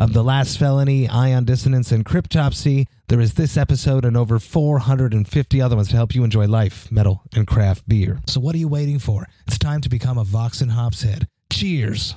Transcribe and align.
of 0.00 0.14
The 0.14 0.24
Last 0.24 0.58
Felony, 0.58 1.06
Ion 1.08 1.44
Dissonance, 1.44 1.92
and 1.92 2.06
Cryptopsy. 2.06 2.86
There 3.08 3.20
is 3.20 3.34
this 3.34 3.58
episode 3.58 4.06
and 4.06 4.16
over 4.16 4.38
450 4.38 5.60
other 5.60 5.76
ones 5.76 5.88
to 5.90 5.96
help 5.96 6.14
you 6.14 6.24
enjoy 6.24 6.46
life, 6.46 6.90
metal, 6.90 7.22
and 7.34 7.46
craft 7.46 7.86
beer. 7.86 8.20
So 8.26 8.40
what 8.40 8.54
are 8.54 8.58
you 8.58 8.66
waiting 8.66 8.98
for? 8.98 9.28
It's 9.46 9.58
time 9.58 9.82
to 9.82 9.90
become 9.90 10.16
a 10.16 10.24
Vox 10.24 10.62
and 10.62 10.72
Hops 10.72 11.02
head. 11.02 11.28
Cheers! 11.52 12.16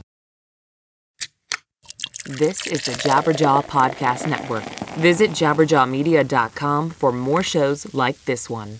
This 2.25 2.65
is 2.67 2.85
the 2.85 2.93
Jabberjaw 2.93 3.65
Podcast 3.65 4.29
Network. 4.29 4.63
Visit 4.95 5.31
jabberjawmedia.com 5.31 6.91
for 6.91 7.11
more 7.11 7.43
shows 7.43 7.93
like 7.93 8.23
this 8.23 8.49
one. 8.49 8.79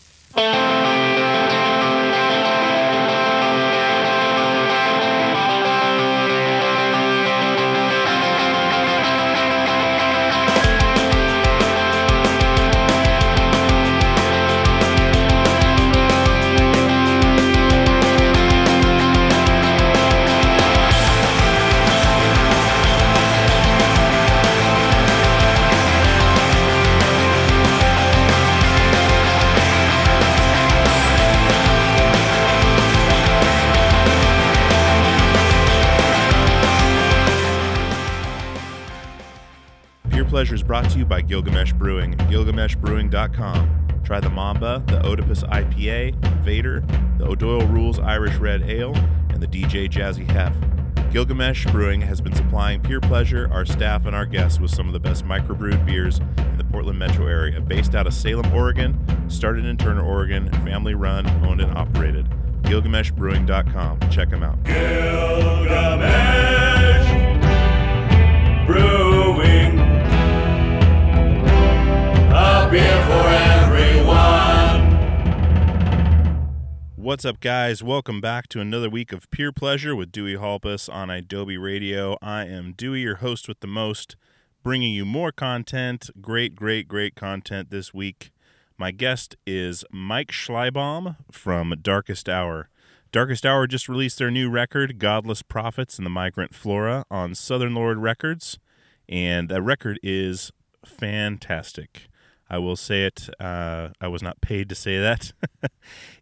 Pleasure 40.43 40.55
is 40.55 40.63
brought 40.63 40.89
to 40.89 40.97
you 40.97 41.05
by 41.05 41.21
Gilgamesh 41.21 41.71
Brewing, 41.71 42.15
gilgameshbrewing.com. 42.15 44.01
Try 44.03 44.19
the 44.19 44.29
Mamba, 44.29 44.83
the 44.87 45.01
Oedipus 45.05 45.41
IPA, 45.43 46.15
Vader, 46.43 46.83
the 47.17 47.23
O'Doyle 47.23 47.65
Rules 47.67 47.97
Irish 47.97 48.35
Red 48.35 48.63
Ale, 48.63 48.93
and 49.29 49.41
the 49.41 49.47
DJ 49.47 49.89
Jazzy 49.89 50.29
Hef. 50.29 50.53
Gilgamesh 51.13 51.65
Brewing 51.67 52.01
has 52.01 52.19
been 52.19 52.35
supplying 52.35 52.81
Pure 52.81 52.99
Pleasure, 52.99 53.49
our 53.53 53.65
staff, 53.65 54.05
and 54.05 54.13
our 54.13 54.25
guests 54.25 54.59
with 54.59 54.69
some 54.69 54.85
of 54.87 54.91
the 54.91 54.99
best 54.99 55.23
microbrewed 55.23 55.85
beers 55.85 56.19
in 56.19 56.57
the 56.57 56.65
Portland 56.65 56.99
metro 56.99 57.25
area. 57.25 57.61
Based 57.61 57.95
out 57.95 58.05
of 58.05 58.13
Salem, 58.13 58.53
Oregon, 58.53 58.99
started 59.29 59.63
in 59.63 59.77
Turner, 59.77 60.03
Oregon, 60.03 60.51
family 60.65 60.93
run, 60.93 61.25
owned, 61.45 61.61
and 61.61 61.71
operated. 61.77 62.29
GilgameshBrewing.com. 62.63 64.09
Check 64.09 64.29
them 64.29 64.43
out. 64.43 64.61
Gilgamesh 64.65 66.42
What's 77.13 77.25
up, 77.25 77.39
guys? 77.41 77.83
Welcome 77.83 78.21
back 78.21 78.47
to 78.47 78.59
another 78.59 78.89
week 78.89 79.13
of 79.13 79.29
Pure 79.29 79.51
Pleasure 79.51 79.95
with 79.95 80.11
Dewey 80.11 80.35
Halpus 80.35 80.89
on 80.89 81.11
Adobe 81.11 81.59
Radio. 81.59 82.17
I 82.23 82.45
am 82.45 82.73
Dewey, 82.75 83.01
your 83.01 83.17
host 83.17 83.47
with 83.47 83.59
the 83.59 83.67
most, 83.67 84.15
bringing 84.63 84.95
you 84.95 85.05
more 85.05 85.31
content. 85.31 86.09
Great, 86.19 86.55
great, 86.55 86.87
great 86.87 87.13
content 87.13 87.69
this 87.69 87.93
week. 87.93 88.31
My 88.79 88.89
guest 88.89 89.35
is 89.45 89.85
Mike 89.91 90.31
Schleibaum 90.31 91.17
from 91.29 91.75
Darkest 91.83 92.27
Hour. 92.27 92.69
Darkest 93.11 93.45
Hour 93.45 93.67
just 93.67 93.87
released 93.87 94.17
their 94.17 94.31
new 94.31 94.49
record, 94.49 94.97
Godless 94.97 95.43
Prophets 95.43 95.99
and 95.99 96.07
the 96.07 96.09
Migrant 96.09 96.55
Flora, 96.55 97.05
on 97.11 97.35
Southern 97.35 97.75
Lord 97.75 97.99
Records, 97.99 98.57
and 99.07 99.49
that 99.49 99.61
record 99.61 99.99
is 100.01 100.51
fantastic. 100.83 102.07
I 102.49 102.57
will 102.57 102.75
say 102.75 103.05
it. 103.05 103.29
Uh, 103.39 103.89
I 104.01 104.07
was 104.07 104.21
not 104.21 104.41
paid 104.41 104.69
to 104.69 104.75
say 104.75 104.99
that. 104.99 105.31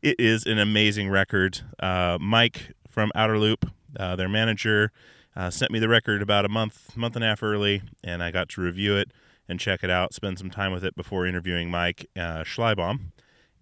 it 0.01 0.19
is 0.19 0.45
an 0.45 0.59
amazing 0.59 1.09
record. 1.09 1.61
Uh, 1.79 2.17
Mike 2.21 2.73
from 2.87 3.11
Outer 3.15 3.37
Loop, 3.37 3.69
uh, 3.97 4.15
their 4.15 4.29
manager, 4.29 4.91
uh, 5.35 5.49
sent 5.49 5.71
me 5.71 5.79
the 5.79 5.89
record 5.89 6.21
about 6.21 6.45
a 6.45 6.49
month, 6.49 6.95
month 6.95 7.15
and 7.15 7.23
a 7.23 7.27
half 7.27 7.41
early, 7.41 7.81
and 8.03 8.21
I 8.21 8.31
got 8.31 8.49
to 8.49 8.61
review 8.61 8.95
it 8.95 9.11
and 9.47 9.59
check 9.59 9.83
it 9.83 9.89
out. 9.89 10.13
Spend 10.13 10.37
some 10.37 10.49
time 10.49 10.71
with 10.71 10.83
it 10.83 10.95
before 10.95 11.25
interviewing 11.25 11.69
Mike 11.69 12.09
uh, 12.15 12.43
Schleibaum, 12.43 13.11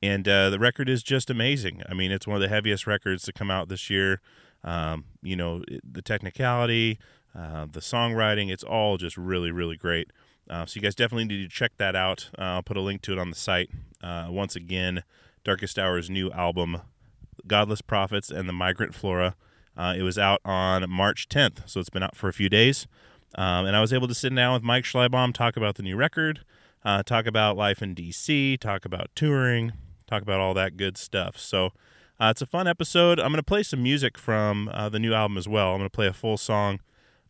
and 0.02 0.28
uh, 0.28 0.50
the 0.50 0.60
record 0.60 0.90
is 0.90 1.04
just 1.04 1.30
amazing. 1.30 1.82
I 1.88 1.94
mean, 1.94 2.12
it's 2.12 2.28
one 2.28 2.36
of 2.36 2.42
the 2.42 2.50
heaviest 2.50 2.88
records 2.88 3.24
to 3.24 3.34
come 3.34 3.50
out 3.50 3.70
this 3.70 3.90
year. 3.90 4.22
Um, 4.64 5.06
you 5.22 5.36
know, 5.36 5.64
the 5.90 6.02
technicality, 6.02 7.00
the 7.34 7.80
songwriting, 7.80 8.52
it's 8.52 8.64
all 8.64 8.98
just 8.98 9.16
really, 9.16 9.52
really 9.52 9.78
great. 9.78 10.12
Uh, 10.50 10.66
so 10.66 10.78
you 10.78 10.82
guys 10.82 10.96
definitely 10.96 11.26
need 11.26 11.44
to 11.44 11.50
check 11.50 11.74
that 11.78 11.96
out. 11.96 12.30
Uh, 12.38 12.42
I'll 12.44 12.64
put 12.64 12.78
a 12.78 12.82
link 12.82 13.02
to 13.04 13.14
it 13.14 13.20
on 13.20 13.30
the 13.30 13.36
site. 13.36 13.70
Uh, 14.02 14.28
once 14.30 14.56
again, 14.56 15.04
Darkest 15.44 15.78
Hour's 15.78 16.10
new 16.10 16.32
album, 16.32 16.82
Godless 17.46 17.82
Prophets 17.82 18.32
and 18.32 18.50
the 18.50 18.54
Migrant 18.54 18.96
Flora. 18.96 19.36
Uh, 19.78 19.94
it 19.98 20.02
was 20.02 20.18
out 20.18 20.42
on 20.44 20.90
March 20.90 21.30
10th, 21.30 21.70
so 21.70 21.80
it's 21.80 21.90
been 21.90 22.04
out 22.04 22.16
for 22.16 22.28
a 22.28 22.34
few 22.34 22.50
days. 22.50 22.88
Um, 23.36 23.66
and 23.66 23.76
I 23.76 23.82
was 23.82 23.94
able 23.94 24.08
to 24.08 24.16
sit 24.16 24.34
down 24.34 24.54
with 24.54 24.64
Mike 24.64 24.84
Schleibaum, 24.84 25.34
talk 25.34 25.56
about 25.56 25.76
the 25.76 25.84
new 25.84 25.96
record, 25.96 26.42
uh, 26.84 27.04
talk 27.04 27.28
about 27.28 27.56
life 27.56 27.82
in 27.82 27.94
DC, 27.94 28.60
talk 28.60 28.86
about 28.86 29.10
touring, 29.16 29.74
talk 30.08 30.24
about 30.24 30.40
all 30.40 30.56
that 30.56 30.78
good 30.78 30.98
stuff. 30.98 31.38
So 31.38 31.68
uh, 32.20 32.30
it's 32.32 32.42
a 32.42 32.48
fun 32.48 32.68
episode. 32.68 33.20
I'm 33.20 33.28
going 33.28 33.36
to 33.36 33.44
play 33.44 33.62
some 33.62 33.84
music 33.84 34.18
from 34.18 34.70
the 34.92 35.00
new 35.00 35.14
album 35.14 35.38
as 35.38 35.48
well. 35.48 35.74
I'm 35.74 35.78
going 35.78 35.90
to 35.90 35.96
play 35.96 36.08
a 36.08 36.14
full 36.14 36.38
song 36.38 36.80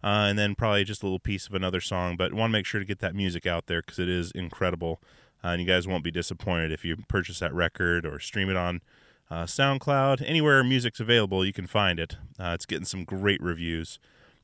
uh, 0.04 0.28
and 0.30 0.40
then 0.40 0.56
probably 0.56 0.84
just 0.84 1.04
a 1.04 1.06
little 1.06 1.20
piece 1.20 1.48
of 1.48 1.54
another 1.54 1.82
song. 1.82 2.18
But 2.18 2.34
want 2.34 2.52
to 2.52 2.58
make 2.58 2.66
sure 2.66 2.80
to 2.80 2.86
get 2.86 3.00
that 3.00 3.16
music 3.16 3.46
out 3.46 3.68
there 3.68 3.82
because 3.82 4.00
it 4.00 4.10
is 4.10 4.32
incredible, 4.32 5.02
uh, 5.44 5.50
and 5.50 5.62
you 5.62 5.68
guys 5.68 5.88
won't 5.88 6.04
be 6.04 6.12
disappointed 6.12 6.72
if 6.72 6.86
you 6.86 6.98
purchase 7.08 7.40
that 7.40 7.54
record 7.54 8.06
or 8.06 8.20
stream 8.20 8.50
it 8.50 8.56
on 8.56 8.82
uh, 9.30 9.46
SoundCloud. 9.46 10.24
Anywhere 10.26 10.64
music's 10.64 11.00
available, 11.00 11.46
you 11.46 11.54
can 11.54 11.68
find 11.68 12.00
it. 12.00 12.18
Uh, 12.40 12.54
it's 12.56 12.66
getting 12.66 12.86
some 12.86 13.04
great 13.04 13.42
reviews. 13.42 14.00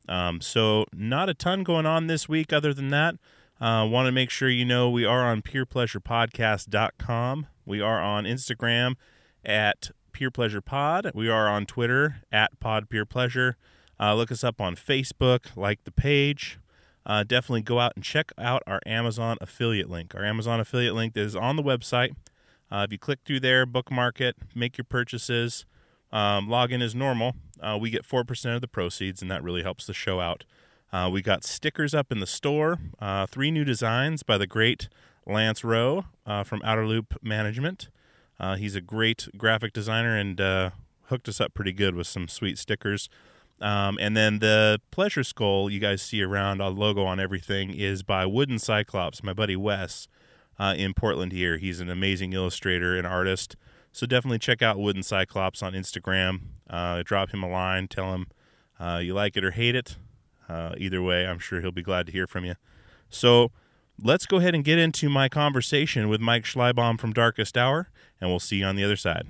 Um, 0.07 0.41
so 0.41 0.85
not 0.93 1.29
a 1.29 1.33
ton 1.33 1.63
going 1.63 1.85
on 1.85 2.07
this 2.07 2.29
week. 2.29 2.53
Other 2.53 2.73
than 2.73 2.89
that, 2.89 3.15
uh, 3.59 3.87
want 3.89 4.07
to 4.07 4.11
make 4.11 4.29
sure 4.29 4.49
you 4.49 4.65
know 4.65 4.89
we 4.89 5.05
are 5.05 5.25
on 5.25 5.41
purepleasurepodcast.com. 5.41 7.47
We 7.65 7.81
are 7.81 8.01
on 8.01 8.25
Instagram 8.25 8.95
at 9.43 9.89
Pure 10.11 10.31
Pleasure 10.31 10.61
Pod. 10.61 11.11
We 11.15 11.29
are 11.29 11.47
on 11.47 11.65
Twitter 11.65 12.17
at 12.31 12.59
Pod 12.59 12.89
Pure 12.89 13.05
Pleasure. 13.05 13.57
Uh, 13.99 14.15
look 14.15 14.31
us 14.31 14.43
up 14.43 14.59
on 14.59 14.75
Facebook, 14.75 15.55
like 15.55 15.83
the 15.83 15.91
page. 15.91 16.59
Uh, 17.05 17.23
definitely 17.23 17.61
go 17.61 17.79
out 17.79 17.93
and 17.95 18.03
check 18.03 18.31
out 18.37 18.63
our 18.65 18.81
Amazon 18.85 19.37
affiliate 19.39 19.89
link. 19.89 20.15
Our 20.15 20.25
Amazon 20.25 20.59
affiliate 20.59 20.95
link 20.95 21.15
is 21.15 21.35
on 21.35 21.55
the 21.55 21.63
website. 21.63 22.15
Uh, 22.71 22.83
if 22.87 22.91
you 22.91 22.97
click 22.97 23.19
through 23.25 23.41
there, 23.41 23.65
bookmark 23.65 24.19
it, 24.19 24.35
make 24.55 24.77
your 24.77 24.85
purchases, 24.85 25.65
um, 26.11 26.49
log 26.49 26.71
in 26.71 26.81
as 26.81 26.95
normal. 26.95 27.35
Uh, 27.61 27.77
we 27.79 27.89
get 27.89 28.03
4% 28.07 28.55
of 28.55 28.61
the 28.61 28.67
proceeds, 28.67 29.21
and 29.21 29.29
that 29.29 29.43
really 29.43 29.61
helps 29.61 29.85
the 29.85 29.93
show 29.93 30.19
out. 30.19 30.45
Uh, 30.91 31.09
we 31.11 31.21
got 31.21 31.43
stickers 31.43 31.93
up 31.93 32.11
in 32.11 32.19
the 32.19 32.27
store, 32.27 32.79
uh, 32.99 33.25
three 33.27 33.51
new 33.51 33.63
designs 33.63 34.23
by 34.23 34.37
the 34.37 34.47
great 34.47 34.89
Lance 35.27 35.63
Rowe 35.63 36.05
from 36.45 36.61
Outer 36.63 36.87
Loop 36.87 37.15
Management. 37.21 37.89
He's 38.57 38.75
a 38.75 38.81
great 38.81 39.27
graphic 39.37 39.73
designer 39.73 40.15
and 40.15 40.39
hooked 41.07 41.27
us 41.27 41.41
up 41.41 41.53
pretty 41.53 41.71
good 41.71 41.95
with 41.95 42.07
some 42.07 42.27
sweet 42.27 42.57
stickers. 42.57 43.09
Um, 43.61 43.97
and 44.01 44.17
then 44.17 44.39
the 44.39 44.81
pleasure 44.91 45.23
skull 45.23 45.69
you 45.69 45.79
guys 45.79 46.01
see 46.01 46.21
around 46.21 46.61
a 46.61 46.69
logo 46.69 47.05
on 47.05 47.19
everything 47.19 47.69
is 47.71 48.03
by 48.03 48.25
Wooden 48.25 48.59
Cyclops, 48.59 49.23
my 49.23 49.33
buddy 49.33 49.55
Wes 49.55 50.07
uh, 50.59 50.75
in 50.77 50.93
Portland 50.93 51.31
here. 51.31 51.57
He's 51.57 51.79
an 51.79 51.89
amazing 51.89 52.33
illustrator 52.33 52.97
and 52.97 53.07
artist. 53.07 53.55
So 53.91 54.05
definitely 54.05 54.39
check 54.39 54.61
out 54.61 54.77
Wooden 54.77 55.03
Cyclops 55.03 55.63
on 55.63 55.73
Instagram. 55.73 56.41
Uh, 56.69 57.01
drop 57.05 57.33
him 57.33 57.43
a 57.43 57.49
line, 57.49 57.87
tell 57.87 58.13
him 58.13 58.27
uh, 58.79 58.99
you 59.01 59.13
like 59.13 59.37
it 59.37 59.45
or 59.45 59.51
hate 59.51 59.75
it. 59.75 59.95
Uh, 60.49 60.75
either 60.77 61.01
way, 61.01 61.25
I'm 61.25 61.39
sure 61.39 61.61
he'll 61.61 61.71
be 61.71 61.81
glad 61.81 62.05
to 62.07 62.11
hear 62.11 62.27
from 62.27 62.45
you. 62.45 62.55
So 63.09 63.51
let's 64.01 64.25
go 64.25 64.37
ahead 64.37 64.53
and 64.53 64.63
get 64.63 64.77
into 64.77 65.09
my 65.09 65.29
conversation 65.29 66.09
with 66.09 66.19
Mike 66.19 66.43
Schleibaum 66.43 66.99
from 66.99 67.13
Darkest 67.13 67.57
Hour, 67.57 67.89
and 68.19 68.29
we'll 68.29 68.39
see 68.39 68.57
you 68.57 68.65
on 68.65 68.75
the 68.75 68.83
other 68.83 68.97
side. 68.97 69.25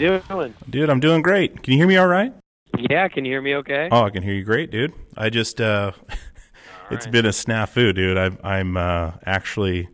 You 0.00 0.22
doing? 0.28 0.54
Dude, 0.68 0.90
I'm 0.90 1.00
doing 1.00 1.22
great. 1.22 1.62
Can 1.62 1.72
you 1.72 1.78
hear 1.78 1.86
me 1.86 1.96
all 1.96 2.06
right? 2.06 2.32
Yeah, 2.78 3.08
can 3.08 3.24
you 3.24 3.32
hear 3.32 3.42
me 3.42 3.56
okay? 3.56 3.88
Oh, 3.90 4.02
I 4.04 4.10
can 4.10 4.22
hear 4.22 4.34
you 4.34 4.44
great, 4.44 4.70
dude. 4.70 4.92
I 5.16 5.30
just 5.30 5.60
uh 5.60 5.92
it's 6.90 7.06
been 7.06 7.26
a 7.26 7.30
snafu, 7.30 7.94
dude. 7.94 8.16
I'm 8.16 8.38
I'm 8.42 8.76
uh 8.76 9.12
actually 9.26 9.88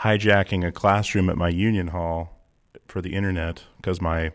hijacking 0.00 0.66
a 0.66 0.72
classroom 0.72 1.28
at 1.28 1.36
my 1.36 1.48
union 1.48 1.88
hall 1.88 2.40
for 2.86 3.00
the 3.00 3.14
internet 3.14 3.64
because 3.76 4.00
my 4.00 4.32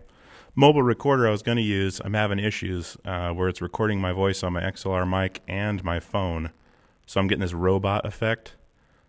mobile 0.55 0.83
recorder 0.83 1.27
I 1.27 1.31
was 1.31 1.41
going 1.41 1.57
to 1.57 1.63
use, 1.63 1.99
I'm 2.03 2.13
having 2.13 2.39
issues 2.39 2.97
uh, 3.03 3.31
where 3.31 3.49
it's 3.49 3.61
recording 3.61 3.99
my 3.99 4.13
voice 4.13 4.43
on 4.43 4.53
my 4.53 4.61
XLR 4.61 5.09
mic 5.09 5.41
and 5.47 5.83
my 5.83 5.99
phone. 5.99 6.51
So 7.05 7.19
I'm 7.19 7.27
getting 7.27 7.41
this 7.41 7.53
robot 7.53 8.05
effect. 8.05 8.55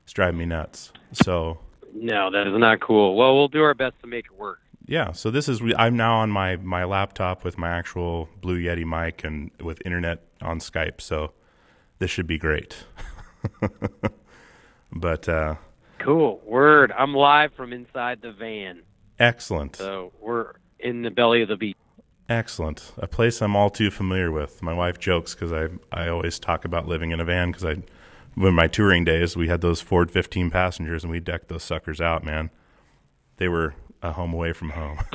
It's 0.04 0.12
driving 0.12 0.38
me 0.38 0.46
nuts. 0.46 0.92
So 1.12 1.58
No, 1.94 2.30
that 2.30 2.46
is 2.46 2.58
not 2.58 2.80
cool. 2.80 3.16
Well, 3.16 3.34
we'll 3.34 3.48
do 3.48 3.62
our 3.62 3.74
best 3.74 4.00
to 4.00 4.06
make 4.06 4.26
it 4.26 4.38
work. 4.38 4.60
Yeah, 4.86 5.12
so 5.12 5.30
this 5.30 5.48
is 5.48 5.60
I'm 5.76 5.96
now 5.96 6.16
on 6.16 6.30
my 6.30 6.56
my 6.56 6.84
laptop 6.84 7.44
with 7.44 7.58
my 7.58 7.70
actual 7.70 8.28
Blue 8.40 8.58
Yeti 8.58 8.84
mic 8.84 9.24
and 9.24 9.50
with 9.60 9.82
internet 9.84 10.22
on 10.40 10.60
Skype. 10.60 11.00
So 11.00 11.32
this 11.98 12.10
should 12.10 12.26
be 12.26 12.38
great. 12.38 12.84
but 14.92 15.28
uh 15.28 15.56
Cool. 15.98 16.40
Word. 16.44 16.92
I'm 16.96 17.14
live 17.14 17.52
from 17.54 17.72
inside 17.72 18.20
the 18.22 18.30
van. 18.32 18.82
excellent. 19.18 19.76
So 19.76 20.12
we're 20.20 20.52
in 20.78 21.02
the 21.02 21.10
belly 21.10 21.42
of 21.42 21.48
the 21.48 21.56
beast. 21.56 21.78
Excellent. 22.28 22.92
A 22.98 23.06
place 23.06 23.40
I'm 23.40 23.56
all 23.56 23.70
too 23.70 23.90
familiar 23.90 24.30
with. 24.30 24.62
My 24.62 24.72
wife 24.74 24.98
jokes 24.98 25.34
because 25.34 25.52
I 25.52 25.68
I 25.90 26.08
always 26.08 26.38
talk 26.38 26.64
about 26.64 26.86
living 26.86 27.10
in 27.10 27.20
a 27.20 27.24
van 27.24 27.50
because 27.50 27.64
I, 27.64 27.76
when 28.34 28.54
my 28.54 28.68
touring 28.68 29.04
days, 29.04 29.36
we 29.36 29.48
had 29.48 29.62
those 29.62 29.80
Ford 29.80 30.10
15 30.10 30.50
passengers 30.50 31.02
and 31.02 31.10
we 31.10 31.18
decked 31.18 31.48
those 31.48 31.62
suckers 31.64 32.00
out. 32.00 32.22
Man, 32.22 32.50
they 33.38 33.48
were 33.48 33.74
a 34.06 34.12
home 34.12 34.32
away 34.32 34.52
from 34.52 34.70
home. 34.70 34.98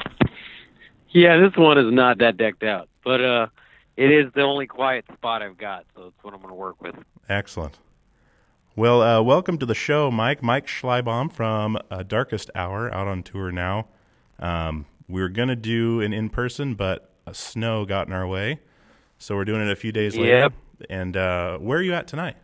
Yeah, 1.14 1.36
this 1.42 1.58
one 1.58 1.78
is 1.78 1.92
not 1.92 2.20
that 2.20 2.38
decked 2.38 2.64
out, 2.64 2.88
but 3.04 3.22
uh, 3.22 3.48
it 3.98 4.12
is 4.12 4.32
the 4.34 4.44
only 4.44 4.66
quiet 4.66 5.04
spot 5.14 5.42
I've 5.42 5.58
got, 5.58 5.86
so 5.94 6.06
it's 6.06 6.24
what 6.24 6.34
I'm 6.34 6.40
going 6.40 6.52
to 6.52 6.56
work 6.56 6.82
with. 6.82 6.96
Excellent. 7.28 7.80
Well, 8.78 9.02
uh, 9.02 9.22
welcome 9.22 9.58
to 9.58 9.66
the 9.66 9.76
show, 9.76 10.10
Mike. 10.10 10.42
Mike 10.42 10.68
Schleibaum 10.68 11.30
from 11.30 11.78
uh, 11.90 12.04
Darkest 12.04 12.50
Hour, 12.56 12.94
out 12.94 13.10
on 13.10 13.24
tour 13.24 13.52
now. 13.52 13.88
Um, 14.40 14.86
we 15.10 15.22
were 15.22 15.28
gonna 15.28 15.58
do 15.58 16.00
an 16.00 16.14
in 16.14 16.30
person, 16.30 16.76
but 16.76 17.14
snow 17.34 17.84
got 17.84 18.08
in 18.08 18.14
our 18.14 18.26
way, 18.26 18.62
so 19.18 19.36
we're 19.36 19.44
doing 19.44 19.62
it 19.62 19.70
a 19.70 19.76
few 19.76 19.92
days 19.92 20.16
later. 20.16 20.38
Yep. 20.38 20.54
And 20.90 21.18
uh, 21.18 21.58
where 21.58 21.80
are 21.80 21.84
you 21.84 21.94
at 21.94 22.08
tonight? 22.08 22.38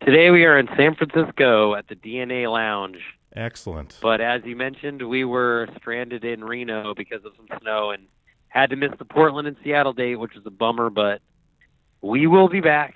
Today 0.00 0.30
we 0.30 0.46
are 0.46 0.58
in 0.58 0.68
San 0.76 0.94
Francisco 0.94 1.74
at 1.74 1.86
the 1.88 1.94
DNA 1.94 2.50
Lounge, 2.50 2.98
Excellent. 3.34 3.98
but 4.02 4.20
as 4.20 4.42
you 4.44 4.56
mentioned, 4.56 5.08
we 5.08 5.24
were 5.24 5.68
stranded 5.78 6.24
in 6.24 6.44
Reno 6.44 6.94
because 6.94 7.24
of 7.24 7.32
some 7.36 7.46
snow 7.60 7.90
and 7.90 8.06
had 8.48 8.70
to 8.70 8.76
miss 8.76 8.90
the 8.98 9.06
Portland 9.06 9.48
and 9.48 9.56
Seattle 9.64 9.94
date, 9.94 10.16
which 10.16 10.34
was 10.34 10.44
a 10.44 10.50
bummer, 10.50 10.90
but 10.90 11.22
we 12.02 12.26
will 12.26 12.48
be 12.48 12.60
back. 12.60 12.94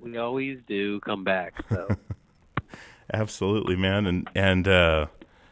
We 0.00 0.16
always 0.16 0.58
do 0.66 1.00
come 1.00 1.24
back. 1.24 1.54
So. 1.70 1.88
Absolutely, 3.12 3.76
man. 3.76 4.06
And 4.06 4.30
and 4.34 4.66
uh, 4.66 5.06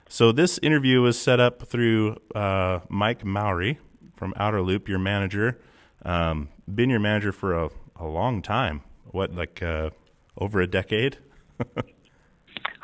so 0.09 0.33
this 0.33 0.59
interview 0.63 1.03
was 1.03 1.19
set 1.19 1.41
up 1.41 1.63
through 1.67 2.17
uh, 2.35 2.81
Mike 2.89 3.25
Mowry 3.25 3.79
from 4.17 4.33
Outer 4.37 4.63
Loop, 4.63 4.89
your 4.89 4.99
manager. 4.99 5.61
Um, 6.05 6.49
been 6.73 6.91
your 6.91 7.01
manager 7.01 7.33
for 7.33 7.55
a, 7.55 7.69
a 7.97 8.07
long 8.07 8.43
time. 8.43 8.83
What, 9.11 9.35
like 9.35 9.63
uh, 9.63 9.91
over 10.39 10.61
a 10.61 10.67
decade? 10.67 11.19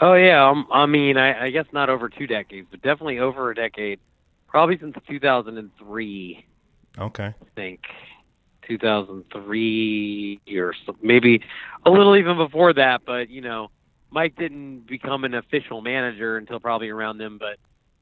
Oh 0.00 0.14
yeah, 0.14 0.48
um, 0.48 0.66
I 0.72 0.86
mean, 0.86 1.16
I, 1.16 1.46
I 1.46 1.50
guess 1.50 1.66
not 1.72 1.90
over 1.90 2.08
two 2.08 2.26
decades, 2.26 2.68
but 2.70 2.82
definitely 2.82 3.18
over 3.18 3.50
a 3.50 3.54
decade. 3.54 4.00
Probably 4.46 4.78
since 4.78 4.96
2003, 5.08 6.46
Okay. 6.98 7.24
I 7.26 7.44
think 7.54 7.80
2003 8.66 10.40
or 10.56 10.74
so, 10.86 10.96
maybe 11.02 11.42
a 11.84 11.90
little 11.90 12.16
even 12.16 12.36
before 12.36 12.72
that. 12.74 13.02
But 13.04 13.28
you 13.30 13.40
know, 13.40 13.70
Mike 14.10 14.36
didn't 14.36 14.86
become 14.86 15.24
an 15.24 15.34
official 15.34 15.80
manager 15.80 16.36
until 16.36 16.60
probably 16.60 16.88
around 16.88 17.18
then. 17.18 17.38
But 17.38 17.58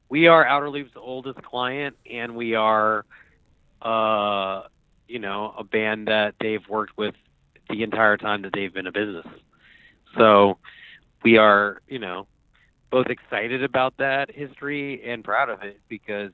we 0.09 0.27
are 0.27 0.45
Outer 0.45 0.69
Loop's 0.69 0.91
oldest 0.95 1.41
client, 1.43 1.97
and 2.09 2.35
we 2.35 2.55
are, 2.55 3.05
uh, 3.81 4.63
you 5.07 5.19
know, 5.19 5.53
a 5.57 5.63
band 5.63 6.07
that 6.07 6.35
they've 6.39 6.67
worked 6.69 6.97
with 6.97 7.15
the 7.69 7.83
entire 7.83 8.17
time 8.17 8.43
that 8.43 8.53
they've 8.53 8.73
been 8.73 8.87
a 8.87 8.91
business. 8.91 9.27
So 10.17 10.57
we 11.23 11.37
are, 11.37 11.81
you 11.87 11.99
know, 11.99 12.27
both 12.89 13.07
excited 13.07 13.63
about 13.63 13.97
that 13.97 14.33
history 14.33 15.03
and 15.05 15.23
proud 15.23 15.49
of 15.49 15.61
it 15.63 15.79
because 15.89 16.31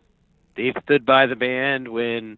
they've 0.55 0.75
stood 0.83 1.05
by 1.05 1.25
the 1.25 1.35
band 1.35 1.87
when 1.87 2.37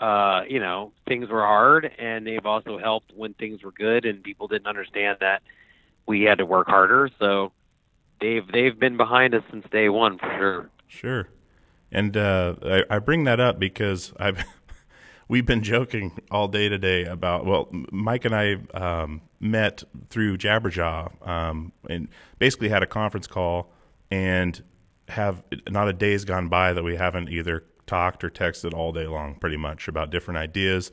uh, 0.00 0.42
you 0.48 0.58
know, 0.58 0.92
things 1.06 1.28
were 1.28 1.42
hard 1.42 1.90
and 1.98 2.26
they've 2.26 2.46
also 2.46 2.78
helped 2.78 3.12
when 3.14 3.34
things 3.34 3.62
were 3.62 3.72
good 3.72 4.04
and 4.04 4.22
people 4.22 4.48
didn't 4.48 4.66
understand 4.66 5.18
that 5.20 5.42
we 6.06 6.22
had 6.22 6.38
to 6.38 6.46
work 6.46 6.66
harder. 6.66 7.10
So 7.18 7.52
they've 8.20 8.46
they've 8.50 8.78
been 8.78 8.96
behind 8.96 9.34
us 9.34 9.42
since 9.50 9.66
day 9.70 9.88
one 9.88 10.18
for 10.18 10.34
sure. 10.38 10.70
Sure. 10.88 11.28
And 11.90 12.16
uh, 12.16 12.54
I, 12.64 12.82
I 12.88 12.98
bring 13.00 13.24
that 13.24 13.38
up 13.38 13.58
because 13.58 14.14
I've 14.18 14.42
we've 15.32 15.46
been 15.46 15.62
joking 15.62 16.12
all 16.30 16.46
day 16.46 16.68
today 16.68 17.06
about 17.06 17.46
well, 17.46 17.66
Mike 17.90 18.26
and 18.26 18.34
I 18.34 18.56
um, 18.74 19.22
met 19.40 19.82
through 20.10 20.36
Jabberjaw 20.36 21.26
um, 21.26 21.72
and 21.88 22.08
basically 22.38 22.68
had 22.68 22.82
a 22.82 22.86
conference 22.86 23.26
call 23.26 23.72
and 24.10 24.62
have 25.08 25.42
not 25.70 25.88
a 25.88 25.94
day's 25.94 26.26
gone 26.26 26.48
by 26.48 26.74
that 26.74 26.82
we 26.82 26.96
haven't 26.96 27.30
either 27.30 27.64
talked 27.86 28.22
or 28.22 28.28
texted 28.28 28.74
all 28.74 28.92
day 28.92 29.06
long, 29.06 29.36
pretty 29.36 29.56
much 29.56 29.88
about 29.88 30.10
different 30.10 30.36
ideas. 30.36 30.90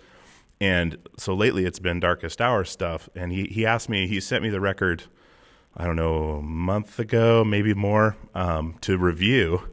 And 0.62 0.98
so 1.17 1.34
lately, 1.34 1.65
it's 1.65 1.79
been 1.79 2.00
Darkest 2.00 2.39
Hour 2.39 2.63
stuff. 2.63 3.10
And 3.13 3.34
he 3.34 3.43
he 3.48 3.65
asked 3.65 3.89
me, 3.89 4.08
he 4.08 4.22
sent 4.22 4.41
me 4.41 4.50
the 4.50 4.62
record. 4.62 5.03
I 5.75 5.84
don't 5.84 5.98
know, 5.98 6.36
a 6.36 6.41
month 6.41 6.98
ago, 6.98 7.43
maybe 7.43 7.74
more, 7.74 8.15
um, 8.34 8.75
to 8.81 8.98
review. 8.98 9.63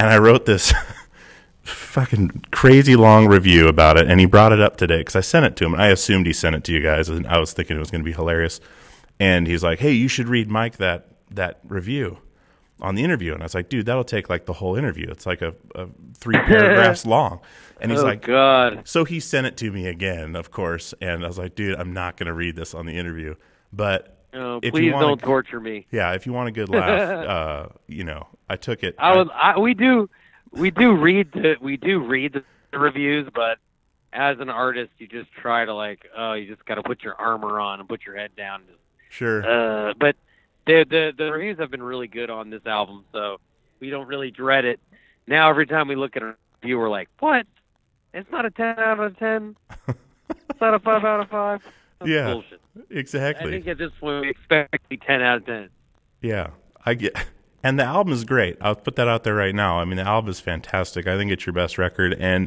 And 0.00 0.08
I 0.08 0.16
wrote 0.18 0.46
this 0.46 0.72
fucking 1.66 2.44
crazy 2.50 2.96
long 2.96 3.26
review 3.26 3.68
about 3.68 3.96
it. 3.96 4.08
And 4.08 4.20
he 4.20 4.26
brought 4.26 4.52
it 4.52 4.60
up 4.60 4.76
today 4.76 4.98
because 4.98 5.16
I 5.16 5.20
sent 5.20 5.46
it 5.46 5.56
to 5.56 5.64
him. 5.66 5.74
I 5.74 5.88
assumed 5.88 6.26
he 6.26 6.32
sent 6.32 6.56
it 6.56 6.64
to 6.64 6.72
you 6.72 6.80
guys, 6.80 7.08
and 7.08 7.26
I 7.26 7.38
was 7.38 7.52
thinking 7.52 7.76
it 7.76 7.80
was 7.80 7.90
going 7.90 8.02
to 8.02 8.04
be 8.04 8.12
hilarious. 8.12 8.60
And 9.18 9.46
he's 9.46 9.62
like, 9.62 9.78
"Hey, 9.78 9.92
you 9.92 10.08
should 10.08 10.28
read 10.28 10.50
Mike 10.50 10.76
that 10.76 11.08
that 11.30 11.60
review 11.66 12.18
on 12.80 12.94
the 12.94 13.04
interview." 13.04 13.32
And 13.32 13.42
I 13.42 13.46
was 13.46 13.54
like, 13.54 13.68
"Dude, 13.68 13.86
that'll 13.86 14.04
take 14.04 14.28
like 14.28 14.46
the 14.46 14.52
whole 14.54 14.76
interview. 14.76 15.08
It's 15.10 15.26
like 15.26 15.42
a, 15.42 15.54
a 15.74 15.88
three 16.14 16.38
paragraphs 16.46 17.06
long." 17.06 17.40
And 17.80 17.90
he's 17.90 18.00
oh 18.00 18.04
like, 18.04 18.22
God, 18.22 18.82
so 18.88 19.04
he 19.04 19.20
sent 19.20 19.46
it 19.46 19.56
to 19.58 19.70
me 19.70 19.86
again, 19.86 20.34
of 20.34 20.50
course, 20.50 20.94
and 21.00 21.24
I 21.24 21.26
was 21.26 21.36
like, 21.36 21.54
dude, 21.54 21.78
I'm 21.78 21.92
not 21.92 22.16
going 22.16 22.26
to 22.26 22.32
read 22.32 22.56
this 22.56 22.74
on 22.74 22.86
the 22.86 22.96
interview. 22.96 23.34
But 23.70 24.16
oh, 24.32 24.60
if 24.62 24.72
please 24.72 24.92
don't 24.92 25.20
torture 25.20 25.60
me. 25.60 25.86
yeah, 25.90 26.12
if 26.14 26.24
you 26.24 26.32
want 26.32 26.48
a 26.48 26.52
good 26.52 26.68
laugh, 26.70 27.26
uh, 27.26 27.68
you 27.86 28.04
know, 28.04 28.26
I 28.48 28.56
took 28.56 28.82
it. 28.82 28.94
I 28.98 29.16
was 29.16 29.28
I, 29.34 29.58
we 29.58 29.74
do 29.74 30.08
we 30.56 30.70
do 30.70 30.92
read 30.96 31.32
the 31.32 31.56
we 31.60 31.76
do 31.76 32.00
read 32.00 32.42
the 32.72 32.78
reviews, 32.78 33.28
but 33.34 33.58
as 34.12 34.38
an 34.40 34.48
artist, 34.48 34.90
you 34.98 35.06
just 35.06 35.30
try 35.32 35.64
to 35.64 35.74
like 35.74 36.06
oh, 36.16 36.32
you 36.34 36.46
just 36.52 36.64
got 36.66 36.76
to 36.76 36.82
put 36.82 37.02
your 37.02 37.14
armor 37.14 37.60
on 37.60 37.80
and 37.80 37.88
put 37.88 38.04
your 38.04 38.16
head 38.16 38.30
down. 38.36 38.62
sure. 39.10 39.44
Uh, 39.44 39.94
but 39.98 40.16
the 40.66 40.84
the 40.88 41.12
the 41.16 41.30
reviews 41.32 41.58
have 41.58 41.70
been 41.70 41.82
really 41.82 42.08
good 42.08 42.30
on 42.30 42.50
this 42.50 42.64
album, 42.66 43.04
so 43.12 43.38
we 43.80 43.90
don't 43.90 44.06
really 44.08 44.30
dread 44.30 44.64
it. 44.64 44.80
Now 45.26 45.50
every 45.50 45.66
time 45.66 45.88
we 45.88 45.96
look 45.96 46.16
at 46.16 46.22
a 46.22 46.34
review, 46.62 46.78
we're 46.78 46.88
like, 46.88 47.08
what? 47.20 47.46
It's 48.14 48.30
not 48.30 48.46
a 48.46 48.50
ten 48.50 48.78
out 48.78 48.98
of 49.00 49.18
ten. 49.18 49.56
it's 49.88 50.60
not 50.60 50.74
a 50.74 50.78
five 50.78 51.04
out 51.04 51.20
of 51.20 51.28
five. 51.28 51.62
That's 51.98 52.10
Yeah. 52.10 52.32
bullshit. 52.32 52.60
I 52.78 52.80
exactly. 52.90 53.50
think 53.50 53.66
at 53.68 53.78
this 53.78 53.90
point 54.00 54.22
we 54.22 54.30
expect 54.30 54.72
to 54.72 54.78
be 54.88 54.96
ten 54.96 55.20
out 55.22 55.38
of 55.38 55.46
ten. 55.46 55.68
Yeah, 56.22 56.48
I 56.84 56.94
get. 56.94 57.14
And 57.66 57.80
the 57.80 57.84
album 57.84 58.12
is 58.12 58.22
great. 58.22 58.56
I'll 58.60 58.76
put 58.76 58.94
that 58.94 59.08
out 59.08 59.24
there 59.24 59.34
right 59.34 59.52
now. 59.52 59.80
I 59.80 59.84
mean, 59.84 59.96
the 59.96 60.04
album 60.04 60.30
is 60.30 60.38
fantastic. 60.38 61.08
I 61.08 61.16
think 61.16 61.32
it's 61.32 61.44
your 61.44 61.52
best 61.52 61.78
record, 61.78 62.14
and 62.14 62.46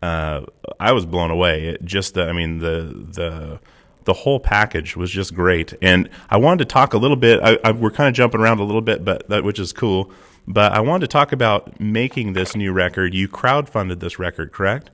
uh, 0.00 0.46
I 0.80 0.92
was 0.92 1.04
blown 1.04 1.30
away. 1.30 1.66
It 1.66 1.84
just 1.84 2.14
the, 2.14 2.24
I 2.26 2.32
mean, 2.32 2.60
the 2.60 3.04
the 3.12 3.60
the 4.04 4.14
whole 4.14 4.40
package 4.40 4.96
was 4.96 5.10
just 5.10 5.34
great. 5.34 5.74
And 5.82 6.08
I 6.30 6.38
wanted 6.38 6.60
to 6.60 6.72
talk 6.72 6.94
a 6.94 6.96
little 6.96 7.18
bit. 7.18 7.40
I, 7.42 7.58
I, 7.62 7.72
we're 7.72 7.90
kind 7.90 8.08
of 8.08 8.14
jumping 8.14 8.40
around 8.40 8.58
a 8.58 8.64
little 8.64 8.80
bit, 8.80 9.04
but 9.04 9.28
that 9.28 9.44
which 9.44 9.58
is 9.58 9.74
cool. 9.74 10.10
But 10.48 10.72
I 10.72 10.80
wanted 10.80 11.08
to 11.08 11.12
talk 11.12 11.32
about 11.32 11.78
making 11.78 12.32
this 12.32 12.56
new 12.56 12.72
record. 12.72 13.12
You 13.12 13.28
crowdfunded 13.28 14.00
this 14.00 14.18
record, 14.18 14.50
correct? 14.52 14.90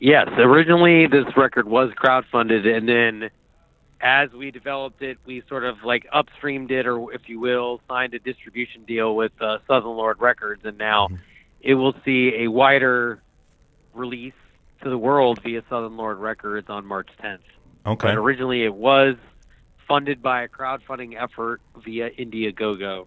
Yes, 0.00 0.28
originally 0.36 1.06
this 1.06 1.34
record 1.34 1.66
was 1.66 1.90
crowdfunded, 1.92 2.66
and 2.66 2.86
then 2.86 3.30
as 4.00 4.32
we 4.32 4.50
developed 4.50 5.02
it, 5.02 5.18
we 5.26 5.42
sort 5.48 5.64
of 5.64 5.82
like 5.84 6.06
upstreamed 6.14 6.70
it, 6.70 6.86
or 6.86 7.12
if 7.12 7.28
you 7.28 7.38
will, 7.38 7.80
signed 7.88 8.14
a 8.14 8.18
distribution 8.18 8.84
deal 8.84 9.14
with 9.14 9.32
uh, 9.40 9.58
Southern 9.66 9.90
Lord 9.90 10.20
Records, 10.20 10.62
and 10.64 10.78
now 10.78 11.08
it 11.60 11.74
will 11.74 11.94
see 12.04 12.32
a 12.38 12.48
wider 12.48 13.20
release 13.94 14.32
to 14.82 14.88
the 14.88 14.98
world 14.98 15.40
via 15.42 15.62
Southern 15.68 15.96
Lord 15.96 16.18
Records 16.18 16.68
on 16.70 16.86
March 16.86 17.08
10th. 17.22 17.40
Okay. 17.84 18.08
But 18.08 18.16
originally 18.16 18.64
it 18.64 18.74
was 18.74 19.16
funded 19.86 20.22
by 20.22 20.42
a 20.42 20.48
crowdfunding 20.48 21.20
effort 21.20 21.60
via 21.84 22.10
Indiegogo. 22.10 23.06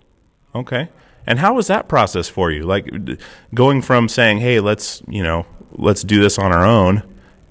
Okay. 0.54 0.90
And 1.26 1.40
how 1.40 1.54
was 1.54 1.68
that 1.68 1.88
process 1.88 2.28
for 2.28 2.52
you? 2.52 2.64
Like 2.64 3.06
d- 3.06 3.18
going 3.54 3.82
from 3.82 4.10
saying, 4.10 4.40
"Hey, 4.40 4.60
let's 4.60 5.02
you 5.08 5.24
know, 5.24 5.46
let's 5.72 6.04
do 6.04 6.22
this 6.22 6.38
on 6.38 6.52
our 6.52 6.66
own," 6.66 7.02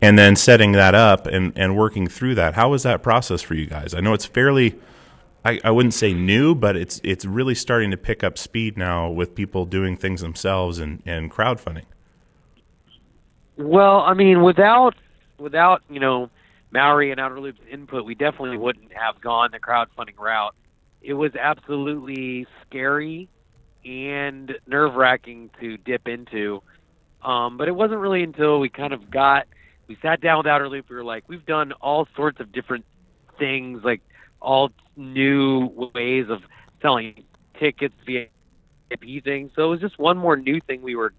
and 0.03 0.19
then 0.19 0.35
setting 0.37 0.73
that 0.73 0.95
up 0.95 1.27
and 1.27 1.53
and 1.57 1.77
working 1.77 2.09
through 2.09 2.35
that. 2.35 2.55
How 2.55 2.71
was 2.71 2.83
that 2.83 3.03
process 3.03 3.41
for 3.41 3.55
you 3.55 3.67
guys? 3.67 3.95
I 3.95 4.01
know 4.01 4.13
it's 4.13 4.27
fairly. 4.27 4.79
I, 5.45 5.59
I 5.65 5.71
wouldn't 5.73 5.95
say 5.95 6.13
new, 6.13 6.55
but 6.55 6.77
it's 6.77 7.01
it's 7.03 7.25
really 7.25 7.55
starting 7.55 7.91
to 7.93 7.97
pick 7.97 8.23
up 8.23 8.37
speed 8.37 8.77
now 8.77 9.09
with 9.09 9.35
people 9.35 9.65
doing 9.65 9.97
things 9.97 10.21
themselves 10.21 10.79
and, 10.79 11.03
and 11.07 11.31
crowdfunding. 11.31 11.85
Well, 13.57 14.01
I 14.01 14.15
mean, 14.15 14.43
without 14.43 14.95
without 15.39 15.83
you 15.89 16.01
know 16.01 16.31
Mowry 16.73 17.11
and 17.11 17.21
Outer 17.21 17.41
Loop's 17.41 17.61
input, 17.71 18.05
we 18.05 18.15
definitely 18.15 18.57
wouldn't 18.57 18.93
have 18.93 19.21
gone 19.21 19.51
the 19.53 19.61
crowdfunding 19.61 20.19
route. 20.19 20.55
It 21.01 21.15
was 21.15 21.35
absolutely 21.35 22.47
scary 22.67 23.29
and 23.85 24.57
nerve 24.67 24.95
wracking 24.95 25.51
to 25.61 25.77
dip 25.77 26.07
into. 26.07 26.63
Um, 27.25 27.57
but 27.57 27.69
it 27.69 27.73
wasn't 27.73 28.01
really 28.01 28.23
until 28.23 28.61
we 28.61 28.69
kind 28.69 28.93
of 28.93 29.11
got 29.11 29.47
we 29.93 29.99
sat 30.01 30.23
down 30.23 30.39
with 30.39 30.47
Outer 30.47 30.71
Loop. 30.71 30.89
We 30.89 30.97
were 30.97 31.05
like, 31.05 31.25
we've 31.29 31.45
done 31.45 31.73
all 31.73 32.09
sorts 32.17 32.41
of 32.41 32.51
different 32.51 32.87
things, 33.39 33.85
like 33.85 34.01
all 34.41 34.71
new 34.97 35.91
ways 35.95 36.31
of 36.31 36.41
selling 36.81 37.25
tickets 37.61 37.95
via 38.07 38.29
VIP 38.89 39.23
things. 39.23 39.51
So 39.55 39.65
it 39.65 39.69
was 39.69 39.81
just 39.81 39.99
one 39.99 40.17
more 40.17 40.35
new 40.35 40.61
thing 40.63 40.81
we 40.81 40.97
were 40.97 41.13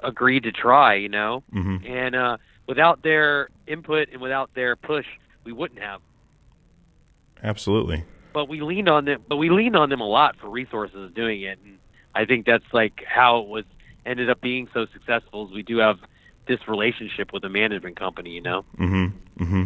agreed 0.00 0.42
to 0.42 0.52
try, 0.52 0.94
you 0.96 1.08
know. 1.08 1.42
Mm-hmm. 1.54 1.86
And 1.90 2.14
uh, 2.14 2.36
without 2.66 3.02
their 3.02 3.48
input 3.66 4.08
and 4.12 4.20
without 4.20 4.50
their 4.54 4.76
push, 4.76 5.06
we 5.44 5.52
wouldn't 5.52 5.80
have. 5.80 6.02
Absolutely. 7.42 8.04
But 8.34 8.50
we 8.50 8.60
leaned 8.60 8.90
on 8.90 9.06
them. 9.06 9.24
But 9.26 9.36
we 9.36 9.48
leaned 9.48 9.74
on 9.76 9.88
them 9.88 10.02
a 10.02 10.06
lot 10.06 10.36
for 10.38 10.50
resources 10.50 11.10
doing 11.14 11.40
it, 11.40 11.58
and 11.64 11.78
I 12.14 12.26
think 12.26 12.44
that's 12.44 12.74
like 12.74 13.02
how 13.08 13.38
it 13.38 13.48
was 13.48 13.64
ended 14.04 14.28
up 14.28 14.42
being 14.42 14.68
so 14.74 14.84
successful. 14.92 15.48
Is 15.48 15.54
we 15.54 15.62
do 15.62 15.78
have 15.78 15.96
this 16.48 16.66
relationship 16.66 17.32
with 17.32 17.44
a 17.44 17.48
management 17.48 17.96
company, 17.98 18.30
you 18.30 18.40
know. 18.40 18.64
Mm-hmm. 18.78 19.42
Mm-hmm. 19.44 19.64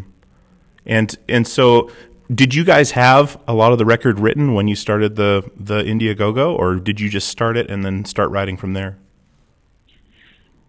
And 0.84 1.16
and 1.28 1.46
so, 1.46 1.90
did 2.34 2.54
you 2.54 2.64
guys 2.64 2.90
have 2.90 3.40
a 3.46 3.54
lot 3.54 3.72
of 3.72 3.78
the 3.78 3.84
record 3.84 4.18
written 4.18 4.54
when 4.54 4.68
you 4.68 4.74
started 4.76 5.16
the 5.16 5.48
the 5.56 5.82
Indiegogo, 5.82 6.56
or 6.58 6.76
did 6.76 7.00
you 7.00 7.08
just 7.08 7.28
start 7.28 7.56
it 7.56 7.70
and 7.70 7.84
then 7.84 8.04
start 8.04 8.30
writing 8.30 8.56
from 8.56 8.72
there? 8.72 8.98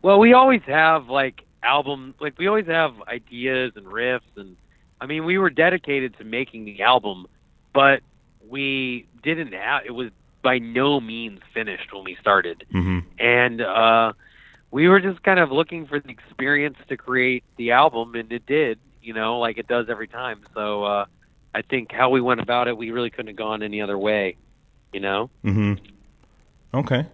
Well, 0.02 0.20
we 0.20 0.34
always 0.34 0.62
have 0.68 1.08
like 1.10 1.44
album, 1.64 2.14
like 2.20 2.38
we 2.38 2.48
always 2.48 2.68
have 2.68 2.94
ideas 3.08 3.74
and 3.76 3.86
riffs, 3.86 4.22
and 4.36 4.56
I 5.00 5.06
mean, 5.06 5.26
we 5.26 5.38
were 5.38 5.50
dedicated 5.50 6.18
to 6.18 6.24
making 6.24 6.66
the 6.66 6.82
album, 6.84 7.26
but 7.74 8.02
we 8.48 9.08
didn't 9.24 9.54
have. 9.54 9.84
It 9.86 9.92
was 9.92 10.10
by 10.44 10.60
no 10.60 11.00
means 11.00 11.40
finished 11.54 11.94
when 11.94 12.04
we 12.04 12.18
started, 12.20 12.66
Mm-hmm. 12.74 13.00
and 13.18 13.62
uh, 13.62 14.14
we 14.74 14.88
were 14.88 15.00
just 15.00 15.22
kind 15.22 15.40
of 15.40 15.52
looking 15.52 15.86
for 15.86 16.00
the 16.00 16.10
experience 16.10 16.78
to 16.90 16.98
create 16.98 17.44
the 17.58 17.72
album, 17.72 18.16
and 18.16 18.32
it 18.32 18.44
did, 18.48 18.80
you 19.04 19.14
know, 19.14 19.38
like 19.38 19.60
it 19.60 19.68
does 19.68 19.86
every 19.88 20.08
time. 20.08 20.42
So 20.56 20.84
uh, 20.84 21.06
I 21.54 21.62
think 21.62 21.92
how 21.92 22.10
we 22.10 22.20
went 22.20 22.42
about 22.42 22.68
it, 22.68 22.76
we 22.76 22.90
really 22.90 23.12
couldn't 23.12 23.28
have 23.28 23.36
gone 23.36 23.62
any 23.62 23.82
other 23.82 24.00
way, 24.00 24.36
you 24.92 25.00
know. 25.00 25.30
Mm-hmm. 25.46 25.76
Okay. 26.74 27.06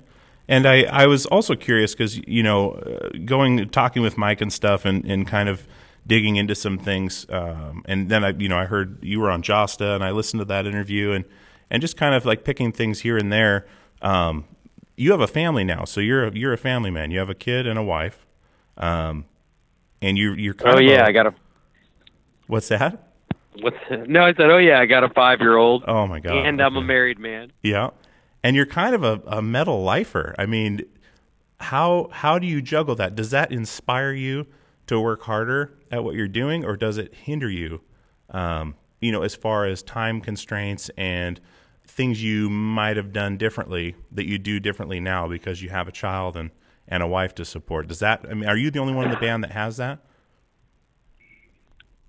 And 0.48 0.66
I, 0.66 0.84
I 0.84 1.08
was 1.08 1.26
also 1.26 1.54
curious 1.54 1.94
because 1.94 2.18
you 2.26 2.44
know, 2.44 2.82
going 3.26 3.68
talking 3.70 4.02
with 4.02 4.18
Mike 4.18 4.40
and 4.40 4.54
stuff, 4.54 4.86
and, 4.86 5.04
and 5.04 5.28
kind 5.28 5.50
of 5.50 5.68
digging 6.08 6.38
into 6.38 6.56
some 6.56 6.80
things, 6.80 7.26
um, 7.30 7.84
and 7.86 8.08
then 8.10 8.24
I 8.24 8.30
you 8.30 8.48
know 8.48 8.58
I 8.58 8.66
heard 8.66 9.04
you 9.04 9.20
were 9.20 9.30
on 9.30 9.44
Josta, 9.44 9.96
and 9.96 10.04
I 10.04 10.12
listened 10.12 10.40
to 10.40 10.46
that 10.46 10.66
interview, 10.66 11.12
and 11.12 11.26
and 11.70 11.82
just 11.82 11.98
kind 11.98 12.16
of 12.16 12.26
like 12.26 12.46
picking 12.46 12.72
things 12.72 13.02
here 13.02 13.18
and 13.18 13.34
there. 13.34 13.68
Um, 14.02 14.46
you 15.00 15.12
have 15.12 15.22
a 15.22 15.28
family 15.28 15.64
now, 15.64 15.86
so 15.86 16.02
you're 16.02 16.28
a, 16.28 16.34
you're 16.36 16.54
a 16.54 16.58
family 16.58 16.92
man. 16.92 17.10
You 17.12 17.20
have 17.20 17.30
a 17.30 17.36
kid 17.36 17.66
and 17.66 17.80
a 17.80 17.84
wife, 17.84 18.26
um, 18.78 19.26
and 20.02 20.18
you 20.18 20.34
you're 20.34 20.54
kind 20.54 20.76
Oh 20.76 20.80
of 20.80 20.84
yeah, 20.84 21.04
a- 21.04 21.08
I 21.08 21.12
got 21.12 21.28
a. 21.28 21.34
what's 22.48 22.68
that? 22.68 23.12
What's 23.62 23.78
no? 24.08 24.24
I 24.26 24.34
said, 24.34 24.50
oh 24.50 24.58
yeah, 24.58 24.80
I 24.80 24.86
got 24.86 25.04
a 25.04 25.10
five-year-old, 25.10 25.84
Oh 25.88 26.06
my 26.08 26.20
god! 26.20 26.46
and 26.46 26.62
I'm 26.62 26.76
a 26.78 26.82
married 26.82 27.20
man. 27.20 27.52
Yeah. 27.64 27.90
And 28.44 28.56
you're 28.56 28.66
kind 28.66 28.96
of 28.96 29.04
a, 29.04 29.22
a 29.28 29.42
metal 29.42 29.84
lifer. 29.84 30.34
I 30.40 30.46
mean, 30.46 30.82
how 31.60 32.10
how 32.12 32.40
do 32.40 32.48
you 32.48 32.62
juggle 32.62 32.96
that? 32.96 33.16
Does 33.16 33.32
that 33.32 33.52
inspire 33.52 34.12
you 34.14 34.48
to 34.88 35.00
work 35.00 35.24
harder 35.24 35.74
at 35.92 36.04
what 36.04 36.16
you're 36.16 36.28
doing, 36.30 36.64
or 36.64 36.78
does 36.78 36.98
it 36.98 37.14
hinder 37.14 37.50
you? 37.50 37.82
Um, 38.30 38.76
you 39.02 39.12
know, 39.12 39.24
as 39.24 39.36
far 39.36 39.66
as 39.66 39.82
time 39.84 40.22
constraints 40.22 40.90
and 40.98 41.40
things 41.90 42.24
you 42.24 42.50
might 42.50 42.98
have 42.98 43.12
done 43.12 43.38
differently 43.38 43.96
that 44.12 44.26
you 44.26 44.38
do 44.38 44.60
differently 44.60 45.00
now 45.00 45.28
because 45.28 45.62
you 45.62 45.70
have 45.70 45.88
a 45.88 45.92
child 45.92 46.38
and, 46.38 46.52
and 46.88 47.04
a 47.04 47.08
wife 47.08 47.36
to 47.36 47.46
support. 47.46 47.88
Does 47.88 48.00
that? 48.00 48.26
I 48.30 48.34
mean, 48.34 48.48
are 48.48 48.58
you 48.58 48.72
the 48.72 48.80
only 48.80 48.94
one 48.94 49.06
in 49.06 49.12
the 49.12 49.18
band 49.18 49.44
that 49.44 49.52
has 49.52 49.78
that? 49.78 50.00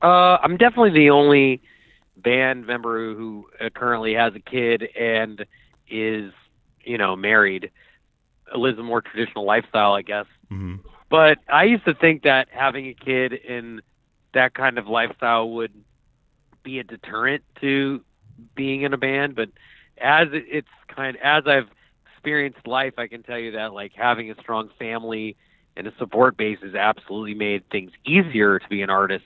Uh, 0.03 0.39
I'm 0.43 0.57
definitely 0.57 0.93
the 0.93 1.11
only 1.11 1.63
band 2.17 2.67
member 2.67 3.15
who 3.15 3.47
uh, 3.61 3.69
currently 3.71 4.15
has 4.15 4.35
a 4.35 4.41
kid 4.41 4.89
and 4.99 5.45
is, 5.89 6.33
you 6.83 6.99
know, 6.99 7.17
married, 7.17 7.71
lives 8.57 8.79
a 8.79 8.83
more 8.83 9.01
traditional 9.01 9.45
lifestyle, 9.45 9.95
I 9.95 10.03
guess. 10.03 10.27
hmm 10.49 10.77
But 11.09 11.39
I 11.53 11.65
used 11.65 11.85
to 11.85 11.95
think 11.95 12.23
that 12.23 12.49
having 12.51 12.87
a 12.87 12.95
kid 12.95 13.33
in 13.33 13.83
that 14.33 14.55
kind 14.55 14.79
of 14.79 14.87
lifestyle 14.87 15.51
would 15.51 15.73
be 16.63 16.79
a 16.79 16.85
deterrent 16.85 17.43
to 17.61 18.03
being 18.55 18.83
in 18.83 18.93
a 18.95 18.99
band. 18.99 19.35
But 19.35 19.51
as 20.01 20.29
it's 20.33 20.69
kind, 20.95 21.17
as 21.23 21.45
I've 21.47 21.69
experienced 22.15 22.67
life, 22.67 22.95
I 22.99 23.07
can 23.07 23.23
tell 23.23 23.39
you 23.39 23.53
that 23.53 23.73
like 23.73 23.93
having 23.95 24.31
a 24.31 24.35
strong 24.41 24.71
family 24.79 25.37
and 25.77 25.87
a 25.87 25.93
support 25.99 26.37
base 26.37 26.59
has 26.63 26.75
absolutely 26.75 27.35
made 27.35 27.65
things 27.71 27.93
easier 28.05 28.59
to 28.59 28.69
be 28.69 28.83
an 28.83 28.91
artist. 28.91 29.25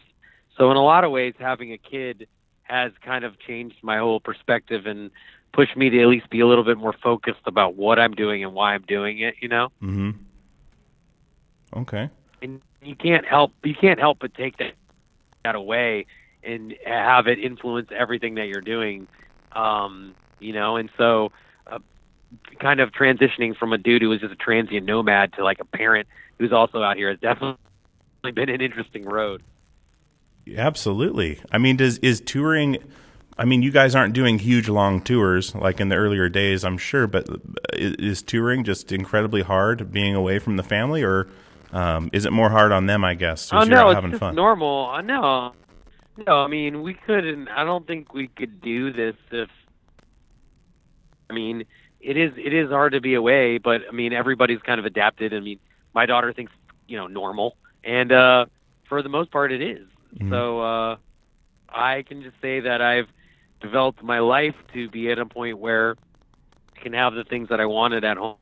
So 0.57 0.71
in 0.71 0.77
a 0.77 0.85
lot 0.85 1.05
of 1.05 1.11
ways, 1.11 1.35
having 1.39 1.73
a 1.73 1.79
kid 1.79 2.29
has 2.63 2.93
kind 3.05 3.25
of 3.25 3.39
changed 3.39 3.77
my 3.83 3.99
whole 3.99 4.21
perspective 4.21 4.87
and 4.87 5.11
pushed 5.53 5.77
me 5.77 5.91
to 5.91 6.03
at 6.03 6.09
least 6.09 6.31
be 6.31 6.41
a 6.41 6.47
little 6.47 6.65
bit 6.65 6.79
more 6.79 6.95
focused 7.03 7.43
about 7.47 7.77
what 7.77 7.99
I'm 7.99 8.13
doing 8.13 8.45
and 8.45 8.55
why 8.55 8.75
I'm 8.75 8.83
doing 8.83 9.21
it. 9.21 9.35
You 9.41 9.49
know 9.49 9.69
hmm 9.81 10.11
Okay. 11.77 12.09
and 12.43 12.61
you 12.83 12.95
can't 12.95 13.27
help 13.27 13.53
you 13.65 13.75
can't 13.75 13.99
help 13.99 14.19
but 14.21 14.35
take 14.35 14.57
that 14.59 14.75
that 15.45 15.55
away 15.55 16.07
and 16.43 16.75
have 16.87 17.27
it 17.27 17.39
influence 17.39 17.89
everything 17.97 18.35
that 18.37 18.47
you're 18.47 18.61
doing 18.61 19.09
um 19.53 20.15
you 20.41 20.53
know 20.53 20.77
and 20.77 20.91
so 20.97 21.31
uh, 21.67 21.79
kind 22.61 22.81
of 22.81 22.91
transitioning 22.93 23.57
from 23.57 23.73
a 23.73 23.79
dude 23.79 24.03
who 24.03 24.09
was 24.09 24.21
just 24.21 24.33
a 24.33 24.37
transient 24.37 24.87
nomad 24.87 25.33
to 25.33 25.45
like 25.45 25.61
a 25.61 25.65
parent 25.65 26.09
who's 26.39 26.53
also 26.53 26.83
out 26.83 26.97
here 26.97 27.11
has 27.11 27.19
definitely 27.21 27.57
been 28.33 28.49
an 28.49 28.61
interesting 28.61 29.05
road 29.05 29.43
Absolutely. 30.57 31.41
I 31.51 31.59
mean, 31.59 31.77
does 31.77 31.99
is 31.99 32.21
touring? 32.21 32.79
I 33.39 33.45
mean, 33.45 33.63
you 33.63 33.71
guys 33.71 33.95
aren't 33.95 34.15
doing 34.15 34.39
huge 34.39 34.69
long 34.69 35.01
tours 35.01 35.55
like 35.55 35.81
in 35.81 35.89
the 35.89 35.97
earlier 35.97 36.29
days, 36.29 36.65
I'm 36.65 36.79
sure. 36.79 37.07
But 37.07 37.29
is, 37.73 37.95
is 37.95 38.23
touring 38.23 38.65
just 38.65 38.93
incredibly 38.93 39.43
hard, 39.43 39.91
being 39.91 40.15
away 40.15 40.39
from 40.39 40.57
the 40.57 40.63
family, 40.63 41.03
or 41.03 41.29
um, 41.73 42.11
is 42.13 42.27
it 42.27 42.33
more 42.33 42.51
hard 42.51 42.73
on 42.73 42.87
them? 42.87 43.05
I 43.05 43.15
guess. 43.15 43.53
oh 43.53 43.65
no 43.65 43.91
it's 43.91 44.01
just 44.01 44.21
fun. 44.21 44.35
normal 44.35 44.91
uh, 44.91 45.01
no 45.01 45.53
no 46.27 46.37
i 46.37 46.47
mean 46.47 46.83
we 46.83 46.95
couldn't 46.95 47.49
i 47.49 47.65
don't 47.65 47.89
think 47.89 48.15
we 48.15 48.29
could 48.29 48.61
do 48.61 48.93
this 48.93 49.17
if 49.33 49.49
i 51.31 51.35
mean 51.35 51.65
it 52.01 52.17
is 52.17 52.33
it 52.37 52.53
is 52.53 52.71
hard 52.71 52.93
to 52.93 53.01
be 53.01 53.15
away 53.15 53.59
but 53.59 53.83
i 53.89 53.93
mean 53.93 54.13
everybody's 54.13 54.61
kind 54.63 54.79
of 54.79 54.85
adapted. 54.87 55.33
I 55.35 55.41
mean 55.41 55.59
my 55.95 56.07
daughter 56.07 56.33
thinks 56.33 56.53
you 56.87 56.97
know 56.97 57.07
normal 57.07 57.57
and 57.85 58.13
uh 58.13 58.47
for 58.89 59.03
the 59.03 59.09
most 59.09 59.31
part 59.31 59.53
it 59.53 59.63
is. 59.63 59.87
Mhm. 60.21 60.31
so 60.31 60.61
uh 60.61 60.97
i 61.69 62.03
can 62.07 62.23
just 62.23 62.37
say 62.41 62.61
that 62.61 62.81
i've 62.81 63.09
developed 63.61 64.03
my 64.03 64.19
life 64.21 64.55
to 64.73 64.89
be 64.91 65.11
at 65.11 65.19
a 65.19 65.27
point 65.27 65.59
where 65.59 65.97
i 66.77 66.81
can 66.83 66.93
have 66.93 67.15
the 67.15 67.25
things 67.25 67.49
that 67.49 67.61
i 67.61 67.67
wanted 67.67 68.05
at 68.05 68.17
home 68.17 68.39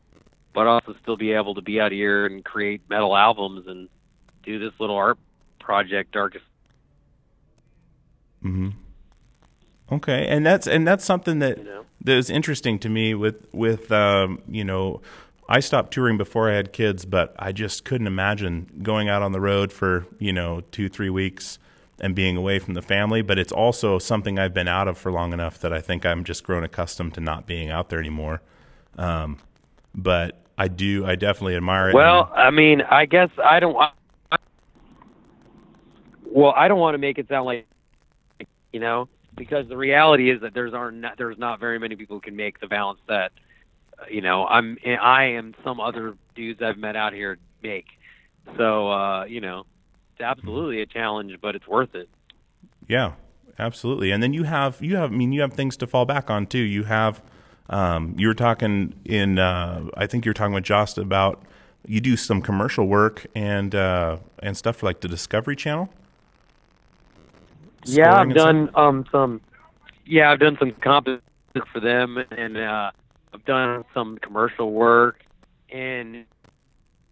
but 0.54 0.66
also 0.66 0.94
still 1.02 1.16
be 1.16 1.32
able 1.32 1.54
to 1.54 1.62
be 1.62 1.80
out 1.80 1.92
here 1.92 2.26
and 2.26 2.44
create 2.44 2.82
metal 2.88 3.16
albums 3.16 3.64
and 3.66 3.88
do 4.44 4.58
this 4.58 4.72
little 4.80 4.96
art 4.96 5.18
project 5.60 6.12
darkest. 6.12 6.44
Hmm 8.42 8.70
Okay, 9.92 10.26
and 10.26 10.44
that's 10.44 10.66
and 10.66 10.88
that's 10.88 11.04
something 11.04 11.38
that 11.40 11.58
You 11.58 11.64
know? 11.64 11.84
that 12.04 12.16
is 12.16 12.30
interesting 12.30 12.78
to 12.80 12.88
me. 12.88 13.14
With 13.14 13.46
with 13.52 13.92
um, 13.92 14.40
you 14.48 14.64
know, 14.64 15.02
I 15.48 15.60
stopped 15.60 15.92
touring 15.92 16.16
before 16.16 16.50
I 16.50 16.54
had 16.54 16.72
kids, 16.72 17.04
but 17.04 17.34
I 17.38 17.52
just 17.52 17.84
couldn't 17.84 18.06
imagine 18.06 18.80
going 18.82 19.10
out 19.10 19.20
on 19.22 19.32
the 19.32 19.40
road 19.40 19.72
for 19.72 20.06
you 20.18 20.32
know 20.32 20.62
two 20.70 20.88
three 20.88 21.10
weeks 21.10 21.58
and 22.00 22.14
being 22.14 22.38
away 22.38 22.58
from 22.58 22.72
the 22.72 22.80
family. 22.82 23.20
But 23.20 23.38
it's 23.38 23.52
also 23.52 23.98
something 23.98 24.38
I've 24.38 24.54
been 24.54 24.68
out 24.68 24.88
of 24.88 24.96
for 24.96 25.12
long 25.12 25.34
enough 25.34 25.58
that 25.58 25.74
I 25.74 25.80
think 25.80 26.06
I'm 26.06 26.24
just 26.24 26.42
grown 26.42 26.64
accustomed 26.64 27.14
to 27.14 27.20
not 27.20 27.46
being 27.46 27.70
out 27.70 27.90
there 27.90 28.00
anymore. 28.00 28.40
Um, 28.96 29.38
but 29.94 30.40
I 30.56 30.68
do, 30.68 31.04
I 31.04 31.16
definitely 31.16 31.56
admire 31.56 31.90
it. 31.90 31.94
Well, 31.94 32.32
I 32.34 32.50
mean, 32.50 32.80
I 32.80 33.04
guess 33.04 33.28
I 33.42 33.60
don't. 33.60 33.76
I, 33.76 33.90
well, 36.24 36.54
I 36.56 36.68
don't 36.68 36.78
want 36.78 36.94
to 36.94 36.98
make 36.98 37.18
it 37.18 37.28
sound 37.28 37.44
like, 37.44 37.66
you 38.72 38.80
know, 38.80 39.06
because 39.36 39.68
the 39.68 39.76
reality 39.76 40.30
is 40.30 40.40
that 40.42 40.54
there's 40.54 40.74
are 40.74 40.90
not 40.90 41.18
there's 41.18 41.38
not 41.38 41.60
very 41.60 41.78
many 41.78 41.96
people 41.96 42.16
who 42.16 42.20
can 42.20 42.36
make 42.36 42.60
the 42.60 42.66
balance 42.66 43.00
that 43.08 43.32
you 44.10 44.20
know, 44.20 44.46
I'm 44.46 44.78
I 44.84 45.24
am 45.24 45.54
some 45.64 45.80
other 45.80 46.16
dudes 46.34 46.62
I've 46.62 46.78
met 46.78 46.96
out 46.96 47.12
here 47.12 47.38
make. 47.62 47.86
So 48.56 48.90
uh, 48.90 49.24
you 49.24 49.40
know, 49.40 49.64
it's 50.12 50.22
absolutely 50.22 50.80
a 50.82 50.86
challenge, 50.86 51.38
but 51.40 51.54
it's 51.54 51.66
worth 51.66 51.94
it. 51.94 52.08
Yeah, 52.88 53.12
absolutely. 53.58 54.10
And 54.10 54.22
then 54.22 54.32
you 54.32 54.44
have 54.44 54.80
you 54.80 54.96
have 54.96 55.12
I 55.12 55.14
mean 55.14 55.32
you 55.32 55.40
have 55.40 55.52
things 55.52 55.76
to 55.78 55.86
fall 55.86 56.04
back 56.04 56.30
on 56.30 56.46
too. 56.46 56.58
You 56.58 56.84
have 56.84 57.22
um, 57.70 58.14
you 58.18 58.28
were 58.28 58.34
talking 58.34 58.94
in 59.04 59.38
uh, 59.38 59.88
I 59.96 60.06
think 60.06 60.24
you 60.24 60.30
were 60.30 60.34
talking 60.34 60.54
with 60.54 60.64
Jost 60.64 60.98
about 60.98 61.42
you 61.86 62.00
do 62.00 62.16
some 62.16 62.42
commercial 62.42 62.86
work 62.86 63.26
and 63.34 63.74
uh, 63.74 64.18
and 64.40 64.56
stuff 64.56 64.82
like 64.82 65.00
the 65.00 65.08
Discovery 65.08 65.56
Channel. 65.56 65.88
Yeah, 67.84 68.14
I've 68.14 68.34
done 68.34 68.70
um 68.74 69.04
some. 69.10 69.40
Yeah, 70.06 70.30
I've 70.30 70.40
done 70.40 70.56
some 70.58 70.72
comp 70.72 71.08
for 71.72 71.80
them, 71.80 72.18
and 72.30 72.56
uh, 72.56 72.90
I've 73.32 73.44
done 73.44 73.84
some 73.94 74.18
commercial 74.18 74.72
work, 74.72 75.20
and 75.70 76.24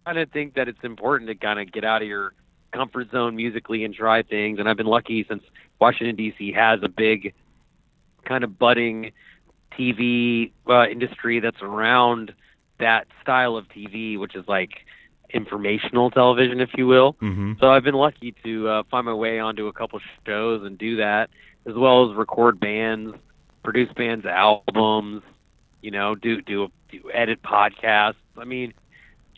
I 0.05 0.09
kind 0.11 0.19
of 0.19 0.31
think 0.31 0.55
that 0.55 0.67
it's 0.67 0.83
important 0.83 1.29
to 1.29 1.35
kind 1.35 1.59
of 1.59 1.71
get 1.71 1.83
out 1.83 2.01
of 2.01 2.07
your 2.07 2.33
comfort 2.71 3.11
zone 3.11 3.35
musically 3.35 3.83
and 3.83 3.93
try 3.93 4.23
things. 4.23 4.59
And 4.59 4.67
I've 4.67 4.77
been 4.77 4.87
lucky 4.87 5.25
since 5.27 5.43
Washington 5.79 6.15
D.C. 6.15 6.51
has 6.53 6.79
a 6.83 6.89
big 6.89 7.33
kind 8.25 8.43
of 8.43 8.57
budding 8.57 9.11
TV 9.77 10.51
uh, 10.69 10.85
industry 10.87 11.39
that's 11.39 11.61
around 11.61 12.33
that 12.79 13.07
style 13.21 13.55
of 13.55 13.67
TV, 13.69 14.17
which 14.19 14.35
is 14.35 14.45
like 14.47 14.71
informational 15.33 16.11
television, 16.11 16.59
if 16.59 16.69
you 16.77 16.87
will. 16.87 17.13
Mm-hmm. 17.13 17.53
So 17.59 17.69
I've 17.69 17.83
been 17.83 17.95
lucky 17.95 18.33
to 18.43 18.67
uh, 18.67 18.83
find 18.89 19.05
my 19.05 19.13
way 19.13 19.39
onto 19.39 19.67
a 19.67 19.73
couple 19.73 19.99
shows 20.25 20.63
and 20.65 20.77
do 20.77 20.97
that, 20.97 21.29
as 21.65 21.75
well 21.75 22.09
as 22.09 22.17
record 22.17 22.59
bands, 22.59 23.15
produce 23.63 23.91
bands' 23.93 24.25
albums, 24.25 25.23
you 25.81 25.91
know, 25.91 26.15
do 26.15 26.41
do 26.41 26.71
do 26.89 27.09
edit 27.13 27.41
podcasts. 27.41 28.15
I 28.37 28.45
mean, 28.45 28.73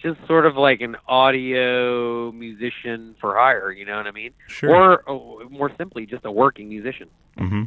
just 0.02 0.20
sort 0.28 0.46
of 0.46 0.58
like 0.58 0.82
an 0.82 0.98
audio 1.08 2.32
musician 2.32 3.16
for 3.20 3.36
hire. 3.36 3.72
You 3.72 3.86
know 3.86 3.98
what 3.98 4.08
I 4.08 4.12
mean? 4.12 4.32
Sure. 4.48 4.70
Or 4.70 5.10
oh, 5.10 5.48
more 5.50 5.72
simply, 5.78 6.06
just 6.06 6.26
a 6.26 6.32
working 6.32 6.70
musician. 6.70 7.10
Mm-hmm. 7.38 7.64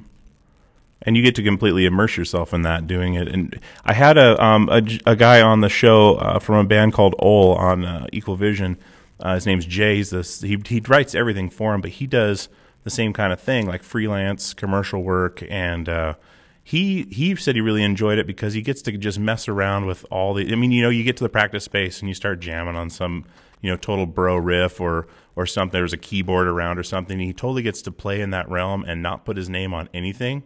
And 1.03 1.17
you 1.17 1.23
get 1.23 1.35
to 1.37 1.43
completely 1.43 1.85
immerse 1.85 2.17
yourself 2.17 2.55
in 2.55 2.63
that 2.63 2.87
doing 2.87 3.15
it. 3.15 3.29
And 3.29 3.61
I 3.85 3.93
had 3.93 4.17
a 4.17 4.43
um, 4.43 4.69
a, 4.71 4.83
a 5.05 5.15
guy 5.15 5.43
on 5.43 5.61
the 5.61 5.69
show 5.69 6.15
uh, 6.17 6.39
from 6.39 6.57
a 6.57 6.65
band 6.65 6.95
called 6.95 7.15
Ole 7.19 7.55
on 7.55 7.85
uh, 7.85 8.07
Equal 8.13 8.37
Vision. 8.37 8.79
Uh, 9.21 9.35
his 9.35 9.47
name's 9.47 9.67
Jay. 9.67 9.97
He's 9.97 10.11
this 10.11 10.41
he 10.41 10.61
he 10.67 10.81
writes 10.81 11.15
everything 11.15 11.51
for 11.51 11.75
him, 11.75 11.81
but 11.81 11.91
he 11.91 12.07
does 12.07 12.49
the 12.85 12.91
same 12.91 13.13
kind 13.13 13.33
of 13.33 13.41
thing, 13.41 13.67
like 13.67 13.83
freelance 13.83 14.55
commercial 14.55 15.03
work. 15.03 15.43
And 15.49 15.89
uh, 15.89 16.15
he 16.63 17.07
he 17.11 17.37
said 17.37 17.55
he 17.55 17.61
really 17.61 17.83
enjoyed 17.83 18.19
it 18.19 18.27
because 18.27 18.55
he 18.55 18.63
gets 18.63 18.83
to 18.83 18.93
just 18.93 19.19
mess 19.19 19.49
around 19.49 19.87
with 19.87 20.05
all 20.11 20.35
the. 20.35 20.51
I 20.51 20.57
mean, 20.57 20.73
you 20.73 20.83
know, 20.83 20.91
you 20.91 21.05
get 21.05 21.17
to 21.19 21.25
the 21.25 21.29
practice 21.29 21.65
space 21.65 22.01
and 22.01 22.09
you 22.09 22.15
start 22.15 22.41
jamming 22.41 22.77
on 22.77 22.91
some 22.91 23.25
you 23.61 23.71
know 23.71 23.77
total 23.77 24.07
bro 24.07 24.37
riff 24.37 24.81
or 24.81 25.09
or 25.35 25.47
something. 25.47 25.79
There's 25.79 25.93
a 25.93 25.99
keyboard 25.99 26.47
around 26.47 26.79
or 26.79 26.83
something. 26.83 27.19
He 27.19 27.33
totally 27.33 27.63
gets 27.63 27.83
to 27.83 27.93
play 27.93 28.21
in 28.21 28.31
that 28.31 28.49
realm 28.49 28.85
and 28.85 29.03
not 29.03 29.25
put 29.25 29.37
his 29.37 29.49
name 29.49 29.75
on 29.75 29.89
anything 29.93 30.43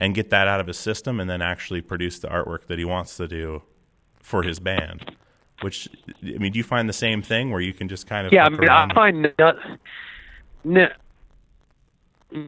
and 0.00 0.14
get 0.14 0.30
that 0.30 0.48
out 0.48 0.58
of 0.60 0.66
his 0.66 0.78
system 0.78 1.20
and 1.20 1.28
then 1.28 1.42
actually 1.42 1.82
produce 1.82 2.18
the 2.18 2.28
artwork 2.28 2.66
that 2.66 2.78
he 2.78 2.84
wants 2.84 3.16
to 3.18 3.28
do 3.28 3.62
for 4.18 4.42
his 4.42 4.58
band. 4.58 5.14
Which 5.60 5.88
I 6.24 6.38
mean, 6.38 6.52
do 6.52 6.58
you 6.58 6.64
find 6.64 6.88
the 6.88 6.94
same 6.94 7.20
thing 7.20 7.50
where 7.50 7.60
you 7.60 7.74
can 7.74 7.86
just 7.86 8.06
kind 8.06 8.26
of 8.26 8.32
Yeah, 8.32 8.46
I 8.46 8.48
mean, 8.48 8.64
around? 8.64 8.92
I 8.92 8.94
find 8.94 9.34
no, 9.38 9.52
no, 10.64 10.88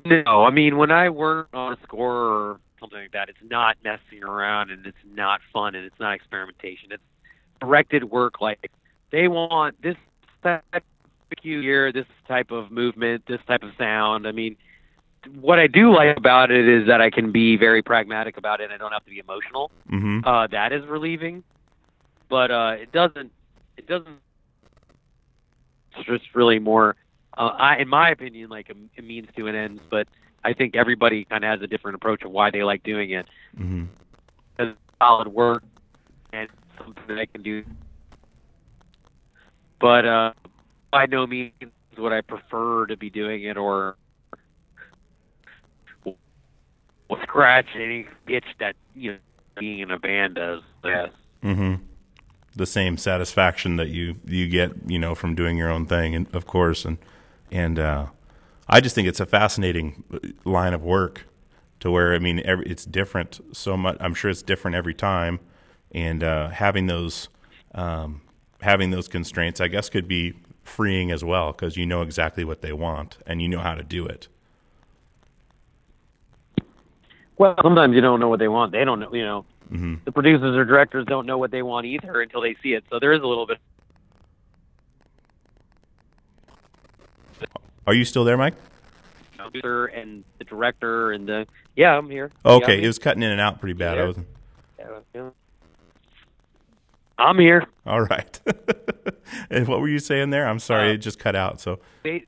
no. 0.06 0.44
I 0.44 0.50
mean, 0.50 0.78
when 0.78 0.90
I 0.90 1.10
work 1.10 1.50
on 1.52 1.74
a 1.74 1.76
score 1.82 2.14
or 2.14 2.60
something 2.80 2.98
like 2.98 3.12
that, 3.12 3.28
it's 3.28 3.38
not 3.42 3.76
messing 3.84 4.24
around 4.24 4.70
and 4.70 4.86
it's 4.86 4.96
not 5.14 5.42
fun 5.52 5.74
and 5.74 5.84
it's 5.84 6.00
not 6.00 6.14
experimentation. 6.14 6.90
It's 6.90 7.02
directed 7.60 8.04
work. 8.04 8.40
Like 8.40 8.70
they 9.10 9.28
want 9.28 9.80
this 9.82 9.96
type 10.42 10.64
of 10.72 10.82
cue 11.36 11.60
here, 11.60 11.92
this 11.92 12.06
type 12.26 12.50
of 12.50 12.70
movement, 12.70 13.24
this 13.28 13.40
type 13.46 13.62
of 13.62 13.72
sound. 13.76 14.26
I 14.26 14.32
mean, 14.32 14.56
what 15.40 15.58
I 15.58 15.66
do 15.66 15.94
like 15.94 16.16
about 16.16 16.50
it 16.50 16.68
is 16.68 16.86
that 16.86 17.00
I 17.00 17.10
can 17.10 17.32
be 17.32 17.56
very 17.56 17.82
pragmatic 17.82 18.36
about 18.36 18.60
it. 18.60 18.64
And 18.64 18.72
I 18.72 18.76
don't 18.76 18.92
have 18.92 19.04
to 19.04 19.10
be 19.10 19.18
emotional 19.18 19.70
mm-hmm. 19.90 20.20
uh, 20.26 20.46
that 20.48 20.72
is 20.72 20.84
relieving, 20.86 21.42
but 22.28 22.50
uh, 22.50 22.76
it 22.80 22.92
doesn't. 22.92 23.32
It 23.76 23.86
doesn't. 23.86 24.18
It's 25.96 26.06
just 26.06 26.34
really 26.34 26.58
more, 26.58 26.96
uh, 27.36 27.50
I, 27.58 27.76
in 27.78 27.88
my 27.88 28.10
opinion, 28.10 28.48
like 28.48 28.70
a, 28.70 29.00
a 29.00 29.02
means 29.02 29.28
to 29.36 29.46
an 29.46 29.54
end. 29.54 29.80
But 29.90 30.08
I 30.44 30.52
think 30.52 30.74
everybody 30.74 31.24
kind 31.24 31.44
of 31.44 31.50
has 31.50 31.62
a 31.62 31.66
different 31.66 31.96
approach 31.96 32.22
of 32.22 32.30
why 32.30 32.50
they 32.50 32.62
like 32.62 32.82
doing 32.82 33.10
it. 33.10 33.26
Mm-hmm. 33.58 33.84
It's 34.58 34.78
solid 35.00 35.28
work 35.28 35.62
and 36.32 36.48
something 36.78 37.04
that 37.08 37.18
I 37.18 37.26
can 37.26 37.42
do. 37.42 37.64
But 39.80 40.06
uh, 40.06 40.32
by 40.90 41.06
no 41.06 41.26
means 41.26 41.52
would 41.98 42.12
I 42.12 42.20
prefer 42.20 42.86
to 42.86 42.96
be 42.96 43.10
doing 43.10 43.42
it 43.42 43.56
or 43.56 43.96
will 47.12 47.22
scratch 47.22 47.66
any 47.74 48.06
itch 48.26 48.44
that 48.58 48.74
you 48.94 49.12
know 49.12 49.18
being 49.58 49.80
in 49.80 49.90
a 49.90 49.98
band 49.98 50.36
does. 50.36 50.62
Yes. 50.84 51.10
Mm-hmm. 51.42 51.82
The 52.56 52.66
same 52.66 52.96
satisfaction 52.96 53.76
that 53.76 53.88
you 53.88 54.16
you 54.24 54.48
get, 54.48 54.72
you 54.86 54.98
know, 54.98 55.14
from 55.14 55.34
doing 55.34 55.56
your 55.56 55.70
own 55.70 55.86
thing, 55.86 56.14
and 56.14 56.34
of 56.34 56.46
course, 56.46 56.84
and 56.84 56.98
and 57.50 57.78
uh, 57.78 58.06
I 58.68 58.80
just 58.80 58.94
think 58.94 59.08
it's 59.08 59.20
a 59.20 59.26
fascinating 59.26 60.04
line 60.44 60.74
of 60.74 60.82
work. 60.82 61.26
To 61.80 61.90
where 61.90 62.14
I 62.14 62.18
mean, 62.20 62.40
every, 62.44 62.66
it's 62.66 62.84
different 62.84 63.40
so 63.52 63.76
much. 63.76 63.96
I'm 64.00 64.14
sure 64.14 64.30
it's 64.30 64.42
different 64.42 64.76
every 64.76 64.94
time, 64.94 65.40
and 65.90 66.22
uh, 66.22 66.48
having 66.48 66.86
those 66.86 67.28
um, 67.74 68.22
having 68.60 68.90
those 68.90 69.08
constraints, 69.08 69.60
I 69.60 69.68
guess, 69.68 69.88
could 69.88 70.06
be 70.06 70.34
freeing 70.62 71.10
as 71.10 71.24
well 71.24 71.52
because 71.52 71.76
you 71.76 71.84
know 71.84 72.02
exactly 72.02 72.44
what 72.44 72.62
they 72.62 72.72
want 72.72 73.18
and 73.26 73.42
you 73.42 73.48
know 73.48 73.58
how 73.58 73.74
to 73.74 73.82
do 73.82 74.06
it. 74.06 74.28
Well, 77.38 77.54
sometimes 77.62 77.94
you 77.94 78.00
don't 78.00 78.20
know 78.20 78.28
what 78.28 78.38
they 78.38 78.48
want. 78.48 78.72
They 78.72 78.84
don't 78.84 79.00
know. 79.00 79.12
You 79.12 79.24
know, 79.24 79.46
hmm 79.68 79.94
the 80.04 80.12
producers 80.12 80.56
or 80.56 80.64
directors 80.64 81.06
don't 81.06 81.26
know 81.26 81.38
what 81.38 81.50
they 81.50 81.62
want 81.62 81.86
either 81.86 82.20
until 82.20 82.40
they 82.42 82.56
see 82.62 82.70
it. 82.74 82.84
So 82.90 82.98
there 83.00 83.12
is 83.12 83.22
a 83.22 83.26
little 83.26 83.46
bit. 83.46 83.58
Are 87.86 87.94
you 87.94 88.04
still 88.04 88.24
there, 88.24 88.36
Mike? 88.36 88.54
producer 89.52 89.86
and 89.86 90.24
the 90.38 90.44
director 90.44 91.12
and 91.12 91.28
the 91.28 91.46
yeah, 91.76 91.96
I'm 91.96 92.08
here. 92.10 92.30
Okay, 92.44 92.76
yeah, 92.76 92.84
it 92.84 92.86
was 92.86 92.98
cutting 92.98 93.22
in 93.22 93.30
and 93.30 93.40
out 93.40 93.60
pretty 93.60 93.72
bad. 93.74 93.94
I 93.98 94.02
Yeah. 94.02 94.06
wasn't. 94.06 94.26
I'm 94.78 95.02
here. 95.12 95.32
I'm 97.18 97.38
here. 97.38 97.66
All 97.86 98.00
right. 98.02 98.40
and 99.50 99.66
what 99.68 99.80
were 99.80 99.88
you 99.88 99.98
saying 99.98 100.30
there? 100.30 100.46
I'm 100.46 100.58
sorry, 100.58 100.90
Uh, 100.90 100.94
it 100.94 100.98
just 100.98 101.18
cut 101.18 101.36
out. 101.36 101.60
So 101.60 101.80
They, 102.04 102.24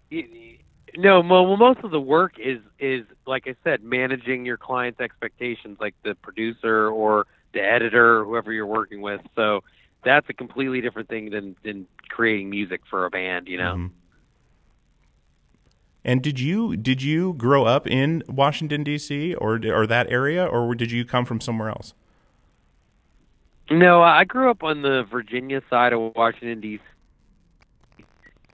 no, 0.96 1.20
well, 1.20 1.56
most 1.56 1.80
of 1.80 1.90
the 1.90 2.00
work 2.00 2.38
is 2.38 2.60
is 2.78 3.04
like 3.26 3.46
I 3.46 3.56
said, 3.64 3.82
managing 3.82 4.44
your 4.44 4.56
client's 4.56 5.00
expectations, 5.00 5.78
like 5.80 5.94
the 6.04 6.14
producer 6.14 6.88
or 6.88 7.26
the 7.52 7.60
editor 7.60 8.20
or 8.20 8.24
whoever 8.24 8.52
you're 8.52 8.66
working 8.66 9.00
with. 9.00 9.20
So 9.34 9.62
that's 10.04 10.28
a 10.28 10.32
completely 10.32 10.80
different 10.80 11.08
thing 11.08 11.30
than 11.30 11.56
than 11.64 11.86
creating 12.08 12.50
music 12.50 12.82
for 12.88 13.06
a 13.06 13.10
band. 13.10 13.48
You 13.48 13.58
know. 13.58 13.74
Mhm. 13.74 13.90
And 16.04 16.22
did 16.22 16.38
you 16.38 16.76
did 16.76 17.02
you 17.02 17.32
grow 17.34 17.64
up 17.64 17.86
in 17.86 18.22
Washington 18.28 18.84
D.C. 18.84 19.34
or 19.34 19.60
or 19.66 19.86
that 19.86 20.10
area, 20.10 20.44
or 20.44 20.74
did 20.74 20.90
you 20.90 21.04
come 21.04 21.24
from 21.24 21.40
somewhere 21.40 21.70
else? 21.70 21.94
No, 23.70 24.02
I 24.02 24.24
grew 24.24 24.50
up 24.50 24.62
on 24.62 24.82
the 24.82 25.04
Virginia 25.10 25.62
side 25.70 25.94
of 25.94 26.14
Washington 26.14 26.60
D.C. 26.60 26.82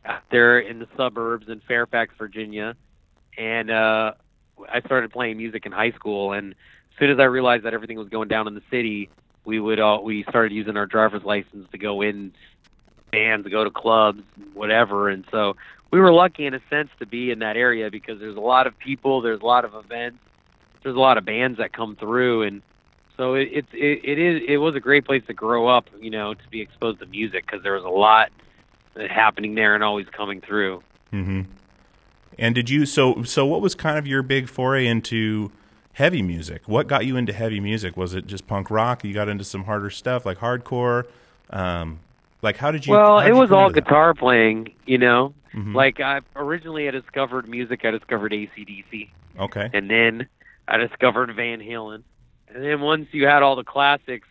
out 0.05 0.23
there 0.31 0.59
in 0.59 0.79
the 0.79 0.89
suburbs 0.97 1.49
in 1.49 1.61
Fairfax, 1.67 2.15
Virginia, 2.19 2.75
and 3.37 3.71
uh, 3.71 4.13
I 4.69 4.81
started 4.81 5.13
playing 5.13 5.37
music 5.37 5.67
in 5.67 5.73
high 5.73 5.93
school. 5.93 6.33
And 6.33 6.53
as 6.53 6.99
soon 6.99 7.11
as 7.11 7.19
I 7.19 7.25
realized 7.25 7.65
that 7.65 7.75
everything 7.75 7.99
was 7.99 8.09
going 8.09 8.29
down 8.29 8.47
in 8.47 8.55
the 8.55 8.63
city, 8.71 9.09
we 9.45 9.61
would 9.61 9.81
all 9.81 10.05
we 10.05 10.25
started 10.29 10.53
using 10.53 10.77
our 10.77 10.87
driver's 10.87 11.25
license 11.25 11.67
to 11.73 11.79
go 11.79 12.03
in 12.03 12.33
bands, 13.11 13.45
to 13.45 13.51
go 13.51 13.65
to 13.65 13.71
clubs, 13.71 14.23
whatever. 14.55 15.09
And 15.09 15.25
so 15.31 15.57
we 15.91 15.99
were 15.99 16.13
lucky 16.13 16.47
in 16.47 16.55
a 16.55 16.61
sense 16.71 16.91
to 16.99 17.07
be 17.07 17.31
in 17.31 17.41
that 17.41 17.57
area 17.57 17.91
because 17.91 18.21
there's 18.21 18.37
a 18.37 18.41
lot 18.41 18.67
of 18.67 18.79
people, 18.79 19.21
there's 19.21 19.41
a 19.41 19.47
lot 19.47 19.65
of 19.65 19.75
events, 19.75 20.19
there's 20.83 20.97
a 20.97 21.01
lot 21.01 21.19
of 21.19 21.25
bands 21.25 21.59
that 21.59 21.73
come 21.73 21.97
through, 21.97 22.43
and 22.43 22.63
so 23.17 23.35
it, 23.35 23.49
it 23.53 23.67
it 23.73 24.01
it 24.05 24.19
is 24.19 24.43
it 24.49 24.57
was 24.59 24.75
a 24.75 24.81
great 24.81 25.05
place 25.05 25.23
to 25.27 25.35
grow 25.35 25.67
up, 25.67 25.87
you 26.01 26.11
know, 26.11 26.35
to 26.35 26.49
be 26.51 26.61
exposed 26.61 27.01
to 27.01 27.07
music 27.07 27.45
because 27.47 27.63
there 27.63 27.75
was 27.75 27.85
a 27.85 27.89
lot 27.89 28.31
happening 28.97 29.55
there 29.55 29.75
and 29.75 29.83
always 29.85 30.07
coming 30.09 30.41
through. 30.41 30.83
Mm-hmm. 31.13 31.43
And 32.39 32.55
did 32.55 32.71
you 32.71 32.87
so 32.87 33.23
so 33.25 33.45
what 33.47 33.61
was 33.61 33.75
kind 33.75 33.99
of 33.99 34.07
your 34.07 34.23
big 34.23 34.49
foray 34.49 34.87
into 34.87 35.51
heavy 35.95 36.23
music? 36.23 36.63
What 36.67 36.87
got 36.87 37.05
you 37.07 37.17
into 37.17 37.33
heavy 37.33 37.61
music? 37.61 37.97
Was 37.97 38.15
it 38.15 38.27
just 38.27 38.47
punk 38.47 38.71
rock? 38.71 39.05
You 39.05 39.13
got 39.13 39.29
into 39.29 39.45
some 39.45 39.65
harder 39.65 39.91
stuff 39.91 40.25
like 40.25 40.39
hardcore. 40.39 41.05
Um, 41.51 42.01
like 42.43 42.57
how 42.57 42.71
did 42.71 42.87
you? 42.87 42.95
well, 42.95 43.21
how'd 43.21 43.29
it 43.29 43.35
was 43.35 43.51
all 43.53 43.67
into 43.67 43.75
that? 43.75 43.85
guitar 43.85 44.15
playing, 44.15 44.73
you 44.87 44.99
know. 44.99 45.35
Mhm. 45.55 45.75
Like 45.75 46.01
I 46.01 46.21
originally 46.37 46.87
I 46.89 46.93
discovered 46.93 47.49
music, 47.49 47.85
I 47.85 47.91
discovered 47.91 48.33
ACDC, 48.33 49.11
Okay. 49.39 49.69
and 49.75 49.91
then 49.91 50.27
I 50.69 50.77
discovered 50.79 51.35
Van 51.35 51.59
Halen, 51.61 52.05
and 52.49 52.65
then 52.65 52.81
once 52.81 53.09
you 53.11 53.27
had 53.27 53.43
all 53.43 53.57
the 53.57 53.65
classics, 53.65 54.29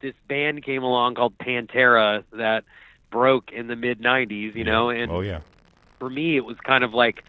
this 0.00 0.14
band 0.28 0.62
came 0.62 0.84
along 0.84 1.16
called 1.16 1.36
Pantera 1.38 2.22
that 2.32 2.62
broke 3.10 3.50
in 3.52 3.66
the 3.68 3.76
mid 3.76 4.00
'90s. 4.00 4.54
You 4.54 4.64
know, 4.64 4.90
and 4.90 5.10
oh 5.10 5.20
yeah. 5.20 5.40
for 5.98 6.08
me, 6.10 6.36
it 6.36 6.44
was 6.44 6.56
kind 6.64 6.84
of 6.84 6.92
like 6.94 7.22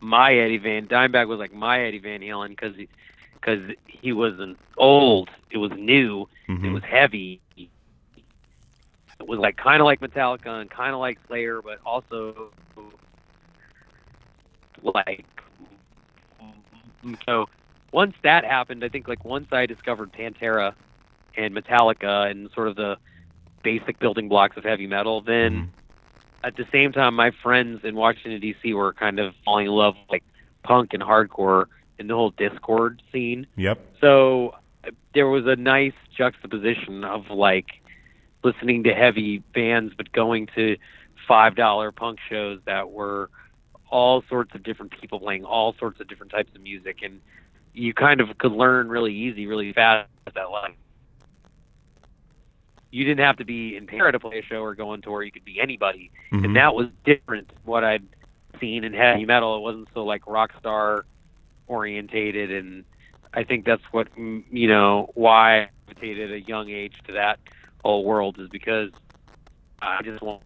my 0.00 0.34
Eddie 0.34 0.58
Van 0.58 0.86
Dimebag 0.86 1.28
was 1.28 1.38
like 1.38 1.52
my 1.52 1.80
Eddie 1.84 1.98
Van 2.00 2.20
Halen 2.20 2.50
because 2.50 2.74
because 3.34 3.60
he 3.86 4.12
wasn't 4.12 4.58
old, 4.76 5.30
it 5.50 5.58
was 5.58 5.70
new, 5.76 6.26
it 6.48 6.52
Mhm. 6.52 6.74
was 6.74 6.82
heavy. 6.84 7.40
It 7.56 9.26
was 9.26 9.38
like 9.38 9.56
kind 9.56 9.80
of 9.80 9.84
like 9.86 10.00
Metallica 10.00 10.60
and 10.60 10.70
kind 10.70 10.92
of 10.94 11.00
like 11.00 11.18
Slayer, 11.26 11.60
but 11.62 11.78
also 11.84 12.52
like 14.82 15.26
so. 17.28 17.46
Once 17.92 18.14
that 18.22 18.44
happened, 18.44 18.84
I 18.84 18.88
think 18.88 19.08
like 19.08 19.24
once 19.24 19.46
I 19.52 19.66
discovered 19.66 20.12
Pantera 20.12 20.74
and 21.36 21.54
Metallica 21.54 22.30
and 22.30 22.50
sort 22.54 22.68
of 22.68 22.76
the 22.76 22.96
basic 23.66 23.98
building 23.98 24.28
blocks 24.28 24.56
of 24.56 24.62
heavy 24.62 24.86
metal, 24.86 25.20
then 25.20 25.52
Mhm. 25.52 25.68
at 26.44 26.54
the 26.56 26.66
same 26.70 26.92
time, 26.92 27.14
my 27.16 27.32
friends 27.42 27.84
in 27.84 27.96
Washington 27.96 28.40
D.C. 28.40 28.72
were 28.74 28.92
kind 28.92 29.18
of 29.18 29.34
falling 29.44 29.66
in 29.66 29.72
love 29.72 29.96
with 29.96 30.10
like 30.10 30.24
punk 30.62 30.94
and 30.94 31.02
hardcore 31.02 31.66
and 31.98 32.08
the 32.08 32.14
whole 32.14 32.30
Dischord 32.32 33.00
scene. 33.10 33.46
Yep. 33.56 33.78
So 34.00 34.54
uh, 34.84 34.90
there 35.14 35.26
was 35.26 35.46
a 35.46 35.56
nice 35.56 35.98
juxtaposition 36.16 37.02
of 37.02 37.28
like 37.30 37.66
listening 38.44 38.84
to 38.84 38.94
heavy 38.94 39.38
bands, 39.52 39.94
but 39.96 40.12
going 40.12 40.46
to 40.54 40.76
five 41.26 41.56
dollar 41.56 41.90
punk 41.90 42.18
shows 42.30 42.60
that 42.66 42.90
were 42.90 43.30
all 43.90 44.22
sorts 44.28 44.54
of 44.54 44.62
different 44.62 44.92
people 45.00 45.18
playing 45.18 45.44
all 45.44 45.74
sorts 45.80 46.00
of 46.00 46.06
different 46.06 46.30
types 46.30 46.54
of 46.54 46.60
music, 46.60 46.98
and 47.02 47.20
you 47.74 47.92
kind 47.92 48.20
of 48.20 48.28
could 48.38 48.52
learn 48.52 48.88
really 48.88 49.14
easy, 49.14 49.46
really 49.46 49.72
fast 49.72 50.08
that 50.34 50.50
like 50.50 50.76
you 52.96 53.04
didn't 53.04 53.20
have 53.24 53.36
to 53.36 53.44
be 53.44 53.76
in 53.76 53.86
Para 53.86 54.10
to 54.10 54.18
play 54.18 54.38
a 54.38 54.42
show 54.42 54.62
or 54.62 54.74
go 54.74 54.88
on 54.90 55.02
tour. 55.02 55.22
You 55.22 55.30
could 55.30 55.44
be 55.44 55.60
anybody, 55.60 56.10
Mhm. 56.32 56.44
and 56.46 56.56
that 56.56 56.74
was 56.74 56.88
different 57.04 57.50
what 57.64 57.84
I'd 57.84 58.04
seen 58.58 58.84
in 58.84 58.94
heavy 58.94 59.26
metal. 59.26 59.56
It 59.56 59.60
wasn't 59.60 59.88
so 59.92 60.02
like 60.04 60.26
rock 60.26 60.52
star 60.58 61.04
orientated, 61.68 62.50
and 62.50 62.84
I 63.34 63.44
think 63.44 63.66
that's 63.66 63.82
what 63.92 64.08
you 64.16 64.68
know 64.68 65.10
why 65.14 65.62
I 65.64 65.68
gravitated 65.86 66.30
at 66.30 66.36
a 66.36 66.40
young 66.40 66.70
age 66.70 66.94
to 67.06 67.12
that 67.12 67.38
whole 67.84 68.02
world 68.04 68.38
is 68.38 68.48
because 68.48 68.90
I 69.82 70.00
just 70.02 70.22
want 70.22 70.40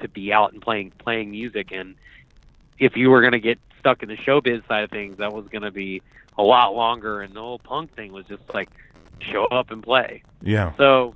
to 0.00 0.08
be 0.08 0.32
out 0.32 0.52
and 0.52 0.60
playing 0.60 0.90
playing 0.98 1.30
music, 1.30 1.70
and 1.70 1.94
if 2.80 2.96
you 2.96 3.08
were 3.10 3.20
going 3.20 3.34
to 3.34 3.38
get 3.38 3.60
stuck 3.78 4.02
in 4.02 4.08
the 4.08 4.16
showbiz 4.16 4.66
side 4.66 4.82
of 4.82 4.90
things, 4.90 5.18
that 5.18 5.32
was 5.32 5.46
going 5.46 5.62
to 5.62 5.70
be 5.70 6.02
a 6.36 6.42
lot 6.42 6.74
longer, 6.74 7.20
and 7.22 7.34
the 7.34 7.40
whole 7.40 7.60
punk 7.60 7.94
thing 7.94 8.12
was 8.12 8.26
just 8.26 8.42
like 8.52 8.68
show 9.20 9.44
up 9.46 9.70
and 9.70 9.80
play. 9.80 10.24
Yeah. 10.42 10.72
So 10.76 11.14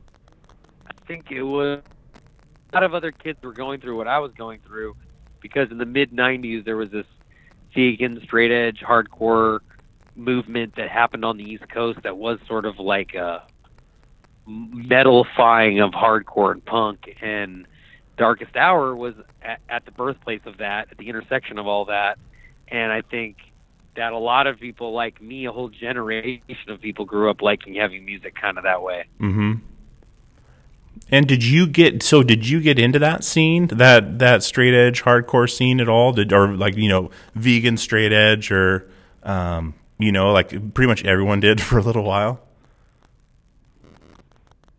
think 1.09 1.31
it 1.31 1.43
was 1.43 1.81
a 2.73 2.77
lot 2.77 2.85
of 2.85 2.95
other 2.95 3.11
kids 3.11 3.39
were 3.43 3.53
going 3.53 3.81
through 3.81 3.97
what 3.97 4.07
I 4.07 4.19
was 4.19 4.31
going 4.37 4.61
through 4.67 4.95
because 5.41 5.71
in 5.71 5.79
the 5.79 5.87
mid 5.87 6.13
90s 6.13 6.65
there 6.65 6.77
was 6.77 6.91
this 6.91 7.07
vegan 7.75 8.21
straight 8.23 8.53
edge 8.53 8.81
hardcore 8.87 9.61
movement 10.15 10.75
that 10.77 10.89
happened 10.91 11.25
on 11.25 11.37
the 11.37 11.45
East 11.45 11.69
Coast 11.73 12.01
that 12.03 12.17
was 12.17 12.39
sort 12.47 12.67
of 12.67 12.79
like 12.79 13.15
a 13.15 13.43
metalifying 14.49 15.85
of 15.85 15.93
hardcore 15.93 16.53
and 16.53 16.65
punk 16.65 17.17
and 17.21 17.67
Darkest 18.17 18.57
Hour 18.57 18.97
was 18.97 19.15
at, 19.43 19.61
at 19.69 19.85
the 19.85 19.93
birthplace 19.93 20.41
of 20.45 20.59
that, 20.59 20.89
at 20.91 20.99
the 20.99 21.09
intersection 21.09 21.59
of 21.59 21.67
all 21.67 21.85
that. 21.87 22.19
And 22.67 22.93
I 22.93 23.03
think 23.03 23.37
that 23.97 24.13
a 24.13 24.19
lot 24.19 24.47
of 24.47 24.59
people 24.59 24.93
like 24.93 25.23
me, 25.23 25.47
a 25.47 25.53
whole 25.53 25.69
generation 25.69 26.43
of 26.69 26.81
people 26.81 27.05
grew 27.05 27.31
up 27.31 27.41
liking 27.43 27.75
heavy 27.77 28.01
music 28.01 28.35
kind 28.35 28.59
of 28.59 28.65
that 28.65 28.83
way. 28.83 29.05
Mm-hmm. 29.21 29.55
And 31.11 31.27
did 31.27 31.43
you 31.43 31.67
get 31.67 32.03
so? 32.03 32.23
Did 32.23 32.47
you 32.49 32.61
get 32.61 32.79
into 32.79 32.99
that 32.99 33.25
scene, 33.25 33.69
that 33.69 34.19
that 34.19 34.43
straight 34.43 34.75
edge 34.75 35.03
hardcore 35.03 35.51
scene 35.51 35.81
at 35.81 35.89
all? 35.89 36.13
Did 36.13 36.33
or 36.33 36.49
like 36.55 36.77
you 36.77 36.89
know 36.89 37.11
vegan 37.35 37.77
straight 37.79 38.13
edge 38.13 38.51
or 38.51 38.89
um, 39.23 39.75
you 39.99 40.13
know 40.13 40.33
like 40.33 40.51
pretty 40.75 40.89
much 40.89 41.05
everyone 41.05 41.41
did 41.41 41.61
for 41.63 41.79
a 41.79 41.83
little 41.83 42.05
while. 42.05 42.41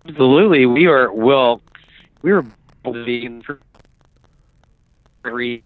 Absolutely, 0.08 0.66
we 0.66 0.88
were 0.88 1.12
well. 1.12 1.62
We 2.22 2.32
were 2.34 2.46
vegan 2.86 3.42
for 3.42 3.60
very 5.24 5.64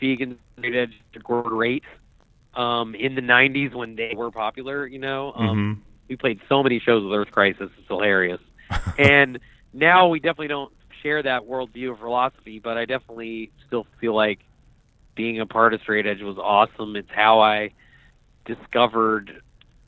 vegan 0.00 0.38
straight 0.58 0.74
edge 0.74 1.00
great. 1.22 1.84
Um, 2.54 2.94
in 2.94 3.14
the 3.14 3.20
'90s 3.20 3.74
when 3.74 3.96
they 3.96 4.14
were 4.16 4.30
popular, 4.30 4.86
you 4.86 4.98
know, 4.98 5.32
um, 5.36 5.78
Mhm. 5.78 6.08
we 6.08 6.16
played 6.16 6.40
so 6.48 6.62
many 6.62 6.78
shows 6.80 7.04
with 7.04 7.12
Earth 7.12 7.30
Crisis. 7.30 7.70
It's 7.78 7.88
hilarious. 7.88 8.40
and 8.98 9.38
now 9.76 10.08
we 10.08 10.18
definitely 10.18 10.48
don't 10.48 10.72
share 11.02 11.22
that 11.22 11.42
worldview 11.42 11.92
or 11.92 11.96
philosophy, 11.96 12.58
but 12.58 12.76
I 12.76 12.86
definitely 12.86 13.52
still 13.66 13.86
feel 14.00 14.14
like 14.14 14.40
being 15.14 15.40
a 15.40 15.46
part 15.46 15.74
of 15.74 15.80
Straight 15.82 16.06
Edge 16.06 16.22
was 16.22 16.38
awesome. 16.38 16.96
It's 16.96 17.10
how 17.14 17.40
I 17.40 17.70
discovered 18.46 19.42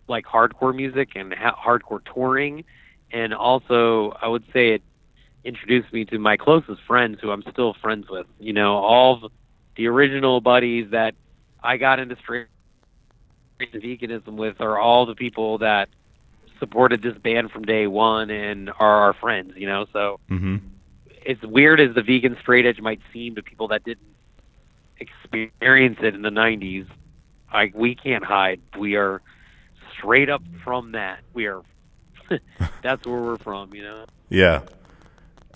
like 0.09 0.27
hardcore 0.27 0.75
music 0.75 1.11
and 1.17 1.33
ha- 1.33 1.57
hardcore 1.57 2.01
touring, 2.15 2.65
and 3.13 3.33
also 3.33 4.17
I 4.21 4.29
would 4.29 4.45
say 4.53 4.75
it 4.75 4.83
introduced 5.45 5.93
me 5.93 6.05
to 6.07 6.19
my 6.19 6.37
closest 6.37 6.83
friends, 6.87 7.19
who 7.23 7.31
I'm 7.31 7.43
still 7.51 7.75
friends 7.81 8.07
with. 8.11 8.27
You 8.39 8.53
know, 8.53 8.77
all 8.77 9.21
the, 9.21 9.29
the 9.77 9.87
original 9.87 10.41
buddies 10.41 10.91
that 10.91 11.15
I 11.63 11.77
got 11.79 11.99
into 11.99 12.17
straight 12.17 12.47
veganism 13.61 14.37
with 14.37 14.61
are 14.61 14.79
all 14.79 15.07
the 15.07 15.15
people 15.15 15.59
that 15.59 15.89
supported 16.59 17.03
this 17.03 17.17
band 17.19 17.51
from 17.51 17.63
day 17.65 17.87
one 17.87 18.31
and 18.31 18.71
are 18.79 19.03
our 19.03 19.13
friends. 19.15 19.53
You 19.57 19.67
know, 19.67 19.87
so 19.93 20.21
Mm-hmm. 20.31 20.57
as 21.27 21.37
weird 21.43 21.81
as 21.81 21.95
the 21.95 22.03
vegan 22.03 22.37
straight 22.41 22.67
edge 22.67 22.81
might 22.81 23.01
seem 23.13 23.35
to 23.37 23.43
people 23.43 23.69
that 23.69 23.85
didn't 23.85 24.07
experience 24.99 25.99
it 26.03 26.15
in 26.15 26.23
the 26.23 26.31
90s, 26.31 26.87
I, 27.53 27.71
we 27.75 27.95
can't 27.95 28.25
hide. 28.25 28.61
We 28.79 28.97
are 28.97 29.23
straight 29.97 30.29
up 30.29 30.43
from 30.65 30.93
that. 30.93 31.21
We 31.33 31.47
are. 31.47 31.63
that's 32.83 33.07
where 33.07 33.21
we're 33.23 33.39
from, 33.39 33.73
you 33.75 33.83
know. 33.83 34.05
Yeah, 34.29 34.61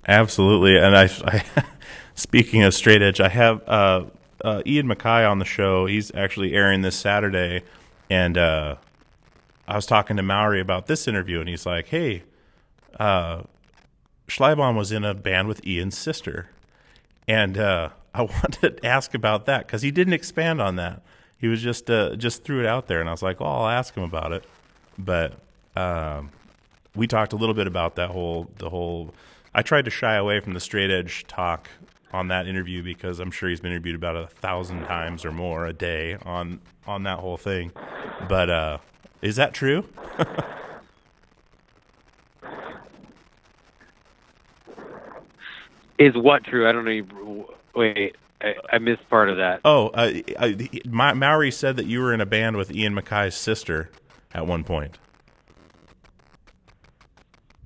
absolutely. 0.07 0.77
And 0.77 0.97
I, 0.97 1.03
I 1.25 1.43
speaking 2.15 2.63
of 2.63 2.73
straight 2.73 3.01
edge, 3.01 3.19
I 3.19 3.29
have 3.29 3.61
uh, 3.67 4.05
uh, 4.43 4.61
Ian 4.65 4.87
MacKaye 4.87 5.29
on 5.29 5.39
the 5.39 5.45
show. 5.45 5.85
He's 5.85 6.13
actually 6.15 6.53
airing 6.53 6.81
this 6.81 6.95
Saturday, 6.95 7.61
and 8.09 8.37
uh, 8.37 8.75
I 9.67 9.75
was 9.75 9.85
talking 9.85 10.17
to 10.17 10.23
Mowry 10.23 10.59
about 10.59 10.87
this 10.87 11.07
interview, 11.07 11.39
and 11.39 11.47
he's 11.47 11.65
like, 11.65 11.87
"Hey, 11.87 12.23
uh, 12.99 13.43
was 14.75 14.91
in 14.91 15.03
a 15.03 15.13
band 15.13 15.47
with 15.47 15.65
Ian's 15.65 15.97
sister," 15.97 16.49
and 17.27 17.57
uh, 17.57 17.89
I 18.13 18.21
wanted 18.23 18.77
to 18.77 18.85
ask 18.85 19.13
about 19.13 19.45
that 19.45 19.65
because 19.65 19.81
he 19.81 19.91
didn't 19.91 20.13
expand 20.13 20.61
on 20.61 20.75
that. 20.75 21.01
He 21.37 21.47
was 21.47 21.61
just 21.61 21.89
uh, 21.89 22.15
just 22.15 22.43
threw 22.43 22.59
it 22.59 22.65
out 22.65 22.87
there, 22.87 22.99
and 22.99 23.09
I 23.09 23.11
was 23.11 23.21
like, 23.21 23.39
"Well, 23.39 23.49
I'll 23.49 23.69
ask 23.69 23.95
him 23.95 24.03
about 24.03 24.31
it." 24.31 24.43
But 24.97 25.33
um, 25.75 26.31
we 26.95 27.07
talked 27.07 27.33
a 27.33 27.35
little 27.35 27.55
bit 27.55 27.67
about 27.67 27.95
that 27.95 28.09
whole 28.09 28.49
the 28.57 28.69
whole. 28.69 29.13
I 29.55 29.61
tried 29.61 29.85
to 29.85 29.91
shy 29.91 30.15
away 30.15 30.39
from 30.39 30.53
the 30.53 30.59
straight 30.59 30.89
edge 30.89 31.25
talk 31.27 31.69
on 32.11 32.27
that 32.27 32.47
interview 32.47 32.83
because 32.83 33.19
I'm 33.19 33.31
sure 33.31 33.49
he's 33.49 33.59
been 33.59 33.71
interviewed 33.71 33.95
about 33.95 34.15
a 34.15 34.27
thousand 34.27 34.83
times 34.85 35.25
or 35.25 35.31
more 35.31 35.65
a 35.65 35.73
day 35.73 36.17
on 36.23 36.59
on 36.85 37.03
that 37.03 37.19
whole 37.19 37.37
thing. 37.37 37.71
But 38.27 38.49
uh, 38.49 38.77
is 39.23 39.37
that 39.37 39.53
true? 39.53 39.85
Is 45.99 46.15
what 46.15 46.43
true? 46.43 46.67
I 46.67 46.71
don't 46.71 46.85
know. 46.85 46.91
You, 46.91 47.47
wait, 47.75 48.15
I, 48.41 48.55
I 48.73 48.77
missed 48.79 49.07
part 49.09 49.29
of 49.29 49.37
that. 49.37 49.61
Oh, 49.63 49.87
uh, 49.89 50.11
uh, 50.37 50.51
Ma- 50.85 51.13
Mowry 51.13 51.51
said 51.51 51.77
that 51.77 51.85
you 51.85 52.01
were 52.01 52.13
in 52.13 52.19
a 52.19 52.25
band 52.25 52.57
with 52.57 52.71
Ian 52.71 52.93
MacKaye's 52.93 53.35
sister 53.35 53.89
at 54.33 54.45
one 54.45 54.63
point. 54.63 54.97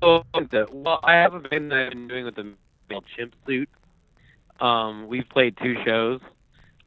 Oh, 0.04 0.24
well, 0.72 1.00
I 1.04 1.14
have 1.16 1.34
a 1.34 1.40
band 1.40 1.72
that 1.72 1.80
I've 1.80 1.90
been 1.90 2.08
doing 2.08 2.26
with 2.26 2.36
the 2.36 2.54
male 2.90 3.04
chimp 3.16 3.34
suit. 3.48 3.70
Um, 4.60 5.08
we've 5.08 5.28
played 5.30 5.58
two 5.58 5.76
shows. 5.84 6.20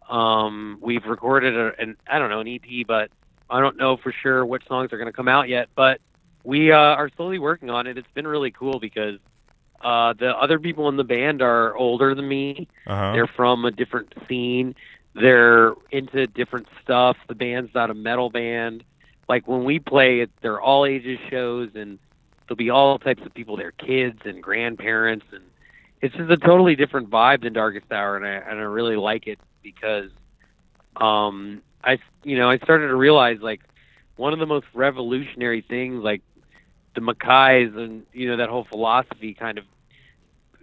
Um, 0.09 0.79
we've 0.81 1.05
recorded 1.05 1.57
a, 1.57 1.73
an 1.81 1.97
I 2.09 2.21
don't 2.21 2.31
know 2.31 2.41
an 2.41 2.49
EP, 2.49 2.87
but 2.87 3.11
I 3.51 3.61
don't 3.61 3.77
know 3.77 3.97
for 3.97 4.13
sure 4.13 4.45
which 4.45 4.67
songs 4.67 4.93
are 4.93 4.99
going 4.99 5.07
to 5.07 5.13
come 5.13 5.29
out 5.29 5.49
yet. 5.49 5.69
But 5.75 6.01
we 6.45 6.73
uh, 6.73 6.77
are 6.77 7.11
slowly 7.17 7.39
working 7.39 7.71
on 7.71 7.87
it. 7.87 7.99
It's 7.99 8.11
been 8.15 8.27
really 8.27 8.51
cool 8.51 8.79
because 8.79 9.19
uh, 9.83 10.15
the 10.15 10.37
other 10.37 10.59
people 10.59 10.89
in 10.89 10.97
the 10.97 11.05
band 11.05 11.43
are 11.43 11.77
older 11.77 12.15
than 12.15 12.29
me. 12.29 12.69
Uh-huh. 12.87 13.13
They're 13.13 13.27
from 13.27 13.65
a 13.65 13.71
different 13.71 14.13
scene. 14.29 14.75
They're 15.15 15.75
into 15.91 16.27
different 16.27 16.69
stuff. 16.83 17.17
The 17.29 17.35
band's 17.35 17.75
not 17.75 17.91
a 17.91 17.95
metal 17.95 18.31
band. 18.31 18.85
Like 19.29 19.47
when 19.47 19.65
we 19.65 19.79
play, 19.79 20.21
it, 20.21 20.31
they're 20.43 20.61
all 20.61 20.85
ages 20.85 21.19
shows, 21.31 21.71
and 21.75 21.99
there'll 22.47 22.57
be 22.57 22.71
all 22.71 22.99
types 22.99 23.23
of 23.25 23.33
people 23.33 23.57
there, 23.57 23.71
kids 23.73 24.21
and 24.25 24.43
grandparents, 24.43 25.27
and 25.33 25.45
it's 26.01 26.15
just 26.15 26.31
a 26.31 26.37
totally 26.37 26.75
different 26.75 27.11
vibe 27.11 27.43
than 27.43 27.53
Darkest 27.53 27.91
Hour, 27.93 28.17
and 28.17 28.27
I 28.27 28.31
and 28.31 28.59
I 28.59 28.63
really 28.63 28.97
like 28.97 29.27
it 29.27 29.39
because, 29.63 30.11
um, 30.97 31.63
I 31.85 31.99
you 32.25 32.37
know 32.37 32.51
I 32.51 32.59
started 32.59 32.89
to 32.89 32.97
realize 32.97 33.39
like 33.41 33.61
one 34.17 34.33
of 34.33 34.39
the 34.39 34.47
most 34.47 34.67
revolutionary 34.75 35.63
things 35.63 36.03
like 36.03 36.23
the 36.95 37.01
MacKayes 37.01 37.77
and 37.77 38.05
you 38.13 38.29
know 38.29 38.37
that 38.37 38.49
whole 38.49 38.65
philosophy 38.65 39.35
kind 39.35 39.59
of 39.59 39.65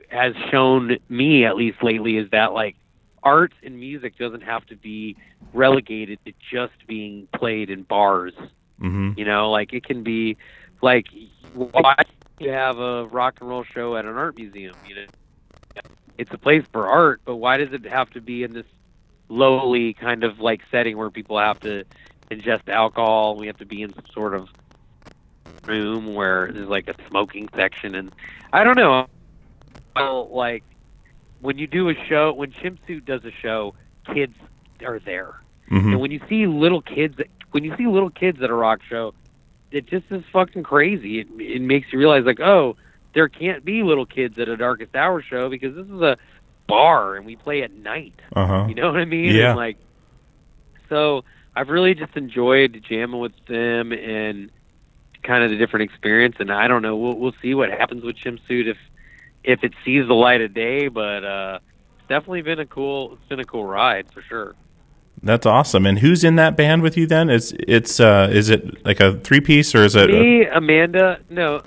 has 0.10 0.34
shown 0.52 0.98
me 1.10 1.46
at 1.46 1.56
least 1.56 1.84
lately 1.84 2.18
is 2.18 2.30
that 2.32 2.54
like 2.54 2.76
art 3.24 3.54
and 3.64 3.78
music 3.80 4.18
doesn't 4.18 4.44
have 4.44 4.66
to 4.68 4.76
be 4.76 5.18
relegated 5.54 6.20
to 6.26 6.34
just 6.52 6.74
being 6.88 7.28
played 7.34 7.70
in 7.70 7.84
bars. 7.84 8.34
Mm-hmm. 8.80 9.14
You 9.18 9.26
know, 9.26 9.52
like 9.52 9.74
it 9.74 9.84
can 9.84 10.04
be 10.04 10.38
like 10.82 11.08
why 11.54 11.96
you 12.40 12.52
have 12.52 12.78
a 12.78 13.06
rock 13.06 13.38
and 13.42 13.50
roll 13.50 13.64
show 13.64 13.96
at 13.98 14.06
an 14.06 14.16
art 14.16 14.38
museum? 14.38 14.76
You 14.88 14.96
know, 14.96 15.82
it's 16.18 16.32
a 16.34 16.38
place 16.38 16.64
for 16.72 16.88
art, 16.88 17.22
but 17.26 17.38
why 17.38 17.58
does 17.58 17.74
it 17.74 17.86
have 17.86 18.10
to 18.12 18.22
be 18.22 18.44
in 18.44 18.54
this 18.54 18.66
lowly 19.30 19.94
kind 19.94 20.24
of 20.24 20.40
like 20.40 20.62
setting 20.72 20.98
where 20.98 21.10
people 21.10 21.38
have 21.40 21.60
to 21.62 21.84
ingest 22.32 22.70
alcohol? 22.70 23.36
We 23.36 23.48
have 23.48 23.58
to 23.58 23.66
be 23.66 23.82
in 23.82 23.94
some 23.94 24.06
sort 24.14 24.34
of 24.34 24.50
room 25.66 26.14
where 26.14 26.52
there's 26.52 26.70
like 26.70 26.88
a 26.88 26.96
smoking 27.10 27.50
section, 27.56 27.96
and 27.96 28.12
I 28.54 28.64
don't 28.64 28.78
know. 28.78 29.08
Well, 29.96 30.30
like 30.30 30.64
when 31.42 31.58
you 31.58 31.68
do 31.68 31.90
a 31.90 31.96
show, 32.08 32.34
when 32.34 32.52
Chimp 32.52 32.80
does 33.06 33.24
a 33.26 33.32
show, 33.32 33.76
kids 34.14 34.36
are 34.86 35.00
there. 35.00 35.42
Mm-hmm. 35.72 35.92
And 35.92 36.00
when 36.00 36.12
you 36.12 36.22
see 36.30 36.48
little 36.48 36.82
kids, 36.82 37.20
when 37.52 37.64
you 37.64 37.76
see 37.78 37.88
little 37.88 38.10
kids 38.10 38.42
at 38.42 38.50
a 38.50 38.54
rock 38.54 38.80
show, 38.88 39.14
it 39.72 39.86
just 39.86 40.06
is 40.12 40.24
fucking 40.32 40.64
crazy. 40.64 41.20
It, 41.20 41.28
it 41.40 41.62
makes 41.62 41.92
you 41.92 42.00
realize, 42.00 42.24
like, 42.24 42.40
oh, 42.40 42.78
there 43.14 43.28
can't 43.28 43.66
be 43.66 43.84
little 43.84 44.06
kids 44.06 44.40
at 44.40 44.48
a 44.48 44.56
Darkest 44.56 44.96
Hour 44.96 45.22
show 45.22 45.50
because 45.50 45.76
this 45.76 45.88
is 45.88 46.02
a 46.02 46.18
bar 46.68 47.16
and 47.16 47.26
we 47.26 47.36
play 47.36 47.64
at 47.64 47.72
night. 47.72 48.14
Uh-huh. 48.36 48.66
You 48.68 48.76
know 48.76 48.92
what 48.92 49.00
I 49.00 49.06
mean? 49.06 49.34
Yeah. 49.36 49.50
And 49.50 49.58
like, 49.58 49.78
so 50.90 51.24
I've 51.56 51.70
really 51.70 51.94
just 51.96 52.16
enjoyed 52.16 52.84
jamming 52.88 53.20
with 53.20 53.34
them 53.48 53.92
and 53.92 54.52
kind 55.24 55.44
of 55.44 55.50
the 55.50 55.58
different 55.58 55.90
experience. 55.90 56.36
And 56.40 56.52
I 56.52 56.68
don't 56.68 56.82
know, 56.82 56.96
we'll 56.96 57.16
we'll 57.16 57.36
see 57.42 57.54
what 57.54 57.70
happens 57.70 58.04
with 58.04 58.16
Chimsuit 58.18 58.68
if 58.68 58.78
if 59.44 59.64
it 59.64 59.74
sees 59.84 60.08
the 60.08 60.14
light 60.14 60.42
of 60.42 60.54
day. 60.54 60.88
But 60.88 61.24
uh, 61.24 61.60
it's 61.98 62.08
definitely 62.08 62.42
been 62.44 62.60
a 62.60 62.66
cool. 62.66 63.14
It's 63.14 63.30
been 63.30 63.40
a 63.40 63.46
cool 63.46 63.66
ride 63.66 64.12
for 64.14 64.22
sure. 64.22 64.56
That's 65.24 65.48
awesome. 65.48 65.88
And 65.88 65.98
who's 65.98 66.24
in 66.24 66.36
that 66.36 66.56
band 66.56 66.84
with 66.84 66.96
you 66.96 67.08
then? 67.08 67.30
It's 67.30 67.52
it's 67.58 68.00
uh 68.00 68.30
is 68.32 68.50
it 68.50 68.86
like 68.86 69.00
a 69.00 69.18
three 69.20 69.42
piece 69.42 69.74
or 69.74 69.84
is 69.84 69.96
it 69.96 70.10
a- 70.10 70.14
Me, 70.14 70.46
Amanda. 70.46 71.20
No, 71.30 71.64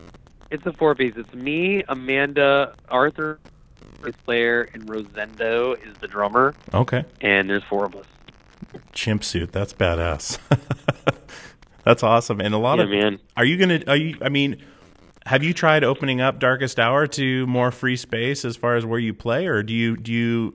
it's 0.52 0.64
a 0.66 0.72
four 0.72 0.94
piece. 0.94 1.14
It's 1.16 1.34
me, 1.34 1.82
Amanda, 1.88 2.74
Arthur, 2.88 3.40
bass 4.02 4.14
player, 4.24 4.68
and 4.74 4.86
Rosendo 4.86 5.74
is 5.86 5.96
the 5.98 6.08
drummer. 6.08 6.54
okay. 6.74 7.04
And 7.20 7.48
there's 7.48 7.64
four 7.64 7.84
of 7.86 7.94
us. 7.96 8.06
Chimp 8.92 9.24
suit. 9.24 9.52
That's 9.52 9.72
badass. 9.72 10.38
That's 11.84 12.02
awesome. 12.02 12.40
And 12.40 12.54
a 12.54 12.58
lot 12.58 12.78
Yeah, 12.78 12.84
of 12.84 12.90
man. 12.90 13.18
Are 13.36 13.44
you 13.44 13.56
gonna? 13.56 13.80
Are 13.86 13.96
you? 13.96 14.16
I 14.20 14.28
mean, 14.28 14.56
have 15.26 15.42
you 15.42 15.54
tried 15.54 15.82
opening 15.82 16.20
up 16.20 16.38
Darkest 16.38 16.78
Hour 16.78 17.06
to 17.08 17.46
more 17.46 17.70
free 17.70 17.96
space 17.96 18.44
as 18.44 18.56
far 18.56 18.76
as 18.76 18.84
where 18.84 18.98
you 18.98 19.14
play, 19.14 19.46
or 19.46 19.62
do 19.62 19.72
you 19.72 19.96
do 19.96 20.12
you 20.12 20.54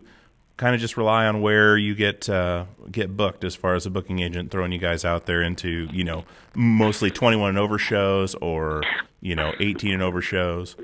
kind 0.58 0.73
of 0.75 0.79
just 0.79 0.95
rely 0.95 1.25
on 1.25 1.41
where 1.41 1.77
you 1.77 1.95
get 1.95 2.29
uh, 2.29 2.65
get 2.91 3.17
booked 3.17 3.43
as 3.43 3.55
far 3.55 3.73
as 3.75 3.86
a 3.86 3.89
booking 3.89 4.19
agent 4.19 4.51
throwing 4.51 4.71
you 4.71 4.77
guys 4.77 5.03
out 5.03 5.25
there 5.25 5.41
into 5.41 5.88
you 5.91 6.03
know 6.03 6.23
mostly 6.55 7.10
twenty 7.10 7.38
one 7.38 7.49
and 7.49 7.58
over 7.58 7.77
shows 7.79 8.36
or 8.36 8.84
you 9.19 9.36
know 9.36 9.51
eighteen 9.60 9.93
and 9.93 10.03
over 10.03 10.21
shows? 10.21 10.75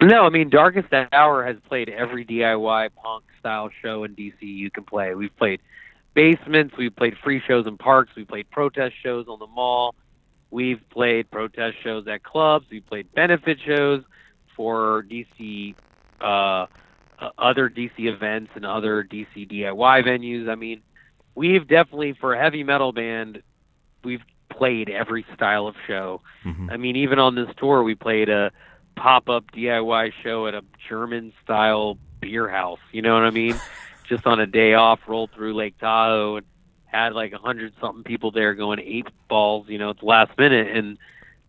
No, 0.00 0.24
I 0.24 0.28
mean 0.28 0.50
Darkest 0.50 0.88
Hour 1.12 1.44
has 1.44 1.56
played 1.68 1.88
every 1.88 2.24
DIY 2.24 2.90
punk 2.94 3.24
style 3.38 3.70
show 3.82 4.04
in 4.04 4.14
DC 4.14 4.34
you 4.40 4.70
can 4.70 4.84
play. 4.84 5.14
We've 5.14 5.34
played 5.36 5.60
basements, 6.14 6.74
we've 6.76 6.94
played 6.94 7.16
free 7.22 7.40
shows 7.46 7.66
in 7.66 7.76
parks, 7.76 8.10
we 8.16 8.24
played 8.24 8.50
protest 8.50 8.94
shows 9.02 9.26
on 9.28 9.38
the 9.38 9.46
mall, 9.46 9.94
we've 10.50 10.80
played 10.90 11.30
protest 11.30 11.76
shows 11.82 12.06
at 12.08 12.22
clubs, 12.22 12.66
we've 12.70 12.86
played 12.86 13.12
benefit 13.14 13.58
shows 13.64 14.02
for 14.56 15.04
DC 15.10 15.74
uh, 16.20 16.66
other 17.38 17.68
DC 17.70 17.92
events 17.98 18.50
and 18.54 18.64
other 18.64 19.04
DC 19.04 19.50
DIY 19.50 20.04
venues. 20.04 20.48
I 20.48 20.54
mean, 20.54 20.82
we've 21.34 21.66
definitely 21.66 22.12
for 22.14 22.34
a 22.34 22.40
heavy 22.40 22.64
metal 22.64 22.92
band, 22.92 23.42
we've 24.02 24.22
played 24.50 24.88
every 24.88 25.24
style 25.34 25.66
of 25.66 25.74
show. 25.86 26.20
Mhm. 26.44 26.70
I 26.70 26.76
mean, 26.76 26.96
even 26.96 27.18
on 27.18 27.34
this 27.34 27.48
tour, 27.56 27.82
we 27.82 27.94
played 27.94 28.28
a 28.28 28.50
pop-up 28.96 29.50
DIY 29.52 30.12
show 30.22 30.46
at 30.46 30.54
a 30.54 30.62
German-style 30.88 31.98
beer 32.20 32.48
house. 32.48 32.80
You 32.92 33.02
know 33.02 33.14
what 33.14 33.24
I 33.24 33.30
mean? 33.30 33.58
Just 34.08 34.26
on 34.26 34.38
a 34.38 34.46
day 34.46 34.74
off, 34.74 35.00
rolled 35.06 35.30
through 35.32 35.54
Lake 35.54 35.78
Tahoe 35.78 36.36
and 36.36 36.46
had 36.84 37.14
like 37.14 37.32
a 37.32 37.38
hundred 37.38 37.72
something 37.80 38.04
people 38.04 38.30
there 38.30 38.54
going 38.54 38.78
eight 38.80 39.08
balls. 39.28 39.66
You 39.68 39.78
know, 39.78 39.90
it's 39.90 40.02
last 40.02 40.36
minute, 40.38 40.76
and 40.76 40.98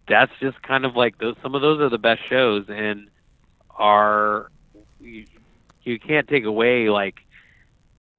that's 0.08 0.31
just 0.39 0.62
kind 0.62 0.86
of 0.86 0.95
like 0.95 1.17
those. 1.17 1.36
Some 1.43 1.53
of 1.53 1.62
those 1.62 1.81
are 1.81 1.89
the 1.89 1.97
best 1.97 2.21
shows, 2.29 2.65
and 2.69 3.10
are 3.71 4.49
you, 5.01 5.25
you 5.84 5.99
can't 5.99 6.29
take 6.29 6.45
away 6.45 6.89
like 6.89 7.15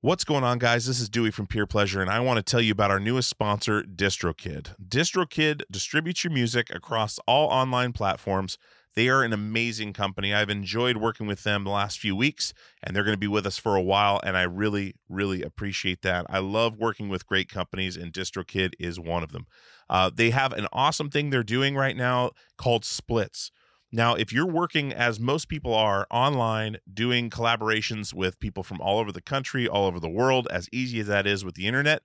What's 0.07 0.23
going 0.23 0.45
on, 0.45 0.59
guys? 0.59 0.87
This 0.87 1.01
is 1.01 1.09
Dewey 1.09 1.33
from 1.33 1.49
Pure 1.49 1.67
Pleasure, 1.67 2.01
and 2.01 2.09
I 2.09 2.21
want 2.21 2.37
to 2.37 2.43
tell 2.43 2.61
you 2.61 2.71
about 2.71 2.93
our 2.93 3.01
newest 3.01 3.29
sponsor, 3.29 3.83
DistroKid. 3.83 4.77
DistroKid 4.81 5.63
distributes 5.69 6.23
your 6.23 6.33
music 6.33 6.73
across 6.73 7.19
all 7.27 7.49
online 7.49 7.93
platforms. 7.93 8.57
They 8.97 9.11
are 9.11 9.23
an 9.23 9.35
amazing 9.35 9.93
company. 9.93 10.33
I've 10.33 10.49
enjoyed 10.49 10.97
working 10.97 11.27
with 11.27 11.43
them 11.43 11.65
the 11.65 11.71
last 11.71 11.99
few 11.99 12.17
weeks, 12.17 12.55
and 12.83 12.97
they're 12.97 13.05
going 13.05 13.15
to 13.15 13.19
be 13.19 13.29
with 13.29 13.47
us 13.47 13.59
for 13.59 13.77
a 13.77 13.83
while, 13.83 14.21
and 14.25 14.39
I 14.39 14.43
really, 14.45 14.95
really 15.11 15.43
appreciate 15.43 16.01
that. 16.01 16.25
I 16.31 16.39
love 16.39 16.79
working 16.79 17.11
with 17.11 17.27
great 17.27 17.51
companies, 17.51 17.99
and 17.99 18.11
DistroKid 18.11 18.73
is 18.81 18.99
one 18.99 19.23
of 19.23 19.33
them. 19.33 19.47
Uh, 19.91 20.11
they 20.13 20.31
have 20.31 20.55
an 20.55 20.67
awesome 20.73 21.11
thing 21.11 21.29
they're 21.29 21.43
doing 21.43 21.77
right 21.77 21.97
now 21.97 22.31
called 22.57 22.87
splits. 22.87 23.53
Now, 23.93 24.15
if 24.15 24.33
you're 24.33 24.51
working 24.51 24.95
as 24.95 25.21
most 25.21 25.49
people 25.49 25.75
are 25.75 26.07
online, 26.11 26.79
doing 26.93 27.29
collaborations 27.29 28.15
with 28.15 28.41
people 28.41 28.63
from 28.63 28.81
all 28.81 28.99
over 28.99 29.13
the 29.13 29.21
country, 29.21 29.69
all 29.69 29.87
over 29.87 30.01
the 30.01 30.09
world, 30.09 30.49
as 30.51 30.71
easy 30.73 31.01
as 31.01 31.07
that 31.07 31.27
is 31.27 31.45
with 31.45 31.55
the 31.55 31.67
internet, 31.67 32.03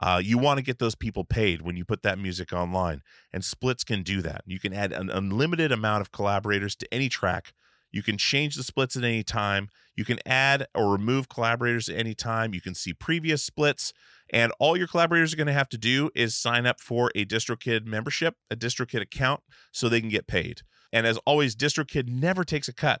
uh, 0.00 0.20
you 0.22 0.38
want 0.38 0.58
to 0.58 0.64
get 0.64 0.78
those 0.78 0.94
people 0.94 1.24
paid 1.24 1.62
when 1.62 1.76
you 1.76 1.84
put 1.84 2.02
that 2.02 2.18
music 2.18 2.52
online. 2.52 3.02
And 3.32 3.44
splits 3.44 3.84
can 3.84 4.02
do 4.02 4.22
that. 4.22 4.42
You 4.46 4.60
can 4.60 4.72
add 4.72 4.92
an 4.92 5.10
unlimited 5.10 5.72
amount 5.72 6.02
of 6.02 6.12
collaborators 6.12 6.76
to 6.76 6.94
any 6.94 7.08
track. 7.08 7.52
You 7.90 8.02
can 8.02 8.18
change 8.18 8.54
the 8.54 8.62
splits 8.62 8.96
at 8.96 9.04
any 9.04 9.22
time. 9.22 9.68
You 9.96 10.04
can 10.04 10.18
add 10.26 10.66
or 10.74 10.92
remove 10.92 11.28
collaborators 11.28 11.88
at 11.88 11.96
any 11.96 12.14
time. 12.14 12.54
You 12.54 12.60
can 12.60 12.74
see 12.74 12.92
previous 12.92 13.42
splits. 13.42 13.92
And 14.30 14.52
all 14.60 14.76
your 14.76 14.86
collaborators 14.86 15.32
are 15.32 15.36
going 15.36 15.46
to 15.46 15.52
have 15.52 15.70
to 15.70 15.78
do 15.78 16.10
is 16.14 16.34
sign 16.34 16.66
up 16.66 16.80
for 16.80 17.10
a 17.14 17.24
DistroKid 17.24 17.86
membership, 17.86 18.36
a 18.50 18.56
DistroKid 18.56 19.00
account, 19.00 19.40
so 19.72 19.88
they 19.88 20.00
can 20.00 20.10
get 20.10 20.26
paid. 20.26 20.62
And 20.92 21.06
as 21.06 21.18
always, 21.26 21.56
DistroKid 21.56 22.08
never 22.08 22.44
takes 22.44 22.68
a 22.68 22.74
cut. 22.74 23.00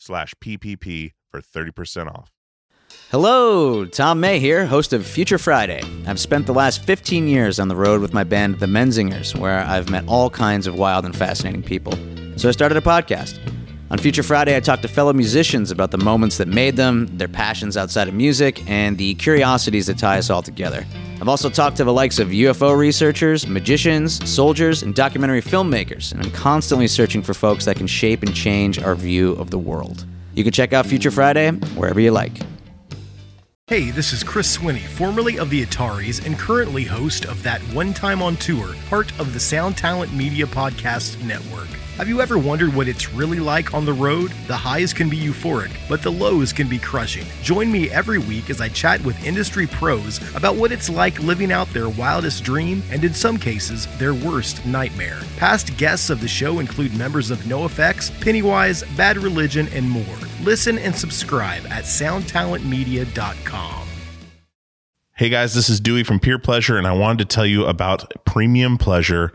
slash 0.00 0.34
PPP 0.42 1.12
for 1.28 1.40
30% 1.40 2.08
off. 2.08 2.32
Hello, 3.10 3.84
Tom 3.84 4.18
May 4.18 4.40
here, 4.40 4.66
host 4.66 4.92
of 4.92 5.06
Future 5.06 5.38
Friday. 5.38 5.82
I've 6.06 6.18
spent 6.18 6.46
the 6.46 6.54
last 6.54 6.84
15 6.84 7.28
years 7.28 7.60
on 7.60 7.68
the 7.68 7.76
road 7.76 8.00
with 8.00 8.12
my 8.12 8.24
band, 8.24 8.58
The 8.58 8.66
Menzingers, 8.66 9.36
where 9.38 9.60
I've 9.60 9.90
met 9.90 10.04
all 10.08 10.30
kinds 10.30 10.66
of 10.66 10.74
wild 10.74 11.04
and 11.04 11.16
fascinating 11.16 11.62
people. 11.62 11.92
So 12.36 12.48
I 12.48 12.52
started 12.52 12.76
a 12.76 12.80
podcast. 12.80 13.38
On 13.92 13.98
Future 13.98 14.22
Friday, 14.22 14.56
I 14.56 14.60
talk 14.60 14.82
to 14.82 14.88
fellow 14.88 15.12
musicians 15.12 15.72
about 15.72 15.90
the 15.90 15.98
moments 15.98 16.36
that 16.38 16.46
made 16.46 16.76
them, 16.76 17.08
their 17.16 17.26
passions 17.26 17.76
outside 17.76 18.06
of 18.06 18.14
music, 18.14 18.62
and 18.70 18.96
the 18.96 19.16
curiosities 19.16 19.88
that 19.88 19.98
tie 19.98 20.16
us 20.16 20.30
all 20.30 20.42
together. 20.42 20.86
I've 21.20 21.28
also 21.28 21.50
talked 21.50 21.76
to 21.78 21.84
the 21.84 21.92
likes 21.92 22.20
of 22.20 22.28
UFO 22.28 22.78
researchers, 22.78 23.48
magicians, 23.48 24.30
soldiers, 24.30 24.84
and 24.84 24.94
documentary 24.94 25.42
filmmakers, 25.42 26.12
and 26.12 26.22
I'm 26.22 26.30
constantly 26.30 26.86
searching 26.86 27.20
for 27.20 27.34
folks 27.34 27.64
that 27.64 27.78
can 27.78 27.88
shape 27.88 28.22
and 28.22 28.32
change 28.32 28.78
our 28.78 28.94
view 28.94 29.32
of 29.32 29.50
the 29.50 29.58
world. 29.58 30.06
You 30.34 30.44
can 30.44 30.52
check 30.52 30.72
out 30.72 30.86
Future 30.86 31.10
Friday 31.10 31.50
wherever 31.50 31.98
you 31.98 32.12
like. 32.12 32.38
Hey, 33.66 33.90
this 33.90 34.12
is 34.12 34.22
Chris 34.22 34.56
Swinney, 34.56 34.86
formerly 34.86 35.36
of 35.36 35.50
the 35.50 35.66
Ataris 35.66 36.24
and 36.24 36.38
currently 36.38 36.84
host 36.84 37.24
of 37.24 37.42
That 37.42 37.60
One 37.74 37.92
Time 37.92 38.22
on 38.22 38.36
Tour, 38.36 38.76
part 38.88 39.10
of 39.18 39.32
the 39.32 39.40
Sound 39.40 39.76
Talent 39.76 40.14
Media 40.14 40.46
Podcast 40.46 41.20
Network. 41.24 41.79
Have 42.00 42.08
you 42.08 42.22
ever 42.22 42.38
wondered 42.38 42.74
what 42.74 42.88
it's 42.88 43.12
really 43.12 43.40
like 43.40 43.74
on 43.74 43.84
the 43.84 43.92
road? 43.92 44.30
The 44.46 44.56
highs 44.56 44.94
can 44.94 45.10
be 45.10 45.18
euphoric, 45.18 45.70
but 45.86 46.00
the 46.00 46.10
lows 46.10 46.50
can 46.50 46.66
be 46.66 46.78
crushing. 46.78 47.26
Join 47.42 47.70
me 47.70 47.90
every 47.90 48.16
week 48.16 48.48
as 48.48 48.58
I 48.58 48.70
chat 48.70 49.04
with 49.04 49.22
industry 49.22 49.66
pros 49.66 50.18
about 50.34 50.56
what 50.56 50.72
it's 50.72 50.88
like 50.88 51.18
living 51.18 51.52
out 51.52 51.70
their 51.74 51.90
wildest 51.90 52.42
dream 52.42 52.82
and, 52.90 53.04
in 53.04 53.12
some 53.12 53.36
cases, 53.36 53.86
their 53.98 54.14
worst 54.14 54.64
nightmare. 54.64 55.20
Past 55.36 55.76
guests 55.76 56.08
of 56.08 56.22
the 56.22 56.26
show 56.26 56.58
include 56.58 56.96
members 56.96 57.30
of 57.30 57.40
NoFX, 57.40 58.18
Pennywise, 58.22 58.82
Bad 58.96 59.18
Religion, 59.18 59.68
and 59.74 59.86
more. 59.86 60.06
Listen 60.40 60.78
and 60.78 60.96
subscribe 60.96 61.66
at 61.66 61.84
soundtalentmedia.com. 61.84 63.88
Hey 65.16 65.28
guys, 65.28 65.52
this 65.52 65.68
is 65.68 65.80
Dewey 65.80 66.04
from 66.04 66.18
Pure 66.18 66.38
Pleasure, 66.38 66.78
and 66.78 66.86
I 66.86 66.92
wanted 66.92 67.28
to 67.28 67.34
tell 67.34 67.44
you 67.44 67.66
about 67.66 68.24
Premium 68.24 68.78
Pleasure, 68.78 69.34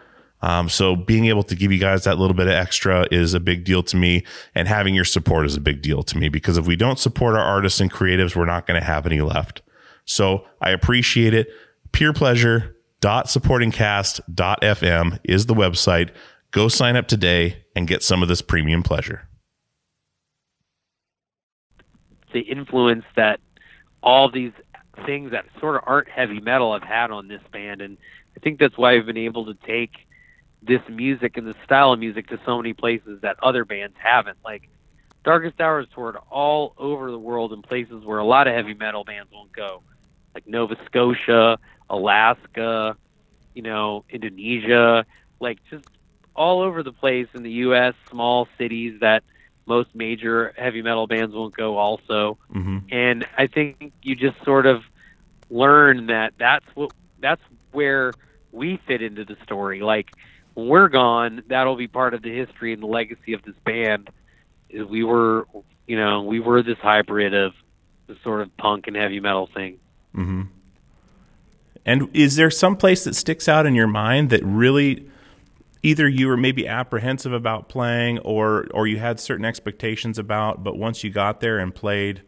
Um, 0.41 0.69
so 0.69 0.95
being 0.95 1.25
able 1.25 1.43
to 1.43 1.55
give 1.55 1.71
you 1.71 1.77
guys 1.77 2.03
that 2.03 2.17
little 2.17 2.35
bit 2.35 2.47
of 2.47 2.53
extra 2.53 3.05
is 3.11 3.33
a 3.33 3.39
big 3.39 3.63
deal 3.63 3.83
to 3.83 3.97
me, 3.97 4.23
and 4.55 4.67
having 4.67 4.95
your 4.95 5.05
support 5.05 5.45
is 5.45 5.55
a 5.55 5.61
big 5.61 5.81
deal 5.81 6.03
to 6.03 6.17
me 6.17 6.29
because 6.29 6.57
if 6.57 6.65
we 6.65 6.75
don't 6.75 6.99
support 6.99 7.35
our 7.35 7.43
artists 7.43 7.79
and 7.79 7.91
creatives, 7.91 8.35
we're 8.35 8.45
not 8.45 8.65
going 8.65 8.79
to 8.79 8.85
have 8.85 9.05
any 9.05 9.21
left. 9.21 9.61
So 10.05 10.45
I 10.59 10.71
appreciate 10.71 11.33
it. 11.33 11.47
Pure 11.91 12.13
pleasure 12.13 12.75
dot 13.01 13.27
supportingcast.fm 13.27 15.19
is 15.23 15.45
the 15.45 15.53
website. 15.53 16.11
Go 16.51 16.67
sign 16.67 16.95
up 16.95 17.07
today 17.07 17.63
and 17.75 17.87
get 17.87 18.03
some 18.03 18.21
of 18.21 18.29
this 18.29 18.41
premium 18.41 18.83
pleasure. 18.83 19.27
The 22.33 22.41
influence 22.41 23.05
that 23.15 23.39
all 24.01 24.31
these 24.31 24.53
things 25.05 25.31
that 25.31 25.45
sort 25.59 25.75
of 25.75 25.81
aren't 25.85 26.09
heavy 26.09 26.39
metal 26.39 26.73
have 26.73 26.83
had 26.83 27.11
on 27.11 27.27
this 27.27 27.41
band, 27.51 27.81
and 27.81 27.97
I 28.35 28.39
think 28.39 28.59
that's 28.59 28.77
why 28.77 28.95
I've 28.95 29.05
been 29.05 29.17
able 29.17 29.45
to 29.45 29.53
take 29.65 29.91
this 30.61 30.81
music 30.89 31.37
and 31.37 31.47
the 31.47 31.55
style 31.63 31.93
of 31.93 31.99
music 31.99 32.27
to 32.27 32.39
so 32.45 32.57
many 32.57 32.73
places 32.73 33.21
that 33.21 33.37
other 33.41 33.65
bands 33.65 33.95
haven't. 33.99 34.37
Like 34.43 34.69
Darkest 35.23 35.59
Hours 35.59 35.87
toured 35.93 36.17
all 36.29 36.73
over 36.77 37.11
the 37.11 37.19
world 37.19 37.53
in 37.53 37.61
places 37.61 38.03
where 38.03 38.19
a 38.19 38.25
lot 38.25 38.47
of 38.47 38.53
heavy 38.53 38.73
metal 38.73 39.03
bands 39.03 39.31
won't 39.31 39.51
go, 39.51 39.81
like 40.33 40.47
Nova 40.47 40.75
Scotia, 40.85 41.59
Alaska, 41.89 42.95
you 43.53 43.61
know, 43.61 44.05
Indonesia, 44.09 45.05
like 45.39 45.59
just 45.69 45.85
all 46.35 46.61
over 46.61 46.83
the 46.83 46.93
place 46.93 47.27
in 47.33 47.43
the 47.43 47.51
U.S. 47.51 47.93
Small 48.09 48.47
cities 48.57 48.99
that 49.01 49.23
most 49.65 49.93
major 49.93 50.53
heavy 50.57 50.81
metal 50.81 51.07
bands 51.07 51.35
won't 51.35 51.55
go. 51.55 51.77
Also, 51.77 52.37
mm-hmm. 52.53 52.79
and 52.89 53.25
I 53.37 53.47
think 53.47 53.93
you 54.01 54.15
just 54.15 54.43
sort 54.43 54.65
of 54.65 54.83
learn 55.49 56.07
that 56.07 56.33
that's 56.37 56.65
what 56.73 56.91
that's 57.19 57.41
where 57.71 58.13
we 58.51 58.79
fit 58.87 59.01
into 59.01 59.25
the 59.25 59.37
story. 59.43 59.81
Like 59.81 60.11
we're 60.55 60.89
gone, 60.89 61.43
that'll 61.47 61.75
be 61.75 61.87
part 61.87 62.13
of 62.13 62.21
the 62.21 62.33
history 62.33 62.73
and 62.73 62.81
the 62.81 62.87
legacy 62.87 63.33
of 63.33 63.43
this 63.43 63.55
band. 63.65 64.09
Is 64.69 64.85
we 64.87 65.03
were, 65.03 65.47
you 65.87 65.97
know, 65.97 66.21
we 66.23 66.39
were 66.39 66.63
this 66.63 66.77
hybrid 66.77 67.33
of 67.33 67.53
the 68.07 68.15
sort 68.23 68.41
of 68.41 68.55
punk 68.57 68.87
and 68.87 68.95
heavy 68.95 69.19
metal 69.19 69.49
thing. 69.53 69.79
Mm-hmm. 70.15 70.43
And 71.85 72.09
is 72.13 72.35
there 72.35 72.51
some 72.51 72.75
place 72.75 73.03
that 73.05 73.15
sticks 73.15 73.47
out 73.47 73.65
in 73.65 73.75
your 73.75 73.87
mind 73.87 74.29
that 74.29 74.43
really 74.43 75.09
either 75.83 76.07
you 76.07 76.27
were 76.27 76.37
maybe 76.37 76.67
apprehensive 76.67 77.33
about 77.33 77.67
playing 77.67 78.19
or 78.19 78.67
or 78.73 78.87
you 78.87 78.99
had 78.99 79.19
certain 79.19 79.45
expectations 79.45 80.19
about, 80.19 80.63
but 80.63 80.77
once 80.77 81.03
you 81.03 81.09
got 81.09 81.39
there 81.39 81.57
and 81.57 81.73
played, 81.73 82.21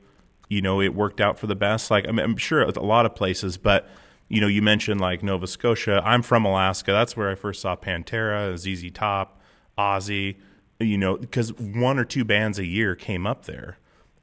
you 0.49 0.61
know, 0.61 0.81
it 0.81 0.95
worked 0.95 1.21
out 1.21 1.37
for 1.37 1.47
the 1.47 1.55
best? 1.55 1.91
Like 1.91 2.07
I 2.07 2.11
mean, 2.11 2.25
I'm 2.25 2.37
sure 2.37 2.61
a 2.61 2.79
lot 2.79 3.05
of 3.05 3.15
places, 3.15 3.57
but 3.57 3.87
you 4.33 4.41
know, 4.41 4.47
you 4.47 4.63
mentioned 4.63 4.99
like 4.99 5.21
Nova 5.21 5.45
Scotia. 5.45 6.01
I'm 6.03 6.23
from 6.23 6.43
Alaska. 6.43 6.91
That's 6.91 7.15
where 7.15 7.29
I 7.29 7.35
first 7.35 7.61
saw 7.61 7.75
Pantera, 7.75 8.57
ZZ 8.57 8.89
Top, 8.91 9.39
Ozzy. 9.77 10.37
You 10.79 10.97
know, 10.97 11.17
because 11.17 11.53
one 11.53 11.99
or 11.99 12.03
two 12.03 12.25
bands 12.25 12.57
a 12.57 12.65
year 12.65 12.95
came 12.95 13.27
up 13.27 13.45
there, 13.45 13.77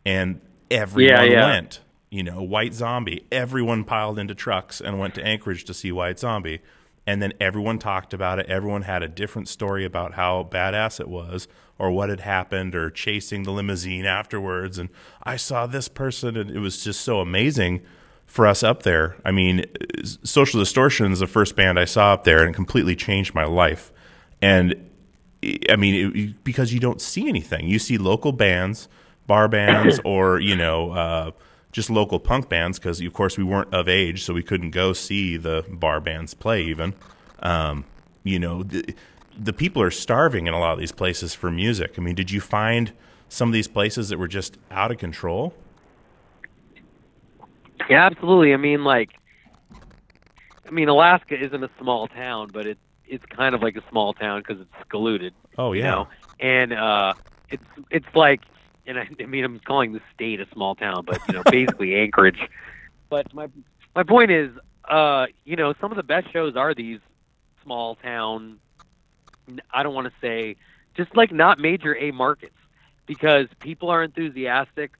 and 0.04 0.40
everyone 0.68 1.14
Yeah, 1.14 1.22
yeah. 1.22 1.46
went. 1.46 1.80
You 2.11 2.24
know, 2.24 2.42
White 2.42 2.74
Zombie. 2.74 3.24
Everyone 3.30 3.84
piled 3.84 4.18
into 4.18 4.34
trucks 4.34 4.80
and 4.80 4.98
went 4.98 5.14
to 5.14 5.24
Anchorage 5.24 5.62
to 5.66 5.72
see 5.72 5.92
White 5.92 6.18
Zombie, 6.18 6.58
and 7.06 7.22
then 7.22 7.32
everyone 7.40 7.78
talked 7.78 8.12
about 8.12 8.40
it. 8.40 8.46
Everyone 8.46 8.82
had 8.82 9.04
a 9.04 9.08
different 9.08 9.46
story 9.46 9.84
about 9.84 10.14
how 10.14 10.42
badass 10.50 10.98
it 10.98 11.08
was, 11.08 11.46
or 11.78 11.92
what 11.92 12.08
had 12.08 12.20
happened, 12.20 12.74
or 12.74 12.90
chasing 12.90 13.44
the 13.44 13.52
limousine 13.52 14.06
afterwards. 14.06 14.76
And 14.76 14.88
I 15.22 15.36
saw 15.36 15.68
this 15.68 15.86
person, 15.86 16.36
and 16.36 16.50
it 16.50 16.58
was 16.58 16.82
just 16.82 17.02
so 17.02 17.20
amazing 17.20 17.82
for 18.31 18.47
us 18.47 18.62
up 18.62 18.85
there. 18.85 19.16
I 19.24 19.33
mean, 19.33 19.64
Social 20.22 20.61
Distortion 20.61 21.11
is 21.11 21.18
the 21.18 21.26
first 21.26 21.57
band 21.57 21.81
I 21.81 21.85
saw 21.85 22.12
up 22.12 22.22
there, 22.22 22.43
and 22.43 22.51
it 22.51 22.55
completely 22.55 22.95
changed 22.95 23.35
my 23.35 23.45
life. 23.45 23.93
And 24.41 24.89
I 25.68 25.74
mean, 25.74 26.16
it, 26.16 26.45
because 26.45 26.72
you 26.72 26.78
don't 26.78 27.01
see 27.01 27.28
anything, 27.28 27.66
you 27.66 27.81
see 27.81 27.99
local 27.99 28.31
bands, 28.31 28.89
bar 29.26 29.49
bands, 29.49 29.99
or 30.05 30.39
you 30.39 30.55
know, 30.55 30.93
uh, 30.93 31.31
just 31.72 31.91
local 31.91 32.20
punk 32.20 32.49
bands. 32.49 32.78
Because 32.78 33.01
of 33.01 33.12
course 33.12 33.37
we 33.37 33.43
weren't 33.43 33.74
of 33.74 33.89
age, 33.89 34.22
so 34.22 34.33
we 34.33 34.45
couldn't 34.45 34.70
go 34.70 34.93
see 34.93 35.37
the 35.37 35.64
bar 35.68 36.01
bands 36.01 36.33
play. 36.33 36.62
Even, 36.62 36.95
um, 37.41 37.85
you 38.22 38.39
know, 38.39 38.62
the, 38.62 38.95
the 39.37 39.53
people 39.53 39.83
are 39.83 39.91
starving 39.91 40.47
in 40.47 40.55
a 40.55 40.61
lot 40.61 40.72
of 40.72 40.78
these 40.78 40.93
places 40.93 41.35
for 41.35 41.51
music. 41.51 41.95
I 41.99 42.01
mean, 42.01 42.14
did 42.14 42.31
you 42.31 42.41
find 42.41 42.93
some 43.28 43.49
of 43.49 43.53
these 43.53 43.68
places 43.68 44.09
that 44.11 44.20
were 44.20 44.28
just 44.28 44.57
out 44.70 44.93
of 44.93 44.99
control? 44.99 45.53
Yeah, 47.89 48.05
absolutely. 48.07 48.53
I 48.53 48.57
mean, 48.57 48.85
like, 48.85 49.11
I 50.66 50.70
mean, 50.70 50.89
Alaska 50.89 51.35
isn't 51.43 51.62
a 51.62 51.70
small 51.81 52.09
town, 52.09 52.51
but 52.53 52.66
it's 52.66 52.81
it's 53.05 53.24
kind 53.35 53.55
of 53.55 53.62
like 53.62 53.76
a 53.76 53.83
small 53.91 54.12
town 54.14 54.41
because 54.41 54.61
it's 54.61 54.70
secluded. 54.78 55.35
Oh 55.59 55.72
You 55.76 55.83
yeah. 55.83 55.85
know, 55.85 56.07
and 56.41 56.72
uh, 56.72 57.14
it's 57.49 57.62
it's 57.91 58.07
like, 58.14 58.41
and 58.87 58.99
I, 58.99 59.09
I 59.20 59.26
mean, 59.26 59.45
I'm 59.45 59.61
calling 59.66 59.93
the 59.93 60.01
state 60.14 60.41
a 60.41 60.47
small 60.53 60.74
town, 60.74 61.05
but 61.07 61.20
you 61.24 61.33
know, 61.33 61.45
basically 61.51 61.95
Anchorage. 61.97 62.39
But 63.11 63.26
my 63.33 63.49
my 63.95 64.03
point 64.05 64.31
is, 64.31 64.51
uh, 64.89 65.26
you 65.45 65.57
know, 65.57 65.74
some 65.81 65.91
of 65.91 65.97
the 65.97 66.03
best 66.03 66.33
shows 66.33 66.57
are 66.57 66.74
these 66.74 67.01
small 67.62 67.97
town. 67.97 68.59
I 69.72 69.83
don't 69.83 69.95
want 69.95 70.07
to 70.07 70.12
say 70.20 70.57
just 70.97 71.14
like 71.16 71.33
not 71.33 71.59
major 71.59 71.97
A 71.97 72.11
markets 72.11 72.55
because 73.07 73.47
people 73.61 73.89
are 73.91 74.03
enthusiastic. 74.03 74.93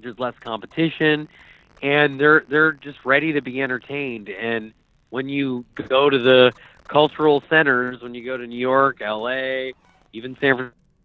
There's 0.00 0.18
less 0.18 0.34
competition, 0.42 1.28
and 1.82 2.20
they're 2.20 2.44
they're 2.48 2.72
just 2.72 2.98
ready 3.04 3.32
to 3.32 3.42
be 3.42 3.60
entertained. 3.62 4.28
And 4.28 4.72
when 5.10 5.28
you 5.28 5.64
go 5.88 6.08
to 6.10 6.18
the 6.18 6.52
cultural 6.90 7.42
centers, 7.48 8.02
when 8.02 8.14
you 8.14 8.24
go 8.24 8.36
to 8.36 8.46
New 8.46 8.58
York, 8.58 9.00
L.A., 9.02 9.74
even 10.12 10.36
San 10.40 10.56
Francisco, 10.56 10.96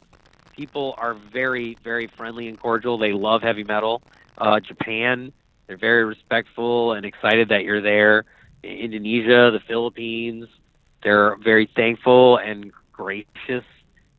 people 0.52 0.94
are 0.98 1.14
very 1.32 1.78
very 1.82 2.10
friendly 2.16 2.48
and 2.48 2.58
cordial 2.58 2.98
they 2.98 3.12
love 3.12 3.42
heavy 3.42 3.64
metal 3.64 4.02
uh 4.38 4.58
japan 4.60 5.32
they're 5.66 5.76
very 5.78 6.04
respectful 6.04 6.92
and 6.92 7.04
excited 7.04 7.48
that 7.48 7.64
you're 7.64 7.80
there 7.82 8.24
indonesia 8.62 9.50
the 9.50 9.60
philippines 9.66 10.46
they're 11.02 11.36
very 11.42 11.68
thankful 11.76 12.36
and 12.38 12.70
gracious. 12.92 13.64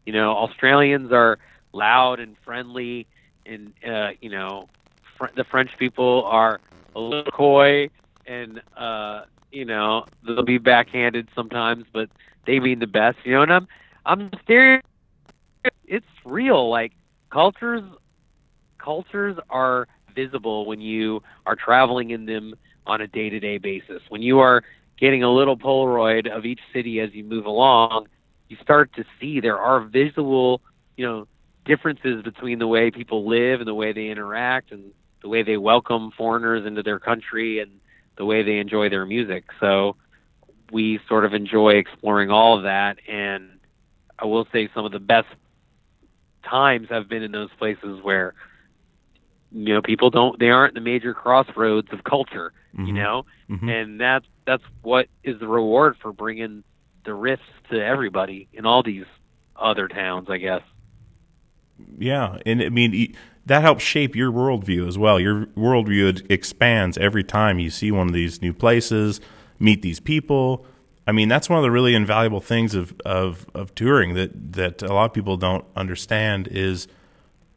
You 0.05 0.13
know 0.13 0.31
australians 0.33 1.11
are 1.11 1.37
loud 1.73 2.19
and 2.19 2.35
friendly 2.43 3.07
and 3.45 3.73
uh 3.87 4.09
you 4.21 4.29
know 4.29 4.69
fr- 5.17 5.33
the 5.35 5.43
french 5.45 5.71
people 5.77 6.23
are 6.25 6.59
a 6.95 6.99
little 6.99 7.31
coy 7.31 7.89
and 8.25 8.61
uh 8.77 9.21
you 9.51 9.65
know 9.65 10.05
they'll 10.25 10.43
be 10.43 10.57
backhanded 10.57 11.27
sometimes 11.35 11.85
but 11.93 12.09
they 12.45 12.59
mean 12.59 12.79
the 12.79 12.87
best 12.87 13.17
you 13.23 13.33
know 13.33 13.43
and 13.43 13.53
i'm 13.53 13.67
i'm 14.05 14.29
stereo 14.43 14.79
it's 15.85 16.05
real 16.25 16.69
like 16.69 16.93
cultures 17.31 17.83
cultures 18.83 19.37
are 19.49 19.87
visible 20.15 20.65
when 20.65 20.81
you 20.81 21.21
are 21.45 21.55
traveling 21.55 22.11
in 22.11 22.25
them 22.25 22.53
on 22.91 23.01
a 23.01 23.07
day-to-day 23.07 23.57
basis 23.57 24.01
when 24.09 24.21
you 24.21 24.39
are 24.39 24.63
getting 24.99 25.23
a 25.23 25.31
little 25.31 25.57
polaroid 25.57 26.29
of 26.29 26.45
each 26.45 26.59
city 26.73 26.99
as 26.99 27.13
you 27.13 27.23
move 27.23 27.45
along 27.45 28.07
you 28.49 28.57
start 28.61 28.93
to 28.93 29.03
see 29.19 29.39
there 29.39 29.59
are 29.59 29.81
visual 29.81 30.61
you 30.97 31.05
know 31.05 31.27
differences 31.65 32.23
between 32.23 32.59
the 32.59 32.67
way 32.67 32.91
people 32.91 33.27
live 33.27 33.59
and 33.59 33.67
the 33.67 33.73
way 33.73 33.93
they 33.93 34.07
interact 34.07 34.71
and 34.71 34.91
the 35.21 35.29
way 35.29 35.43
they 35.43 35.57
welcome 35.57 36.11
foreigners 36.17 36.65
into 36.65 36.83
their 36.83 36.99
country 36.99 37.59
and 37.59 37.71
the 38.17 38.25
way 38.25 38.43
they 38.43 38.57
enjoy 38.57 38.89
their 38.89 39.05
music. 39.05 39.45
So 39.59 39.95
we 40.71 40.99
sort 41.07 41.25
of 41.25 41.33
enjoy 41.33 41.75
exploring 41.75 42.31
all 42.31 42.57
of 42.57 42.63
that. 42.63 42.97
And 43.07 43.59
I 44.17 44.25
will 44.25 44.47
say 44.51 44.69
some 44.73 44.85
of 44.85 44.91
the 44.91 44.99
best 44.99 45.27
times 46.43 46.87
have 46.89 47.07
been 47.07 47.23
in 47.23 47.31
those 47.31 47.49
places 47.57 48.01
where, 48.01 48.33
you 49.51 49.73
know, 49.73 49.81
people 49.81 50.09
don't, 50.09 50.39
they 50.39 50.49
aren't 50.49 50.73
the 50.73 50.81
major 50.81 51.13
crossroads 51.13 51.87
of 51.91 52.03
culture, 52.03 52.53
you 52.77 52.85
Mhm. 52.85 52.93
know? 52.93 53.25
Mhm. 53.49 53.69
And 53.69 53.99
that's, 53.99 54.25
that's 54.45 54.63
what 54.81 55.07
is 55.23 55.39
the 55.39 55.47
reward 55.47 55.97
for 56.01 56.13
bringing 56.13 56.63
the 57.03 57.11
riffs 57.11 57.39
to 57.69 57.83
everybody 57.83 58.47
in 58.53 58.65
all 58.65 58.81
these 58.83 59.05
other 59.55 59.87
towns, 59.87 60.29
I 60.29 60.37
guess. 60.37 60.61
Yeah, 61.97 62.37
and 62.45 62.61
I 62.61 62.69
mean 62.69 63.15
that 63.45 63.61
helps 63.63 63.83
shape 63.83 64.15
your 64.15 64.31
worldview 64.31 64.87
as 64.87 64.97
well. 64.97 65.19
Your 65.19 65.47
worldview 65.57 66.29
expands 66.29 66.97
every 66.97 67.23
time 67.23 67.59
you 67.59 67.69
see 67.71 67.91
one 67.91 68.07
of 68.07 68.13
these 68.13 68.41
new 68.41 68.53
places, 68.53 69.19
meet 69.59 69.81
these 69.81 69.99
people. 69.99 70.65
I 71.07 71.11
mean, 71.11 71.27
that's 71.27 71.49
one 71.49 71.57
of 71.57 71.63
the 71.63 71.71
really 71.71 71.95
invaluable 71.95 72.39
things 72.39 72.75
of 72.75 72.93
of, 73.03 73.47
of 73.55 73.73
touring 73.73 74.13
that 74.13 74.53
that 74.53 74.81
a 74.83 74.93
lot 74.93 75.05
of 75.05 75.13
people 75.13 75.37
don't 75.37 75.65
understand 75.75 76.47
is. 76.47 76.87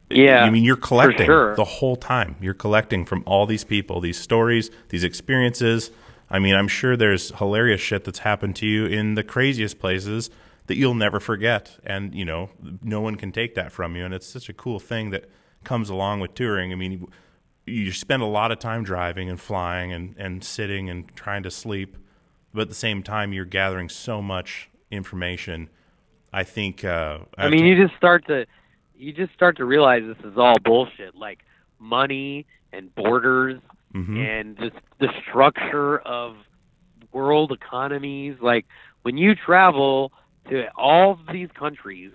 Yeah, 0.09 0.43
I 0.43 0.49
mean, 0.49 0.63
you're 0.63 0.75
collecting 0.75 1.25
sure. 1.25 1.55
the 1.55 1.63
whole 1.63 1.95
time. 1.95 2.35
You're 2.39 2.53
collecting 2.53 3.05
from 3.05 3.23
all 3.25 3.45
these 3.45 3.63
people, 3.63 4.01
these 4.01 4.19
stories, 4.19 4.69
these 4.89 5.03
experiences. 5.03 5.91
I 6.29 6.39
mean, 6.39 6.55
I'm 6.55 6.67
sure 6.67 6.95
there's 6.95 7.35
hilarious 7.37 7.81
shit 7.81 8.03
that's 8.03 8.19
happened 8.19 8.55
to 8.57 8.67
you 8.67 8.85
in 8.85 9.15
the 9.15 9.23
craziest 9.23 9.79
places 9.79 10.29
that 10.67 10.75
you'll 10.75 10.95
never 10.95 11.19
forget. 11.19 11.77
And, 11.83 12.13
you 12.13 12.25
know, 12.25 12.49
no 12.83 13.01
one 13.01 13.15
can 13.15 13.31
take 13.31 13.55
that 13.55 13.71
from 13.71 13.95
you. 13.95 14.05
And 14.05 14.13
it's 14.13 14.27
such 14.27 14.49
a 14.49 14.53
cool 14.53 14.79
thing 14.79 15.11
that 15.11 15.25
comes 15.63 15.89
along 15.89 16.19
with 16.19 16.33
touring. 16.33 16.71
I 16.71 16.75
mean, 16.75 16.91
you- 16.91 17.09
you 17.67 17.91
spend 17.91 18.21
a 18.21 18.27
lot 18.27 18.51
of 18.51 18.59
time 18.59 18.83
driving 18.83 19.27
and 19.27 19.39
flying 19.39 19.91
and, 19.91 20.15
and 20.17 20.43
sitting 20.43 20.87
and 20.89 21.15
trying 21.15 21.41
to 21.43 21.51
sleep. 21.51 21.97
But 22.53 22.61
at 22.61 22.69
the 22.69 22.75
same 22.75 23.01
time, 23.01 23.33
you're 23.33 23.45
gathering 23.45 23.89
so 23.89 24.21
much 24.21 24.69
information. 24.91 25.69
I 26.31 26.43
think. 26.43 26.83
Uh, 26.83 27.19
I 27.37 27.49
mean, 27.49 27.65
you 27.65 27.81
just 27.81 27.95
start 27.97 28.27
to 28.27 28.45
you 28.97 29.13
just 29.13 29.33
start 29.33 29.57
to 29.57 29.65
realize 29.65 30.03
this 30.05 30.31
is 30.31 30.37
all 30.37 30.55
bullshit. 30.63 31.15
Like 31.15 31.39
money 31.79 32.45
and 32.73 32.93
borders 32.95 33.59
Mhm. 33.93 34.17
and 34.17 34.57
just 34.57 34.75
the 34.99 35.09
structure 35.21 35.99
of 35.99 36.35
world 37.11 37.51
economies. 37.51 38.35
Like 38.41 38.65
when 39.03 39.17
you 39.17 39.35
travel 39.35 40.11
to 40.49 40.67
all 40.75 41.11
of 41.11 41.19
these 41.31 41.49
countries, 41.51 42.11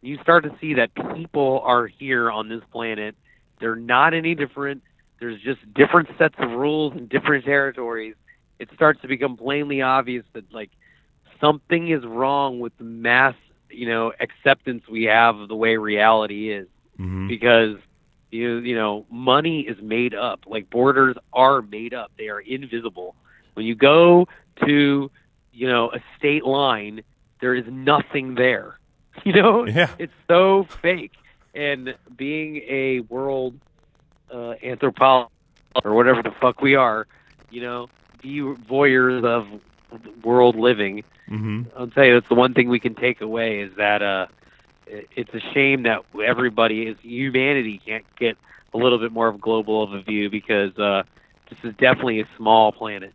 you 0.00 0.18
start 0.18 0.44
to 0.44 0.54
see 0.60 0.74
that 0.74 0.90
people 1.14 1.60
are 1.64 1.86
here 1.86 2.30
on 2.30 2.48
this 2.48 2.62
planet. 2.70 3.16
They're 3.58 3.76
not 3.76 4.14
any 4.14 4.34
different. 4.34 4.82
There's 5.18 5.40
just 5.40 5.60
different 5.74 6.08
sets 6.18 6.34
of 6.38 6.50
rules 6.52 6.94
in 6.94 7.06
different 7.06 7.44
territories. 7.44 8.14
It 8.58 8.68
starts 8.74 9.00
to 9.02 9.08
become 9.08 9.36
plainly 9.36 9.82
obvious 9.82 10.24
that 10.34 10.52
like 10.52 10.70
something 11.40 11.88
is 11.88 12.04
wrong 12.04 12.60
with 12.60 12.76
the 12.78 12.84
mass, 12.84 13.34
you 13.74 13.88
know, 13.88 14.12
acceptance 14.20 14.86
we 14.88 15.04
have 15.04 15.36
of 15.38 15.48
the 15.48 15.56
way 15.56 15.76
reality 15.76 16.50
is. 16.52 16.68
Mhm. 16.98 17.26
because 17.28 17.76
you 18.30 18.58
you 18.58 18.76
know 18.76 19.04
money 19.10 19.62
is 19.62 19.76
made 19.82 20.14
up. 20.14 20.40
Like 20.46 20.70
borders 20.70 21.16
are 21.32 21.60
made 21.60 21.92
up. 21.92 22.12
They 22.16 22.28
are 22.28 22.38
invisible. 22.40 23.16
When 23.54 23.66
you 23.66 23.74
go 23.74 24.28
to 24.64 25.10
you 25.52 25.68
know 25.68 25.90
a 25.92 25.98
state 26.18 26.44
line 26.44 27.02
there 27.40 27.54
is 27.54 27.64
nothing 27.68 28.34
there. 28.36 28.78
You 29.24 29.32
know? 29.32 29.66
Yeah. 29.66 29.90
it's 29.98 30.12
so 30.28 30.66
fake. 30.82 31.12
And 31.54 31.94
being 32.16 32.56
a 32.68 33.00
world 33.00 33.54
uh, 34.32 34.54
anthropologist 34.62 35.32
or 35.84 35.94
whatever 35.94 36.22
the 36.22 36.32
fuck 36.40 36.60
we 36.60 36.74
are 36.74 37.06
you 37.50 37.60
know 37.60 37.88
be 38.22 38.38
voyeurs 38.40 39.24
of 39.24 39.46
world 40.22 40.56
living 40.56 41.04
hmm 41.28 41.62
I'll 41.76 41.88
tell 41.88 42.04
you, 42.04 42.14
that's 42.14 42.28
the 42.28 42.34
one 42.34 42.54
thing 42.54 42.68
we 42.68 42.78
can 42.78 42.94
take 42.94 43.20
away 43.20 43.60
is 43.60 43.72
that 43.76 44.02
uh, 44.02 44.26
it's 44.86 45.32
a 45.34 45.40
shame 45.52 45.84
that 45.84 46.04
everybody 46.24 46.82
is 46.82 46.96
humanity 47.02 47.80
can't 47.84 48.04
get 48.16 48.36
a 48.72 48.78
little 48.78 48.98
bit 48.98 49.12
more 49.12 49.28
of 49.28 49.40
global 49.40 49.82
of 49.82 49.92
a 49.92 50.02
view 50.02 50.30
because 50.30 50.76
uh, 50.78 51.02
this 51.48 51.58
is 51.62 51.74
definitely 51.76 52.20
a 52.20 52.28
small 52.36 52.72
planet. 52.72 53.12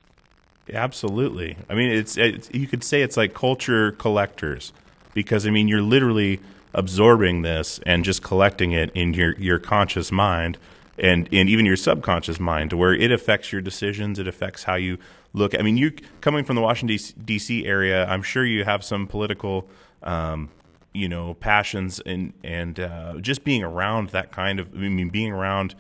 Absolutely. 0.72 1.58
I 1.70 1.74
mean, 1.74 1.92
it's, 1.92 2.18
it's 2.18 2.50
you 2.54 2.68
could 2.68 2.84
say 2.84 3.02
it's 3.02 3.18
like 3.18 3.34
culture 3.34 3.92
collectors 3.94 4.74
because 5.14 5.48
I 5.48 5.50
mean 5.50 5.68
you're 5.68 5.82
literally 5.82 6.40
absorbing 6.74 7.42
this 7.42 7.80
and 7.86 8.06
just 8.06 8.22
collecting 8.22 8.72
it 8.72 8.92
in 8.94 9.14
your 9.14 9.36
your 9.38 9.60
conscious 9.60 10.12
mind 10.12 10.58
and 11.00 11.30
and 11.32 11.50
even 11.50 11.66
your 11.66 11.78
subconscious 11.78 12.40
mind 12.40 12.70
to 12.72 12.78
where 12.78 12.94
it 12.94 13.12
affects 13.12 13.52
your 13.52 13.62
decisions. 13.62 14.20
It 14.20 14.28
affects 14.28 14.64
how 14.64 14.76
you 14.76 14.98
look. 15.34 15.58
I 15.58 15.62
mean, 15.62 15.78
you 15.78 15.92
coming 16.22 16.44
from 16.44 16.56
the 16.56 16.62
Washington 16.62 16.98
D.C. 17.26 17.66
area, 17.66 18.06
I'm 18.06 18.24
sure 18.24 18.46
you 18.46 18.64
have 18.66 18.84
some 18.84 19.08
political. 19.08 19.68
Um, 20.04 20.50
you 20.94 21.08
know 21.08 21.36
passions 21.36 22.00
and 22.00 22.34
and 22.44 22.80
uh, 22.80 23.14
just 23.22 23.44
being 23.44 23.64
around 23.64 24.10
that 24.10 24.32
kind 24.32 24.60
of 24.60 24.74
I 24.74 24.78
mean 24.78 25.10
being 25.10 25.32
around 25.32 25.76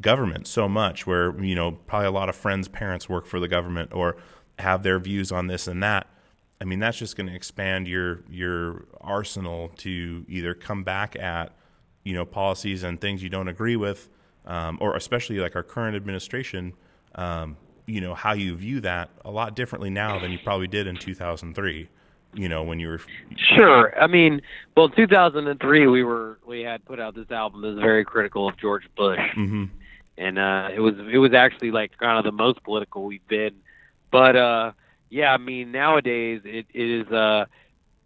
government 0.00 0.46
so 0.46 0.68
much 0.68 1.06
where 1.06 1.38
you 1.42 1.54
know 1.54 1.72
probably 1.72 2.06
a 2.06 2.12
lot 2.12 2.28
of 2.28 2.36
friends 2.36 2.68
parents 2.68 3.08
work 3.08 3.26
for 3.26 3.40
the 3.40 3.48
government 3.48 3.92
or 3.92 4.16
have 4.58 4.82
their 4.82 4.98
views 4.98 5.32
on 5.32 5.46
this 5.46 5.66
and 5.66 5.82
that 5.82 6.06
i 6.60 6.64
mean 6.64 6.78
that's 6.78 6.98
just 6.98 7.16
going 7.16 7.26
to 7.26 7.34
expand 7.34 7.88
your 7.88 8.22
your 8.30 8.84
arsenal 9.00 9.70
to 9.76 10.24
either 10.28 10.54
come 10.54 10.84
back 10.84 11.16
at 11.16 11.52
you 12.04 12.12
know 12.12 12.24
policies 12.24 12.82
and 12.82 13.00
things 13.00 13.22
you 13.22 13.28
don't 13.28 13.48
agree 13.48 13.76
with 13.76 14.08
um, 14.50 14.78
or 14.80 14.96
especially 14.96 15.38
like 15.38 15.54
our 15.56 15.62
current 15.62 15.96
administration 15.96 16.74
um, 17.14 17.56
you 17.86 18.00
know 18.00 18.14
how 18.14 18.32
you 18.32 18.54
view 18.56 18.80
that 18.80 19.10
a 19.24 19.30
lot 19.30 19.54
differently 19.54 19.90
now 19.90 20.18
than 20.18 20.30
you 20.30 20.38
probably 20.38 20.68
did 20.68 20.86
in 20.86 20.96
2003 20.96 21.88
you 22.34 22.48
know 22.48 22.62
when 22.62 22.78
you 22.78 22.88
were 22.88 23.00
Sure. 23.56 24.00
I 24.00 24.06
mean, 24.06 24.42
well, 24.76 24.88
2003 24.88 25.86
we 25.88 26.04
were 26.04 26.38
we 26.46 26.60
had 26.60 26.84
put 26.84 27.00
out 27.00 27.14
this 27.14 27.30
album 27.30 27.62
that 27.62 27.68
was 27.68 27.78
very 27.78 28.04
critical 28.04 28.48
of 28.48 28.56
George 28.56 28.84
Bush, 28.96 29.18
hmm 29.34 29.64
and 30.20 30.38
uh, 30.38 30.68
it 30.72 30.80
was 30.80 30.94
it 31.10 31.18
was 31.18 31.32
actually 31.32 31.70
like 31.70 31.96
kind 31.98 32.18
of 32.18 32.24
the 32.24 32.32
most 32.32 32.62
political 32.62 33.04
we've 33.04 33.26
been. 33.26 33.54
But 34.12 34.36
uh, 34.36 34.72
yeah, 35.08 35.32
I 35.32 35.38
mean 35.38 35.72
nowadays 35.72 36.42
it, 36.44 36.66
it 36.72 36.90
is 36.90 37.08
uh, 37.10 37.46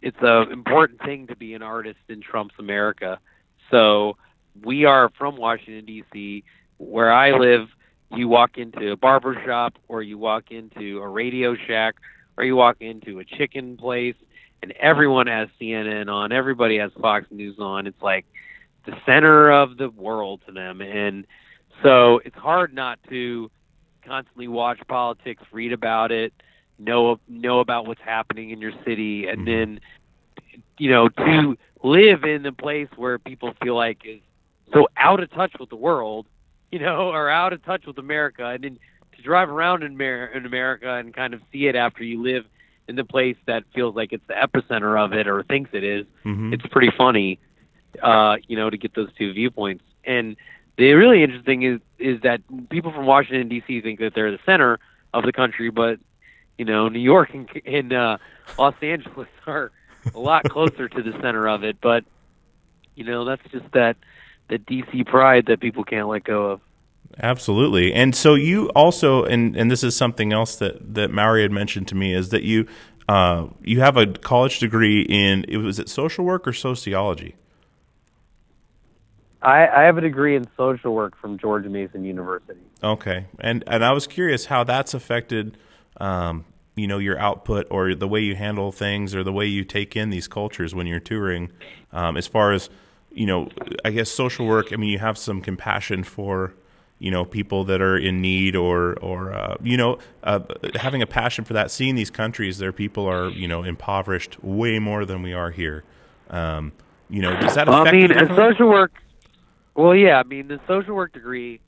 it's 0.01 0.21
a 0.21 0.49
important 0.49 1.01
thing 1.01 1.27
to 1.27 1.35
be 1.35 1.53
an 1.53 1.61
artist 1.61 1.99
in 2.07 2.21
Trump's 2.21 2.55
America. 2.57 3.19
So 3.69 4.17
we 4.63 4.85
are 4.85 5.09
from 5.17 5.37
Washington 5.37 5.85
D.C. 5.85 6.43
Where 6.77 7.11
I 7.11 7.31
live, 7.31 7.69
you 8.11 8.27
walk 8.27 8.57
into 8.57 8.91
a 8.91 8.97
barber 8.97 9.41
shop, 9.45 9.77
or 9.87 10.01
you 10.01 10.17
walk 10.17 10.51
into 10.51 10.99
a 10.99 11.07
radio 11.07 11.55
shack, 11.55 11.95
or 12.37 12.43
you 12.43 12.55
walk 12.55 12.77
into 12.79 13.19
a 13.19 13.25
chicken 13.25 13.77
place, 13.77 14.15
and 14.61 14.71
everyone 14.73 15.27
has 15.27 15.49
CNN 15.59 16.09
on. 16.11 16.31
Everybody 16.31 16.77
has 16.77 16.91
Fox 17.01 17.25
News 17.31 17.57
on. 17.59 17.87
It's 17.87 18.01
like 18.01 18.25
the 18.85 18.93
center 19.05 19.51
of 19.51 19.77
the 19.77 19.89
world 19.89 20.41
to 20.47 20.51
them, 20.51 20.81
and 20.81 21.25
so 21.83 22.21
it's 22.23 22.37
hard 22.37 22.73
not 22.73 22.99
to 23.09 23.49
constantly 24.05 24.47
watch 24.47 24.79
politics, 24.87 25.43
read 25.51 25.73
about 25.73 26.11
it, 26.11 26.33
know 26.77 27.19
know 27.27 27.59
about 27.59 27.87
what's 27.87 28.01
happening 28.01 28.51
in 28.51 28.61
your 28.61 28.73
city, 28.85 29.27
and 29.27 29.39
mm-hmm. 29.39 29.45
then 29.45 29.79
you 30.77 30.89
know 30.89 31.09
to 31.09 31.57
live 31.83 32.23
in 32.23 32.43
the 32.43 32.51
place 32.51 32.87
where 32.95 33.19
people 33.19 33.53
feel 33.61 33.75
like 33.75 33.99
is 34.05 34.19
so 34.73 34.87
out 34.97 35.21
of 35.21 35.31
touch 35.31 35.53
with 35.59 35.69
the 35.69 35.75
world, 35.75 36.25
you 36.71 36.79
know, 36.79 37.09
or 37.13 37.29
out 37.29 37.53
of 37.53 37.63
touch 37.63 37.85
with 37.85 37.97
America, 37.97 38.45
and 38.45 38.63
then 38.63 38.79
to 39.15 39.21
drive 39.21 39.49
around 39.49 39.83
in, 39.83 39.93
Amer- 39.93 40.27
in 40.33 40.45
America 40.45 40.93
and 40.95 41.13
kind 41.13 41.33
of 41.33 41.41
see 41.51 41.67
it 41.67 41.75
after 41.75 42.03
you 42.03 42.21
live 42.21 42.45
in 42.87 42.95
the 42.95 43.03
place 43.05 43.37
that 43.47 43.63
feels 43.73 43.95
like 43.95 44.13
it's 44.13 44.25
the 44.27 44.33
epicenter 44.33 44.99
of 45.03 45.11
it 45.13 45.27
or 45.27 45.41
thinks 45.43 45.71
it 45.73 45.83
is, 45.83 46.05
Mhm. 46.23 46.53
it's 46.53 46.65
pretty 46.67 46.91
funny, 46.95 47.39
uh, 48.03 48.37
you 48.47 48.55
know, 48.55 48.69
to 48.69 48.77
get 48.77 48.93
those 48.93 49.09
two 49.17 49.33
viewpoints. 49.33 49.83
And 50.03 50.35
the 50.77 50.93
really 50.93 51.23
interesting 51.23 51.63
is 51.63 51.79
is 51.97 52.21
that 52.21 52.41
people 52.69 52.91
from 52.91 53.05
Washington 53.05 53.47
D.C. 53.47 53.81
think 53.81 53.99
that 54.01 54.13
they're 54.13 54.31
the 54.31 54.39
center 54.45 54.79
of 55.13 55.23
the 55.23 55.31
country, 55.31 55.69
but 55.71 55.97
you 56.57 56.65
know, 56.65 56.87
New 56.89 56.99
York 56.99 57.33
and, 57.33 57.49
and 57.65 57.91
uh, 57.93 58.17
Los 58.59 58.75
Angeles 58.81 59.27
are 59.47 59.71
a 60.13 60.19
lot 60.19 60.43
closer 60.49 60.87
to 60.87 61.01
the 61.01 61.13
center 61.21 61.47
of 61.47 61.63
it. 61.63 61.77
But 61.81 62.03
you 62.95 63.03
know, 63.05 63.25
that's 63.25 63.41
just 63.51 63.65
that 63.71 63.97
the 64.47 64.57
DC 64.57 65.05
pride 65.05 65.45
that 65.47 65.59
people 65.59 65.83
can't 65.83 66.07
let 66.07 66.23
go 66.23 66.51
of. 66.51 66.61
Absolutely. 67.21 67.93
And 67.93 68.15
so 68.15 68.35
you 68.35 68.69
also, 68.69 69.23
and, 69.23 69.55
and 69.55 69.71
this 69.71 69.83
is 69.83 69.95
something 69.95 70.33
else 70.33 70.57
that, 70.57 70.95
that 70.95 71.11
Mowry 71.11 71.43
had 71.43 71.51
mentioned 71.51 71.87
to 71.89 71.95
me, 71.95 72.13
is 72.13 72.29
that 72.29 72.43
you 72.43 72.67
uh, 73.07 73.47
you 73.61 73.81
have 73.81 73.97
a 73.97 74.07
college 74.07 74.59
degree 74.59 75.01
in, 75.01 75.45
it 75.47 75.57
was 75.57 75.77
it 75.77 75.89
social 75.89 76.25
work 76.25 76.47
or 76.47 76.53
sociology? 76.53 77.35
I, 79.41 79.67
I 79.67 79.83
have 79.83 79.97
a 79.99 80.01
degree 80.01 80.35
in 80.35 80.47
social 80.57 80.95
work 80.95 81.15
from 81.15 81.37
George 81.37 81.65
Mason 81.65 82.03
University. 82.03 82.59
Okay. 82.83 83.27
And, 83.39 83.63
and 83.67 83.85
I 83.85 83.91
was 83.91 84.07
curious 84.07 84.45
how 84.45 84.63
that's 84.63 84.95
affected, 84.95 85.55
um, 85.97 86.45
you 86.75 86.87
know, 86.87 86.97
your 86.97 87.19
output 87.19 87.67
or 87.69 87.93
the 87.93 88.07
way 88.07 88.21
you 88.21 88.35
handle 88.35 88.71
things 88.71 89.13
or 89.13 89.23
the 89.23 89.31
way 89.31 89.45
you 89.45 89.63
take 89.63 89.95
in 89.95 90.09
these 90.09 90.27
cultures 90.27 90.73
when 90.73 90.87
you're 90.87 90.99
touring, 90.99 91.51
um, 91.93 92.17
as 92.17 92.25
far 92.25 92.53
as, 92.53 92.71
you 93.15 93.25
know, 93.25 93.49
I 93.85 93.91
guess 93.91 94.11
social 94.11 94.45
work, 94.45 94.73
I 94.73 94.75
mean, 94.75 94.89
you 94.89 94.99
have 94.99 95.17
some 95.17 95.41
compassion 95.41 96.03
for, 96.03 96.53
you 96.99 97.09
know, 97.09 97.23
people 97.23 97.63
that 97.63 97.81
are 97.81 97.97
in 97.97 98.21
need 98.21 98.55
or, 98.55 98.99
or 98.99 99.33
uh, 99.33 99.55
you 99.63 99.77
know, 99.77 99.97
uh, 100.23 100.41
having 100.75 101.01
a 101.01 101.07
passion 101.07 101.45
for 101.45 101.53
that, 101.53 101.71
seeing 101.71 101.95
these 101.95 102.11
countries, 102.11 102.57
their 102.57 102.73
people 102.73 103.07
are, 103.07 103.29
you 103.29 103.47
know, 103.47 103.63
impoverished 103.63 104.43
way 104.43 104.79
more 104.79 105.05
than 105.05 105.23
we 105.23 105.33
are 105.33 105.49
here. 105.49 105.83
Um, 106.29 106.73
you 107.09 107.21
know, 107.21 107.39
does 107.39 107.55
that 107.55 107.69
affect 107.69 107.87
I 107.87 107.91
mean, 107.91 108.11
a 108.11 108.35
social 108.35 108.67
work. 108.67 108.91
Well, 109.75 109.95
yeah, 109.95 110.19
I 110.19 110.23
mean, 110.23 110.47
the 110.49 110.59
social 110.67 110.93
work 110.93 111.13
degree. 111.13 111.61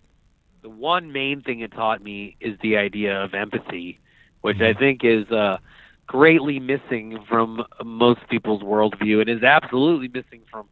The 0.63 0.69
one 0.69 1.13
main 1.13 1.43
thing 1.43 1.61
it 1.61 1.71
taught 1.71 2.03
me 2.03 2.35
is 2.41 2.57
the 2.61 2.77
idea 2.77 3.23
of 3.23 3.33
empathy, 3.33 3.99
which 4.41 4.59
I 4.59 4.73
think 4.73 5.01
is 5.03 5.29
uh, 5.31 5.59
greatly 6.07 6.59
missing 6.59 7.23
from 7.29 7.63
most 7.85 8.27
people's 8.29 8.63
worldview, 8.63 9.21
and 9.21 9.29
is 9.29 9.43
absolutely 9.43 10.07
missing 10.07 10.41
from 10.51 10.67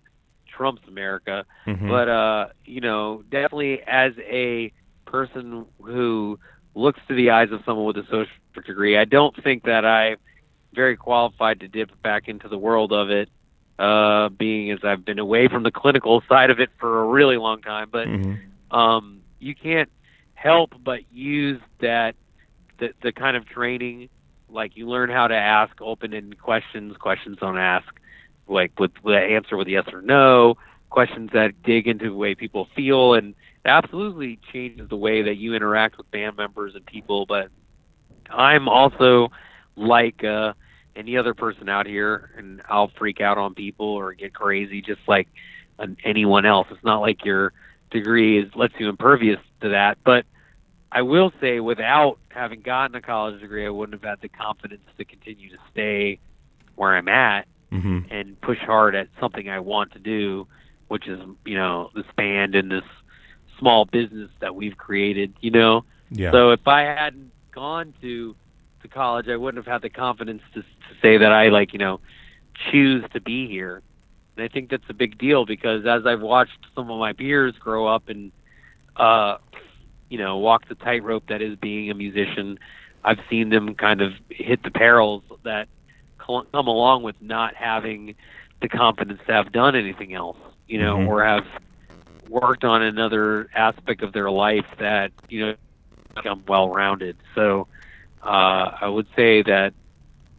Trump's 0.56 0.88
America. 0.88 1.46
Mhm. 1.68 1.88
But 1.88 2.10
uh, 2.10 2.48
you 2.66 2.82
know, 2.82 3.24
definitely 3.30 3.82
as 3.88 4.14
a 4.20 4.72
person 5.06 5.66
who 5.80 6.40
looks 6.76 7.00
to 7.08 7.16
the 7.16 7.30
eyes 7.32 7.52
of 7.52 7.62
someone 7.66 7.86
with 7.86 7.98
a 7.98 8.06
social 8.06 8.28
degree, 8.66 8.98
I 8.98 9.06
don't 9.06 9.36
think 9.44 9.64
that 9.64 9.86
I'm 9.86 10.18
very 10.74 10.98
qualified 10.98 11.60
to 11.62 11.68
dip 11.68 11.90
back 12.02 12.28
into 12.28 12.48
the 12.50 12.58
world 12.58 12.92
of 12.92 13.10
it 13.10 13.30
uh, 13.80 14.30
being 14.30 14.72
as 14.72 14.80
I've 14.84 15.06
been 15.06 15.20
away 15.20 15.48
from 15.48 15.64
the 15.64 15.72
clinical 15.72 16.22
side 16.30 16.50
of 16.50 16.60
it 16.60 16.70
for 16.80 17.02
a 17.04 17.08
really 17.08 17.38
long 17.38 17.62
time. 17.62 17.90
But 17.92 18.08
Mhm. 18.08 18.40
um, 18.72 19.22
you 19.40 19.56
can't 19.56 19.90
help 20.34 20.74
but 20.84 21.00
use 21.12 21.62
that 21.80 22.16
the 22.80 22.94
the 23.02 23.12
kind 23.12 23.38
of 23.38 23.46
training, 23.46 24.10
like 24.50 24.76
you 24.76 24.88
learn 24.88 25.10
how 25.10 25.28
to 25.28 25.36
ask 25.36 25.74
open-ended 25.82 26.40
questions, 26.40 26.96
questions 26.98 27.38
don't 27.40 27.58
ask, 27.58 27.88
like 28.48 28.80
with, 28.80 28.92
an 29.06 29.14
answer 29.14 29.58
with 29.58 29.68
yes 29.68 29.86
or 29.92 30.02
no, 30.02 30.58
questions 30.90 31.32
that 31.34 31.62
dig 31.64 31.88
into 31.88 32.10
the 32.10 32.16
way 32.16 32.36
people 32.36 32.68
feel, 32.76 33.14
and 33.14 33.36
it 33.64 33.68
absolutely 33.68 34.40
changes 34.54 34.90
the 34.90 34.96
way 34.96 35.24
that 35.24 35.36
you 35.36 35.54
interact 35.56 35.98
with 35.98 36.10
band 36.12 36.38
members 36.38 36.76
and 36.76 36.86
people. 36.86 37.26
But 37.26 37.50
I'm 38.30 38.68
also 38.70 39.30
like 39.76 40.24
uh, 40.24 40.54
any 40.96 41.18
other 41.18 41.34
person 41.34 41.70
out 41.70 41.86
here, 41.86 42.32
and 42.38 42.62
I'll 42.70 42.92
freak 42.98 43.22
out 43.22 43.38
on 43.38 43.54
people 43.56 43.88
or 43.88 44.14
get 44.14 44.34
crazy 44.34 44.82
just 44.82 45.02
like 45.08 45.28
an, 45.80 45.98
anyone 46.04 46.46
else. 46.46 46.68
It's 46.72 46.84
not 46.84 47.02
like 47.02 47.26
your 47.26 47.54
degree 47.92 48.40
is 48.40 48.56
lets 48.56 48.74
you 48.80 48.90
impervious 48.90 49.40
to 49.62 49.70
that. 49.70 49.98
But 50.04 50.26
I 50.92 51.02
will 51.02 51.34
say, 51.42 51.60
without 51.60 52.20
having 52.30 52.62
gotten 52.62 52.96
a 52.96 53.02
college 53.02 53.42
degree, 53.42 53.66
I 53.66 53.70
wouldn't 53.70 54.02
have 54.02 54.10
had 54.10 54.22
the 54.22 54.30
confidence 54.30 54.86
to 54.98 55.06
continue 55.06 55.50
to 55.50 55.58
stay 55.72 56.20
where 56.76 56.96
I'm 56.96 57.08
at 57.08 57.48
Mhm. 57.82 58.06
and 58.12 58.40
push 58.42 58.60
hard 58.60 58.96
at 58.96 59.08
something 59.20 59.50
I 59.50 59.60
want 59.60 59.92
to 59.94 60.00
do, 60.00 60.48
which 60.88 61.08
is 61.08 61.20
you 61.46 61.56
know 61.56 61.92
this 61.96 62.06
band 62.16 62.56
and 62.56 62.72
this 62.72 62.84
small 63.60 63.86
business 63.86 64.30
that 64.40 64.56
we've 64.56 64.78
created. 64.78 65.34
You 65.42 65.52
know, 65.52 65.86
Yeah. 66.12 66.32
so 66.32 66.52
if 66.52 66.68
I 66.68 66.82
hadn't 66.82 67.32
gone 67.52 67.94
to 68.02 68.36
to 68.82 68.88
college, 68.88 69.28
I 69.28 69.36
wouldn't 69.36 69.64
have 69.66 69.72
had 69.72 69.82
the 69.82 69.90
confidence 69.90 70.44
to, 70.54 70.62
to 70.62 70.68
say 71.02 71.18
that 71.18 71.32
I 71.32 71.50
like 71.50 71.74
you 71.74 71.80
know 71.80 72.00
choose 72.72 73.04
to 73.14 73.20
be 73.22 73.48
here. 73.48 73.82
And 74.38 74.44
I 74.44 74.48
think 74.48 74.70
that's 74.70 74.90
a 74.90 74.94
big 74.94 75.18
deal 75.18 75.46
because 75.46 75.86
as 75.86 76.06
I've 76.06 76.22
watched 76.22 76.60
some 76.76 76.90
of 76.92 77.00
my 77.00 77.14
peers 77.14 77.56
grow 77.58 77.88
up 77.88 78.10
and 78.10 78.32
uh, 78.98 79.38
you 80.10 80.18
know 80.18 80.38
walk 80.38 80.68
the 80.68 80.76
tightrope 80.76 81.28
that 81.28 81.42
is 81.42 81.56
being 81.58 81.90
a 81.90 81.94
musician, 81.94 82.60
I've 83.04 83.20
seen 83.30 83.50
them 83.50 83.76
kind 83.76 84.02
of 84.02 84.14
hit 84.30 84.62
the 84.64 84.72
perils 84.72 85.24
that 85.44 85.68
come 86.28 86.68
along 86.68 87.04
with 87.04 87.16
not 87.22 87.56
having 87.56 88.16
the 88.62 88.70
confidence 88.70 89.20
to 89.28 89.34
have 89.34 89.52
done 89.52 89.76
anything 89.76 90.14
else, 90.14 90.38
you 90.68 90.80
know, 90.80 90.98
Mhm. 90.98 91.08
or 91.08 91.24
have 91.24 91.46
worked 92.28 92.64
on 92.64 92.82
another 92.82 93.50
aspect 93.56 94.02
of 94.02 94.14
their 94.14 94.30
life 94.32 94.66
that 94.80 95.12
you 95.30 95.46
know 95.46 95.56
become 96.16 96.44
well 96.48 96.70
rounded. 96.70 97.18
So 97.36 97.68
uh, 98.24 98.72
I 98.82 98.88
would 98.88 99.08
say 99.16 99.42
that 99.44 99.74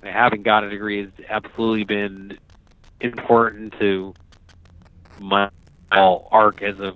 having 0.02 0.42
got 0.42 0.64
a 0.64 0.70
degree 0.70 1.02
has 1.02 1.12
absolutely 1.28 1.84
been 1.84 2.38
important 3.00 3.74
to 3.80 4.14
my 5.18 5.48
whole 5.92 6.28
arc 6.30 6.62
as 6.62 6.78
a 6.80 6.94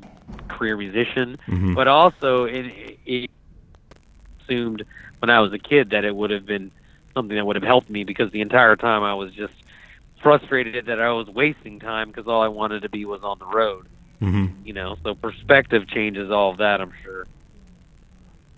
career 0.48 0.76
musician, 0.76 1.38
Mhm. 1.48 1.74
but 1.74 1.88
also 1.88 2.44
it, 2.44 2.66
it 3.06 3.30
assumed 4.40 4.84
when 5.20 5.30
I 5.30 5.40
was 5.40 5.52
a 5.52 5.58
kid 5.58 5.90
that 5.90 6.04
it 6.04 6.14
would 6.14 6.30
have 6.30 6.46
been 6.46 6.72
something 7.14 7.36
that 7.36 7.44
would 7.44 7.56
have 7.56 7.64
helped 7.64 7.90
me 7.90 8.04
because 8.04 8.30
the 8.32 8.40
entire 8.40 8.76
time 8.76 9.02
I 9.02 9.14
was 9.14 9.32
just 9.32 9.54
frustrated 10.22 10.86
that 10.86 11.00
I 11.00 11.12
was 11.12 11.28
wasting 11.28 11.80
time 11.80 12.08
because 12.08 12.26
all 12.26 12.42
I 12.42 12.48
wanted 12.48 12.82
to 12.82 12.88
be 12.88 13.04
was 13.04 13.22
on 13.22 13.38
the 13.38 13.46
road. 13.46 13.86
Mm-hmm. 14.20 14.66
You 14.66 14.72
know, 14.74 14.96
so 15.02 15.14
perspective 15.14 15.88
changes 15.88 16.30
all 16.30 16.50
of 16.50 16.58
that. 16.58 16.80
I'm 16.80 16.92
sure. 17.02 17.26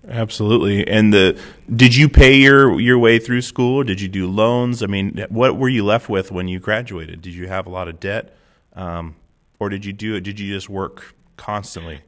Absolutely. 0.07 0.85
And 0.85 1.13
the 1.13 1.39
did 1.73 1.95
you 1.95 2.09
pay 2.09 2.35
your 2.35 2.79
your 2.79 2.99
way 2.99 3.19
through 3.19 3.41
school? 3.41 3.83
Did 3.83 4.01
you 4.01 4.09
do 4.09 4.29
loans? 4.29 4.83
I 4.83 4.87
mean, 4.87 5.25
what 5.29 5.57
were 5.57 5.69
you 5.69 5.85
left 5.85 6.09
with 6.09 6.31
when 6.31 6.49
you 6.49 6.59
graduated? 6.59 7.21
Did 7.21 7.33
you 7.33 7.47
have 7.47 7.65
a 7.65 7.69
lot 7.69 7.87
of 7.87 8.01
debt, 8.01 8.35
um, 8.73 9.15
or 9.59 9.69
did 9.69 9.85
you 9.85 9.93
do 9.93 10.15
it? 10.15 10.21
Did 10.21 10.39
you 10.39 10.53
just 10.53 10.69
work 10.69 11.15
constantly? 11.37 12.01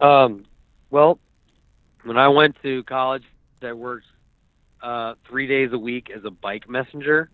Um, 0.00 0.46
well, 0.90 1.18
when 2.02 2.16
I 2.16 2.28
went 2.28 2.56
to 2.62 2.82
college, 2.84 3.24
I 3.62 3.72
worked 3.72 4.06
uh, 4.82 5.14
three 5.28 5.46
days 5.46 5.72
a 5.72 5.78
week 5.78 6.10
as 6.14 6.24
a 6.24 6.30
bike 6.30 6.68
messenger. 6.68 7.30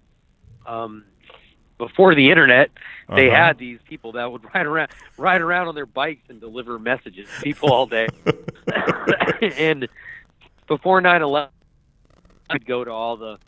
Um, 0.66 1.04
before 1.78 2.14
the 2.14 2.30
internet, 2.30 2.70
they 3.14 3.28
Uh-huh. 3.28 3.36
had 3.36 3.58
these 3.58 3.78
people 3.88 4.12
that 4.12 4.30
would 4.30 4.42
ride 4.54 4.66
around, 4.66 4.90
ride 5.16 5.40
around 5.40 5.68
on 5.68 5.74
their 5.74 5.86
bikes 5.86 6.22
and 6.28 6.40
deliver 6.40 6.78
messages 6.78 7.26
to 7.36 7.42
people 7.42 7.72
all 7.72 7.86
day. 7.86 8.08
and 9.56 9.88
before 10.66 11.00
9/11, 11.00 11.48
I'd 12.50 12.66
go 12.66 12.84
to 12.84 12.90
all 12.90 13.16
the 13.16 13.38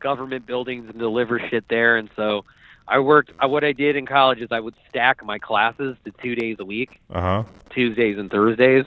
government 0.00 0.46
buildings 0.46 0.88
and 0.88 0.98
deliver 0.98 1.38
shit 1.50 1.64
there. 1.68 1.96
And 1.96 2.08
so 2.16 2.44
I 2.88 2.98
worked. 3.00 3.32
I, 3.38 3.46
what 3.46 3.64
I 3.64 3.72
did 3.72 3.96
in 3.96 4.06
college 4.06 4.40
is 4.40 4.48
I 4.50 4.60
would 4.60 4.74
stack 4.88 5.24
my 5.24 5.38
classes 5.38 5.96
to 6.04 6.12
two 6.22 6.34
days 6.34 6.56
a 6.60 6.64
week. 6.64 7.00
Uh 7.12 7.20
huh. 7.20 7.42
Tuesdays 7.70 8.18
and 8.18 8.30
Thursdays, 8.30 8.84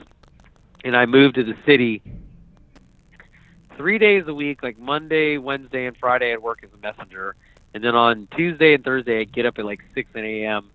and 0.84 0.96
I 0.96 1.06
moved 1.06 1.36
to 1.36 1.44
the 1.44 1.54
city 1.64 2.02
three 3.76 3.98
days 3.98 4.24
a 4.26 4.34
week, 4.34 4.62
like 4.62 4.78
Monday, 4.78 5.38
Wednesday, 5.38 5.86
and 5.86 5.96
Friday, 5.96 6.32
I'd 6.32 6.38
work 6.38 6.60
as 6.62 6.70
a 6.72 6.78
messenger, 6.78 7.34
and 7.72 7.82
then 7.82 7.94
on 7.94 8.28
Tuesday 8.36 8.74
and 8.74 8.84
Thursday, 8.84 9.20
I'd 9.20 9.32
get 9.32 9.46
up 9.46 9.58
at 9.58 9.64
like 9.64 9.80
six 9.94 10.08
a.m., 10.14 10.70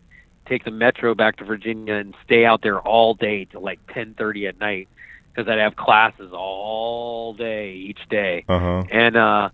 take 0.46 0.66
the 0.66 0.72
metro 0.72 1.16
back 1.16 1.38
to 1.38 1.46
Virginia, 1.46 1.96
and 1.96 2.16
stay 2.26 2.46
out 2.46 2.62
there 2.62 2.80
all 2.80 3.14
day 3.14 3.46
till 3.46 3.62
like 3.62 3.80
ten 3.94 4.14
thirty 4.16 4.48
at 4.48 4.60
night 4.60 4.88
because 5.34 5.50
I'd 5.50 5.60
have 5.60 5.76
classes 5.76 6.32
all 6.34 7.34
day 7.34 7.74
each 7.74 8.00
day. 8.10 8.46
Uh 8.48 8.60
huh. 8.60 8.84
And 8.92 9.16
uh, 9.16 9.50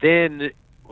then 0.00 0.50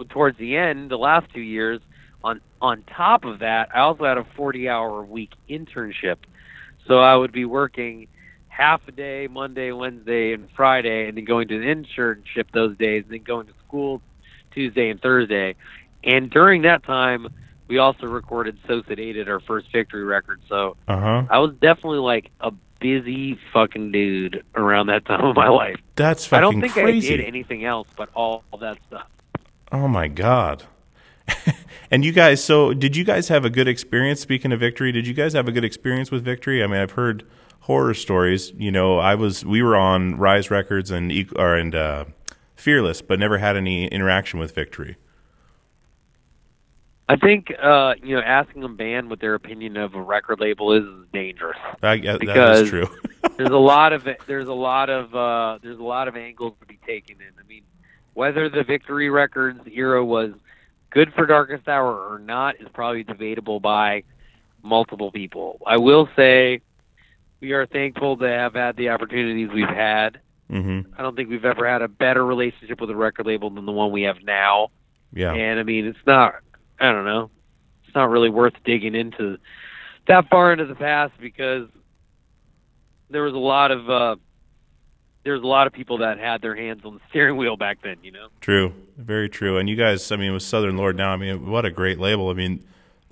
towards 0.08 0.38
the 0.38 0.56
end, 0.56 0.90
the 0.90 0.98
last 0.98 1.32
two 1.32 1.40
years, 1.40 1.80
on 2.22 2.40
on 2.60 2.82
top 2.84 3.24
of 3.24 3.40
that, 3.40 3.68
I 3.74 3.80
also 3.80 4.04
had 4.04 4.18
a 4.18 4.26
40-hour 4.36 5.04
week 5.04 5.30
internship. 5.48 6.16
So 6.86 6.98
I 6.98 7.16
would 7.16 7.32
be 7.32 7.44
working 7.44 8.08
half 8.58 8.80
a 8.88 8.92
day 8.92 9.28
Monday, 9.28 9.70
Wednesday, 9.70 10.32
and 10.32 10.48
Friday, 10.56 11.08
and 11.08 11.16
then 11.16 11.24
going 11.24 11.46
to 11.48 11.58
the 11.58 11.64
internship 11.64 12.50
those 12.52 12.76
days, 12.76 13.04
and 13.04 13.12
then 13.12 13.22
going 13.22 13.46
to 13.46 13.52
school 13.66 14.02
Tuesday 14.50 14.90
and 14.90 15.00
Thursday. 15.00 15.54
And 16.02 16.28
during 16.28 16.62
that 16.62 16.82
time, 16.82 17.28
we 17.68 17.78
also 17.78 18.06
recorded 18.06 18.58
So 18.66 18.82
Sedated, 18.82 19.28
our 19.28 19.40
first 19.40 19.70
victory 19.72 20.04
record. 20.04 20.40
So 20.48 20.76
Uh 20.88 21.00
huh. 21.00 21.24
I 21.30 21.38
was 21.38 21.54
definitely 21.60 22.00
like 22.00 22.30
a 22.40 22.50
busy 22.80 23.38
fucking 23.52 23.92
dude 23.92 24.44
around 24.54 24.88
that 24.88 25.04
time 25.04 25.24
of 25.24 25.36
my 25.36 25.48
life. 25.48 25.76
That's 25.94 26.26
fucking 26.26 26.38
I 26.38 26.40
don't 26.40 26.60
think 26.60 26.72
crazy. 26.72 27.14
I 27.14 27.16
did 27.18 27.26
anything 27.26 27.64
else 27.64 27.88
but 27.96 28.08
all, 28.14 28.44
all 28.50 28.58
that 28.58 28.78
stuff. 28.88 29.06
Oh 29.70 29.86
my 29.86 30.08
god. 30.08 30.64
and 31.90 32.04
you 32.04 32.12
guys, 32.12 32.42
so 32.42 32.72
did 32.72 32.96
you 32.96 33.04
guys 33.04 33.28
have 33.28 33.44
a 33.44 33.50
good 33.50 33.68
experience? 33.68 34.20
Speaking 34.20 34.50
of 34.50 34.60
victory, 34.60 34.90
did 34.92 35.06
you 35.06 35.14
guys 35.14 35.34
have 35.34 35.46
a 35.46 35.52
good 35.52 35.64
experience 35.64 36.10
with 36.10 36.24
victory? 36.24 36.64
I 36.64 36.66
mean, 36.66 36.80
I've 36.80 36.92
heard 36.92 37.24
horror 37.68 37.94
stories. 37.94 38.50
You 38.56 38.72
know, 38.72 38.98
I 38.98 39.14
was 39.14 39.44
we 39.44 39.62
were 39.62 39.76
on 39.76 40.16
Rise 40.16 40.50
Records 40.50 40.90
and 40.90 41.12
or 41.36 41.54
and 41.54 41.74
uh, 41.74 42.04
Fearless, 42.56 43.02
but 43.02 43.20
never 43.20 43.38
had 43.38 43.56
any 43.56 43.86
interaction 43.86 44.40
with 44.40 44.52
victory. 44.52 44.96
I 47.10 47.16
think 47.16 47.52
uh, 47.62 47.94
you 48.02 48.16
know 48.16 48.22
asking 48.22 48.64
a 48.64 48.68
band 48.68 49.08
what 49.08 49.20
their 49.20 49.34
opinion 49.34 49.76
of 49.76 49.94
a 49.94 50.02
record 50.02 50.40
label 50.40 50.72
is 50.72 50.82
is 50.84 51.06
dangerous. 51.12 51.56
I, 51.82 51.98
that 51.98 52.18
Because- 52.20 52.60
is 52.62 52.68
true. 52.70 52.88
there's 53.36 53.50
a 53.50 53.56
lot 53.56 53.92
of 53.92 54.06
there's 54.26 54.48
a 54.48 54.52
lot 54.52 54.90
of 54.90 55.14
uh, 55.14 55.58
there's 55.62 55.78
a 55.78 55.82
lot 55.84 56.08
of 56.08 56.16
angles 56.16 56.54
to 56.60 56.66
be 56.66 56.78
taken 56.86 57.16
in. 57.20 57.32
I 57.38 57.46
mean, 57.46 57.62
whether 58.14 58.48
the 58.48 58.64
Victory 58.64 59.08
Records 59.08 59.60
era 59.72 60.04
was 60.04 60.32
good 60.90 61.12
for 61.14 61.26
Darkest 61.26 61.68
Hour 61.68 62.12
or 62.12 62.18
not 62.18 62.56
is 62.60 62.68
probably 62.72 63.04
debatable 63.04 63.60
by 63.60 64.02
multiple 64.62 65.12
people. 65.12 65.60
I 65.66 65.76
will 65.76 66.08
say 66.16 66.60
we 67.40 67.52
are 67.52 67.66
thankful 67.66 68.16
to 68.16 68.28
have 68.28 68.54
had 68.54 68.76
the 68.76 68.90
opportunities 68.90 69.48
we've 69.52 69.68
had. 69.68 70.20
hmm 70.50 70.80
I 70.96 71.02
don't 71.02 71.14
think 71.14 71.28
we've 71.28 71.44
ever 71.44 71.68
had 71.68 71.82
a 71.82 71.88
better 71.88 72.24
relationship 72.24 72.80
with 72.80 72.90
a 72.90 72.96
record 72.96 73.26
label 73.26 73.50
than 73.50 73.66
the 73.66 73.72
one 73.72 73.92
we 73.92 74.02
have 74.02 74.22
now. 74.22 74.68
Yeah. 75.12 75.32
And 75.32 75.58
I 75.58 75.62
mean, 75.62 75.86
it's 75.86 75.98
not, 76.06 76.34
I 76.80 76.92
don't 76.92 77.04
know, 77.04 77.30
it's 77.86 77.94
not 77.94 78.10
really 78.10 78.30
worth 78.30 78.54
digging 78.64 78.94
into 78.94 79.38
that 80.06 80.28
far 80.28 80.52
into 80.52 80.66
the 80.66 80.74
past 80.74 81.12
because 81.20 81.68
there 83.10 83.22
was 83.22 83.34
a 83.34 83.38
lot 83.38 83.70
of, 83.70 83.88
uh, 83.88 84.16
there 85.24 85.34
was 85.34 85.42
a 85.42 85.46
lot 85.46 85.66
of 85.66 85.72
people 85.72 85.98
that 85.98 86.18
had 86.18 86.40
their 86.40 86.54
hands 86.54 86.82
on 86.84 86.94
the 86.94 87.00
steering 87.10 87.36
wheel 87.36 87.56
back 87.56 87.78
then, 87.82 87.96
you 88.02 88.10
know? 88.10 88.28
True, 88.40 88.72
very 88.96 89.28
true. 89.28 89.58
And 89.58 89.68
you 89.68 89.76
guys, 89.76 90.10
I 90.10 90.16
mean, 90.16 90.32
with 90.32 90.42
Southern 90.42 90.76
Lord 90.76 90.96
now, 90.96 91.10
I 91.10 91.16
mean, 91.16 91.50
what 91.50 91.64
a 91.64 91.70
great 91.70 91.98
label. 91.98 92.30
I 92.30 92.34
mean, 92.34 92.64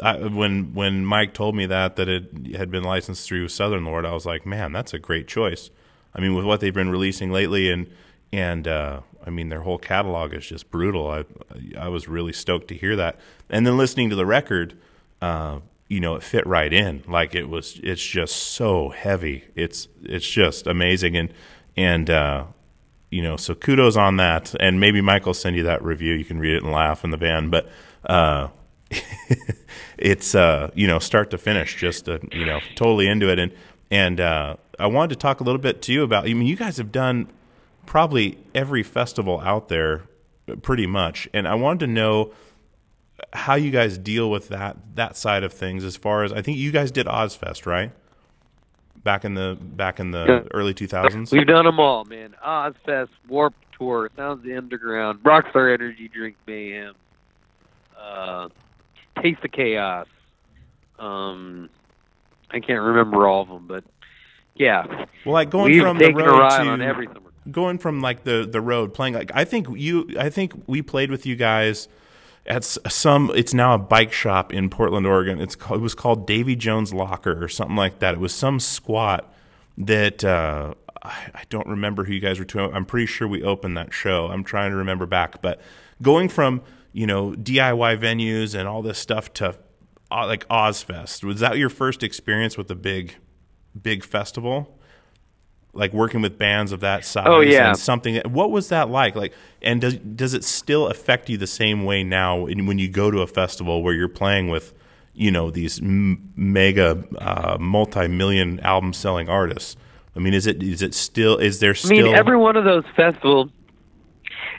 I, 0.03 0.17
when 0.27 0.75
when 0.75 1.05
Mike 1.07 1.33
told 1.33 1.57
me 1.57 1.67
that 1.67 1.97
that 1.97 2.09
it 2.09 2.55
had 2.57 2.71
been 2.71 2.85
licensed 2.85 3.27
through 3.27 3.49
Southern 3.49 3.85
Lord, 3.85 4.05
I 4.05 4.13
was 4.13 4.27
like, 4.27 4.45
man, 4.45 4.73
that's 4.73 4.93
a 4.93 4.99
great 4.99 5.27
choice. 5.27 5.71
I 6.15 6.21
mean, 6.21 6.35
with 6.35 6.45
what 6.45 6.61
they've 6.61 6.75
been 6.75 6.91
releasing 6.91 7.31
lately, 7.31 7.71
and 7.71 7.89
and 8.33 8.69
uh, 8.69 9.01
I 9.27 9.31
mean, 9.31 9.49
their 9.49 9.63
whole 9.63 9.79
catalog 9.79 10.35
is 10.35 10.47
just 10.47 10.71
brutal. 10.71 11.11
I 11.11 11.25
I 11.79 11.89
was 11.89 12.09
really 12.09 12.33
stoked 12.33 12.69
to 12.69 12.75
hear 12.75 12.97
that. 12.97 13.19
And 13.51 13.67
then 13.67 13.77
listening 13.77 14.11
to 14.11 14.17
the 14.17 14.27
record, 14.27 14.79
uh, 15.21 15.61
you 15.89 16.01
know, 16.01 16.15
it 16.15 16.23
fit 16.23 16.47
right 16.47 16.73
in. 16.73 17.03
Like 17.09 17.35
it 17.35 17.49
was, 17.49 17.81
it's 17.83 18.05
just 18.05 18.37
so 18.37 18.91
heavy. 18.91 19.45
It's 19.55 19.89
it's 20.03 20.29
just 20.29 20.67
amazing. 20.67 21.17
And 21.17 21.33
and 21.77 22.11
uh, 22.11 22.45
you 23.11 23.23
know, 23.23 23.37
so 23.37 23.55
kudos 23.55 23.97
on 23.97 24.17
that. 24.17 24.55
And 24.61 24.81
maybe 24.81 25.01
Michael 25.01 25.35
send 25.35 25.57
you 25.57 25.63
that 25.65 25.83
review. 25.83 26.15
You 26.15 26.25
can 26.25 26.39
read 26.39 26.55
it 26.55 26.63
and 26.63 26.73
laugh 26.73 27.05
in 27.05 27.11
the 27.11 27.17
van. 27.17 27.51
But 27.51 27.69
uh, 28.05 28.49
it's 29.99 30.35
uh, 30.35 30.71
you 30.75 30.87
know, 30.87 30.99
start 30.99 31.31
to 31.31 31.39
finish, 31.39 31.77
just 31.77 32.09
uh, 32.09 32.19
you 32.33 32.45
know, 32.45 32.61
totally 32.75 33.07
into 33.09 33.31
it. 33.31 33.39
And 33.39 33.53
and 33.91 34.21
uh, 34.21 34.57
I 34.79 34.87
wanted 34.87 35.11
to 35.11 35.17
talk 35.17 35.41
a 35.41 35.45
little 35.45 35.61
bit 35.61 35.83
to 35.83 35.93
you 35.93 36.03
about. 36.03 36.25
I 36.25 36.35
mean, 36.35 36.47
you 36.47 36.57
guys 36.57 36.77
have 36.79 36.93
done 36.93 37.29
probably 37.87 38.39
every 38.55 38.83
festival 38.83 39.41
out 39.41 39.69
there, 39.69 40.03
pretty 40.63 40.87
much. 40.87 41.29
And 41.33 41.47
I 41.47 41.55
wanted 41.55 41.81
to 41.87 41.93
know 41.93 42.33
how 43.33 43.55
you 43.55 43.71
guys 43.71 43.97
deal 43.97 44.31
with 44.31 44.49
that 44.49 44.77
that 44.97 45.17
side 45.17 45.45
of 45.45 45.53
things. 45.53 45.85
As 45.85 45.97
far 45.97 46.25
as 46.25 46.33
I 46.33 46.43
think 46.43 46.59
you 46.59 46.71
guys 46.73 46.91
did 46.91 47.07
Ozzfest, 47.07 47.65
right? 47.67 47.93
Back 49.03 49.25
in 49.25 49.35
the 49.35 49.57
back 49.61 50.01
in 50.01 50.11
the 50.11 50.25
Yeah. 50.27 50.41
early 50.53 50.75
two 50.75 50.89
thousands. 50.89 51.31
We've 51.31 51.47
done 51.47 51.65
them 51.65 51.79
all, 51.79 52.05
man. 52.05 52.35
Ozzfest, 52.45 53.09
Warped 53.29 53.57
Tour, 53.79 54.11
Sounds 54.17 54.45
Underground, 54.51 55.23
Rockstar 55.23 55.73
Energy 55.73 56.09
Drink 56.09 56.35
Mayhem, 56.47 56.95
uh, 57.97 58.49
Taste 59.23 59.45
of 59.45 59.53
Chaos. 59.53 60.07
Um, 60.99 61.69
I 62.51 62.61
can't 62.61 62.81
remember 62.81 63.27
all 63.27 63.43
of 63.43 63.49
them, 63.49 63.67
but 63.67 63.85
yeah, 64.55 65.07
Well, 65.25 65.35
like 65.35 65.51
going 65.51 65.73
we've 65.73 65.83
from 65.83 65.99
the 65.99 66.13
road 66.13 66.49
to 66.49 67.21
going 67.51 67.79
from 67.79 68.01
like 68.01 68.25
the 68.25 68.49
the 68.51 68.61
road 68.61 68.95
playing 68.95 69.15
like 69.15 69.31
I 69.35 69.45
think 69.45 69.69
you 69.77 70.09
I 70.19 70.31
think 70.31 70.53
we 70.67 70.83
played 70.83 71.11
with 71.11 71.27
you 71.27 71.37
guys 71.37 71.89
at 72.47 72.65
some 72.65 73.31
it's 73.35 73.53
now 73.53 73.75
a 73.75 73.79
bike 73.79 74.13
shop 74.13 74.53
in 74.53 74.71
Portland, 74.71 75.07
Oregon. 75.07 75.41
It's 75.41 75.57
called, 75.57 75.81
it 75.81 75.83
was 75.83 75.95
called 75.95 76.27
Davy 76.27 76.57
Jones 76.57 76.95
Locker 76.95 77.43
or 77.43 77.49
something 77.49 77.77
like 77.77 77.99
that. 77.99 78.15
It 78.15 78.21
was 78.21 78.35
some 78.35 78.61
squat 78.61 79.33
that 79.79 80.25
uh, 80.25 80.75
I, 81.03 81.31
I 81.35 81.43
don't 81.51 81.67
remember 81.67 82.05
who 82.05 82.15
you 82.15 82.21
guys 82.21 82.39
were 82.39 82.45
to. 82.47 82.61
I'm 82.61 82.87
pretty 82.87 83.07
sure 83.07 83.29
we 83.29 83.43
opened 83.43 83.77
that 83.77 83.93
show. 83.93 84.29
I'm 84.29 84.45
trying 84.45 84.71
to 84.71 84.77
remember 84.77 85.07
back, 85.07 85.43
but 85.43 85.61
going 86.01 86.29
from 86.29 86.63
you 86.97 87.07
know 87.07 87.33
DIY 87.33 87.93
venues 88.01 88.55
and 88.59 88.67
all 88.67 88.81
this 88.83 88.99
stuff 88.99 89.33
to 89.35 89.55
uh, 90.11 90.27
like 90.27 90.49
Ozzfest 90.49 91.23
was 91.25 91.41
that 91.41 91.59
your 91.59 91.69
first 91.69 92.03
experience 92.03 92.57
with 92.57 92.71
a 92.71 92.75
big 92.75 93.15
big 93.81 94.03
festival? 94.03 94.73
like 95.75 95.93
working 95.93 96.23
with 96.23 96.39
bands 96.39 96.73
of 96.73 96.81
that 96.81 97.05
size 97.05 97.27
Oh, 97.29 97.41
yeah. 97.41 97.69
and 97.69 97.79
something 97.79 98.17
what 98.31 98.51
was 98.51 98.71
that 98.71 98.89
like 98.89 99.15
like 99.15 99.35
and 99.61 99.79
does 99.83 99.97
does 99.97 100.33
it 100.33 100.43
still 100.43 100.87
affect 100.89 101.29
you 101.29 101.37
the 101.37 101.47
same 101.47 101.85
way 101.85 102.03
now 102.03 102.47
when 102.47 102.79
you 102.79 102.89
go 102.89 103.11
to 103.11 103.21
a 103.21 103.27
festival 103.27 103.83
where 103.83 103.93
you're 103.93 104.09
playing 104.09 104.49
with 104.49 104.73
you 105.13 105.31
know 105.31 105.51
these 105.51 105.79
m- 105.83 106.33
mega 106.35 107.05
uh, 107.19 107.59
multi-million 107.61 108.59
album 108.61 108.95
selling 108.95 109.29
artists 109.29 109.77
i 110.17 110.19
mean 110.19 110.33
is 110.33 110.47
it 110.47 110.63
is 110.63 110.81
it 110.81 110.95
still 110.95 111.37
is 111.37 111.61
there 111.61 111.75
still? 111.75 111.99
I 111.99 112.03
mean, 112.05 112.15
every 112.15 112.39
one 112.39 112.57
of 112.57 112.65
those 112.65 112.85
festivals, 112.97 113.51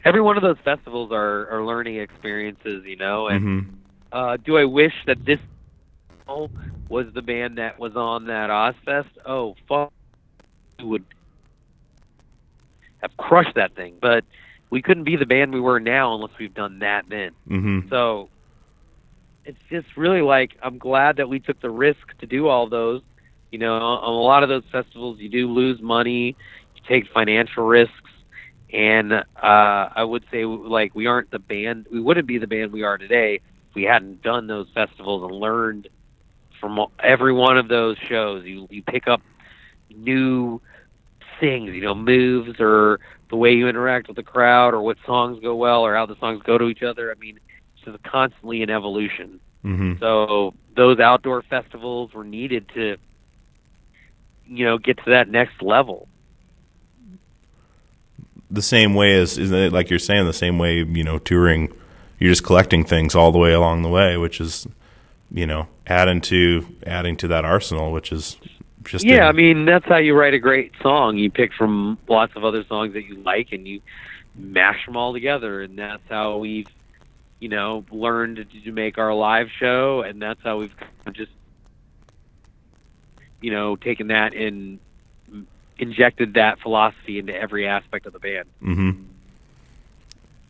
every 0.06 0.22
one 0.22 0.38
of 0.38 0.44
those 0.44 0.58
festivals 0.64 1.12
are, 1.12 1.48
are 1.50 1.64
learning 1.66 1.98
experiences, 1.98 2.84
you 2.86 2.96
know. 2.98 3.28
And 3.28 3.44
Mhm. 3.44 3.66
uh, 4.12 4.38
do 4.38 4.58
I 4.58 4.66
wish 4.66 4.94
that 5.08 5.26
this 5.26 5.40
was 6.90 7.08
the 7.14 7.22
band 7.22 7.58
that 7.58 7.80
was 7.80 7.96
on 7.96 8.26
that 8.28 8.50
Ozzfest? 8.50 9.10
Oh, 9.26 9.56
fuck, 9.68 9.90
we 10.80 10.86
would 10.86 11.06
have 13.02 13.16
crushed 13.18 13.56
that 13.56 13.76
thing. 13.76 13.98
But 14.02 14.24
we 14.70 14.82
couldn't 14.82 15.04
be 15.04 15.16
the 15.16 15.26
band 15.26 15.54
we 15.54 15.62
were 15.62 15.80
now 15.80 16.14
unless 16.16 16.32
we've 16.40 16.54
done 16.54 16.80
that 16.80 17.06
then. 17.10 17.32
Mhm. 17.50 17.90
So 17.90 18.30
it's 19.46 19.60
just 19.72 19.88
really 19.98 20.22
like 20.22 20.52
I'm 20.62 20.78
glad 20.78 21.18
that 21.18 21.30
we 21.30 21.40
took 21.40 21.60
the 21.62 21.70
risk 21.70 22.00
to 22.20 22.26
do 22.26 22.48
all 22.48 22.68
those. 22.70 23.02
You 23.52 23.60
know, 23.60 23.76
on 23.76 24.14
a 24.14 24.22
lot 24.22 24.44
of 24.44 24.50
those 24.50 24.64
festivals, 24.72 25.20
you 25.20 25.30
do 25.30 25.48
lose 25.48 25.82
money, 25.82 26.36
you 26.76 26.82
take 26.88 27.06
financial 27.14 27.66
risks, 27.66 28.07
and 28.72 29.14
uh, 29.14 29.24
I 29.42 30.04
would 30.04 30.24
say 30.32 30.46
like 30.46 30.96
we 30.96 31.08
aren't 31.08 31.32
the 31.32 31.40
band, 31.40 31.88
we 31.92 32.00
wouldn't 32.00 32.28
be 32.28 32.38
the 32.38 32.48
band 32.48 32.72
we 32.72 32.84
are 32.84 32.98
today 32.98 33.36
if 33.36 33.76
we 33.76 33.84
hadn't 33.84 34.22
done 34.22 34.48
those 34.48 34.68
festivals 34.74 35.24
and 35.24 35.40
learned 35.40 35.88
from 36.60 36.80
every 37.02 37.34
one 37.34 37.58
of 37.58 37.68
those 37.68 37.98
shows. 37.98 38.44
You 38.46 38.68
you 38.70 38.84
pick 38.84 39.08
up 39.08 39.22
new 39.90 40.62
things, 41.40 41.72
you 41.74 41.82
know, 41.82 41.96
moves 41.96 42.60
or 42.60 43.00
the 43.30 43.36
way 43.36 43.52
you 43.54 43.68
interact 43.68 44.08
with 44.08 44.18
the 44.18 44.24
crowd 44.24 44.74
or 44.74 44.82
what 44.82 44.98
songs 45.06 45.40
go 45.42 45.56
well 45.56 45.82
or 45.82 45.96
how 45.96 46.06
the 46.06 46.16
songs 46.20 46.42
go 46.44 46.58
to 46.58 46.66
each 46.68 46.84
other. 46.84 47.12
I 47.12 47.16
mean, 47.20 47.38
it's 47.76 47.86
just 47.86 48.04
constantly 48.04 48.62
an 48.64 48.70
evolution. 48.70 49.40
Mhm. 49.66 50.00
So 50.00 50.54
those 50.76 51.00
outdoor 51.00 51.42
festivals 51.44 52.14
were 52.14 52.24
needed 52.24 52.70
to, 52.76 52.98
you 54.46 54.66
know, 54.66 54.78
get 54.78 54.98
to 54.98 55.12
that 55.12 55.30
next 55.30 55.62
level. 55.62 56.08
The 58.50 58.62
same 58.62 58.94
way 58.94 59.14
as 59.20 59.38
like 59.38 59.90
you're 59.90 60.00
saying 60.00 60.26
the 60.26 60.34
same 60.34 60.58
way 60.58 60.84
you 60.84 61.04
know 61.04 61.20
touring 61.20 61.72
you're 62.20 62.32
just 62.32 62.44
collecting 62.44 62.84
things 62.84 63.14
all 63.14 63.32
the 63.32 63.38
way 63.38 63.52
along 63.52 63.82
the 63.82 63.90
way 63.90 64.18
which 64.18 64.40
is 64.40 64.66
you 65.32 65.46
know 65.46 65.68
adding 65.86 66.22
to 66.22 66.66
adding 66.86 67.18
to 67.18 67.28
that 67.28 67.44
arsenal 67.44 67.92
which 67.92 68.12
is 68.12 68.38
just 68.88 69.06
yeah, 69.06 69.26
a- 69.26 69.30
I 69.30 69.32
mean 69.34 69.66
that's 69.66 69.86
how 69.86 69.98
you 69.98 70.16
write 70.16 70.34
a 70.34 70.40
great 70.40 70.72
song. 70.82 71.18
You 71.18 71.30
pick 71.30 71.54
from 71.54 71.98
lots 72.08 72.36
of 72.36 72.44
other 72.44 72.64
songs 72.64 72.94
that 72.94 73.04
you 73.04 73.18
like, 73.18 73.52
and 73.52 73.68
you 73.68 73.82
mash 74.36 74.86
them 74.86 74.96
all 74.96 75.14
together, 75.14 75.62
and 75.62 75.78
that's 75.78 76.04
how 76.10 76.38
we've, 76.38 76.68
you 77.40 77.50
know, 77.50 77.86
learned 77.92 78.46
to 78.64 78.72
make 78.72 78.98
our 78.98 79.14
live 79.14 79.50
show, 79.60 80.02
and 80.02 80.22
that's 80.22 80.42
how 80.44 80.58
we've 80.60 80.76
just, 81.12 81.32
you 83.42 83.52
know, 83.52 83.76
taken 83.76 84.08
that 84.08 84.34
and 84.34 84.80
injected 85.80 86.34
that 86.36 86.60
philosophy 86.60 87.20
into 87.20 87.36
every 87.36 87.68
aspect 87.68 88.06
of 88.06 88.14
the 88.14 88.20
band. 88.20 88.48
hmm 88.60 88.92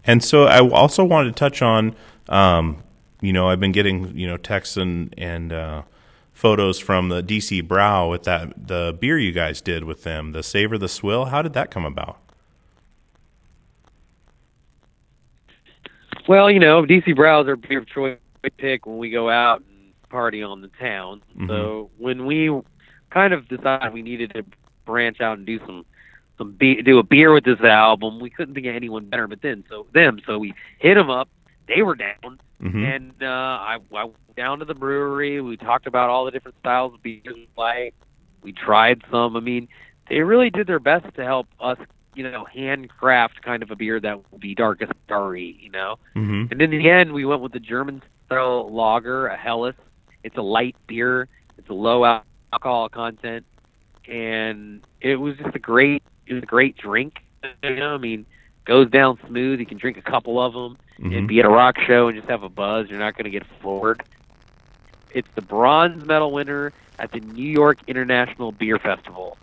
And 0.06 0.24
so 0.24 0.46
I 0.46 0.68
also 0.68 1.04
wanted 1.04 1.36
to 1.36 1.40
touch 1.40 1.62
on, 1.62 1.96
um, 2.30 2.84
you 3.22 3.34
know, 3.34 3.50
I've 3.50 3.60
been 3.60 3.72
getting 3.72 4.18
you 4.18 4.28
know 4.28 4.38
texts 4.38 4.78
and 4.78 5.14
and 5.18 5.52
uh, 5.52 5.82
photos 6.34 6.80
from 6.80 7.10
the 7.10 7.22
DC 7.22 7.62
Brau 7.68 8.10
with 8.10 8.24
that 8.24 8.68
the 8.68 8.96
beer 9.00 9.18
you 9.18 9.32
guys 9.32 9.62
did 9.62 9.84
with 9.84 10.04
them, 10.04 10.32
the 10.32 10.44
Savor 10.44 10.78
the 10.78 10.88
Swill. 10.88 11.26
How 11.26 11.42
did 11.42 11.54
that 11.54 11.72
come 11.72 11.86
about? 11.86 12.20
Well, 16.28 16.52
you 16.52 16.60
know, 16.60 16.84
DC 16.84 17.16
Brau's 17.16 17.48
our 17.48 17.56
beer 17.56 17.80
of 17.80 17.88
choice 17.88 18.18
pick 18.58 18.86
when 18.86 18.98
we 18.98 19.10
go 19.10 19.30
out 19.30 19.60
and 19.60 19.94
party 20.10 20.42
on 20.44 20.62
the 20.62 20.70
town. 20.80 21.22
Mhm. 21.38 21.48
So 21.48 21.90
when 21.98 22.26
we 22.26 22.52
kind 23.10 23.34
of 23.34 23.48
decided 23.48 23.94
we 23.94 24.02
needed 24.02 24.34
to 24.34 24.44
branch 24.88 25.22
out 25.22 25.38
and 25.38 25.46
do 25.48 25.60
some 25.68 25.86
some 26.38 26.54
be- 26.54 26.82
do 26.82 27.00
a 27.00 27.04
beer 27.04 27.34
with 27.34 27.46
this 27.46 27.62
album, 27.62 28.20
we 28.20 28.30
couldn't 28.32 28.56
think 28.56 28.68
of 28.68 28.76
anyone 28.76 29.06
better 29.06 29.28
but 29.28 29.42
then 29.42 29.64
so 29.70 29.88
them. 29.94 30.20
So 30.26 30.40
we 30.40 30.56
hit 30.80 30.96
them 30.96 31.10
up. 31.12 31.30
They 31.68 31.84
were 31.84 31.96
down, 31.96 32.40
Mhm. 32.64 32.96
and 32.96 33.24
uh, 33.24 33.28
I, 33.28 33.78
I 33.96 34.04
went 34.06 34.36
down 34.38 34.60
to 34.60 34.66
the 34.66 34.76
brewery. 34.76 35.42
We 35.42 35.58
talked 35.58 35.88
about 35.88 36.10
all 36.10 36.26
the 36.26 36.32
different 36.32 36.58
styles 36.60 36.94
of 36.96 37.04
beers 37.04 37.24
we 37.36 37.48
like. 37.58 37.94
We 38.44 38.54
tried 38.54 39.02
some. 39.12 39.36
I 39.36 39.42
mean, 39.42 39.68
they 40.10 40.22
really 40.22 40.50
did 40.50 40.68
their 40.68 40.80
best 40.80 41.06
to 41.16 41.24
help 41.26 41.48
us, 41.60 41.78
you 42.16 42.24
know, 42.24 42.46
handcraft 42.46 43.42
kind 43.42 43.62
of 43.62 43.72
a 43.72 43.76
beer 43.76 44.00
that 44.00 44.32
would 44.32 44.42
be 44.42 44.56
darkest 44.56 44.92
starry, 45.06 45.58
you 45.62 45.70
know. 45.70 45.98
hmm 46.16 46.46
And 46.52 46.62
in 46.62 46.72
the 46.72 46.90
end, 46.90 47.14
we 47.14 47.26
went 47.26 47.42
with 47.42 47.52
the 47.54 47.60
German 47.60 48.02
style 48.28 48.70
lager, 48.74 49.28
a 49.28 49.36
Helles. 49.38 49.76
It's 50.24 50.38
a 50.38 50.42
light 50.42 50.76
beer. 50.88 51.28
It's 51.58 51.70
a 51.70 51.74
low 51.74 52.06
alcohol 52.06 52.90
content, 52.90 53.46
and 54.08 54.82
it 55.02 55.18
was 55.18 55.36
just 55.38 55.56
a 55.56 55.60
great, 55.60 56.04
it 56.26 56.34
was 56.34 56.44
a 56.44 56.48
great 56.48 56.78
drink. 56.78 57.20
You 57.64 57.76
know, 57.76 57.94
I 57.94 57.98
mean, 57.98 58.26
goes 58.66 58.90
down 58.90 59.18
smooth. 59.28 59.60
You 59.60 59.66
can 59.66 59.78
drink 59.78 59.98
a 59.98 60.02
couple 60.02 60.40
of 60.40 60.54
them 60.54 60.78
Mhm. 61.00 61.18
and 61.18 61.28
be 61.28 61.40
at 61.40 61.46
a 61.46 61.50
rock 61.50 61.78
show 61.80 62.08
and 62.08 62.18
just 62.18 62.30
have 62.30 62.44
a 62.44 62.50
buzz. 62.50 62.90
You're 62.90 63.00
not 63.00 63.16
going 63.16 63.26
to 63.26 63.30
get 63.32 63.46
floored. 63.62 64.02
It's 65.14 65.30
the 65.36 65.42
bronze 65.42 66.06
medal 66.06 66.32
winner 66.32 66.74
at 67.00 67.12
the 67.12 67.20
New 67.20 67.50
York 67.50 67.78
International 67.88 68.52
Beer 68.52 68.78
Festival. 68.80 69.38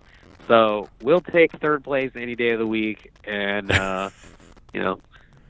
So 0.49 0.89
we'll 1.01 1.21
take 1.23 1.53
third 1.53 1.85
place 1.85 2.11
any 2.17 2.35
day 2.35 2.51
of 2.51 2.59
the 2.59 2.67
week, 2.67 3.13
and 3.25 3.71
uh, 3.71 4.11
you 4.75 4.81
know, 4.83 4.99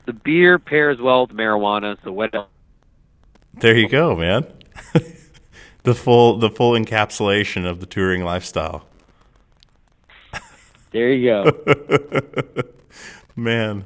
the 0.05 0.13
beer 0.13 0.57
pairs 0.59 0.99
well 1.01 1.25
with 1.27 1.35
marijuana. 1.35 1.97
So 2.03 2.11
what 2.11 2.33
else? 2.33 2.47
There 3.55 3.75
you 3.75 3.89
go, 3.89 4.15
man. 4.15 4.45
the 5.83 5.95
full 5.95 6.37
the 6.37 6.49
full 6.49 6.73
encapsulation 6.73 7.67
of 7.69 7.79
the 7.79 7.85
touring 7.85 8.23
lifestyle. 8.23 8.85
There 10.95 11.11
you 11.11 11.25
go. 11.29 11.51
Man. 13.35 13.83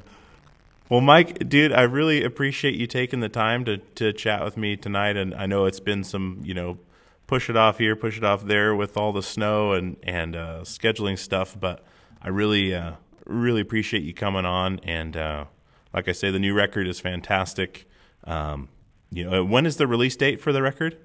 Well, 0.88 1.00
Mike, 1.00 1.48
dude, 1.48 1.72
I 1.72 1.82
really 1.82 2.22
appreciate 2.22 2.76
you 2.76 2.86
taking 2.86 3.18
the 3.18 3.28
time 3.28 3.64
to, 3.64 3.78
to 3.78 4.12
chat 4.12 4.44
with 4.44 4.56
me 4.56 4.76
tonight. 4.76 5.16
And 5.16 5.34
I 5.34 5.46
know 5.46 5.64
it's 5.64 5.80
been 5.80 6.04
some, 6.04 6.40
you 6.44 6.54
know, 6.54 6.78
push 7.26 7.50
it 7.50 7.56
off 7.56 7.78
here, 7.78 7.96
push 7.96 8.16
it 8.16 8.22
off 8.22 8.44
there 8.44 8.76
with 8.76 8.96
all 8.96 9.12
the 9.12 9.24
snow 9.24 9.72
and, 9.72 9.96
and 10.04 10.36
uh, 10.36 10.60
scheduling 10.62 11.18
stuff. 11.18 11.58
But 11.58 11.84
I 12.22 12.28
really, 12.28 12.72
uh, 12.72 12.92
really 13.26 13.60
appreciate 13.60 14.04
you 14.04 14.14
coming 14.14 14.44
on. 14.44 14.78
And 14.84 15.16
uh, 15.16 15.44
like 15.92 16.06
I 16.06 16.12
say, 16.12 16.30
the 16.30 16.38
new 16.38 16.54
record 16.54 16.86
is 16.86 17.00
fantastic. 17.00 17.88
Um, 18.22 18.68
you 19.10 19.28
know, 19.28 19.44
when 19.44 19.66
is 19.66 19.78
the 19.78 19.88
release 19.88 20.14
date 20.14 20.40
for 20.40 20.52
the 20.52 20.62
record? 20.62 20.96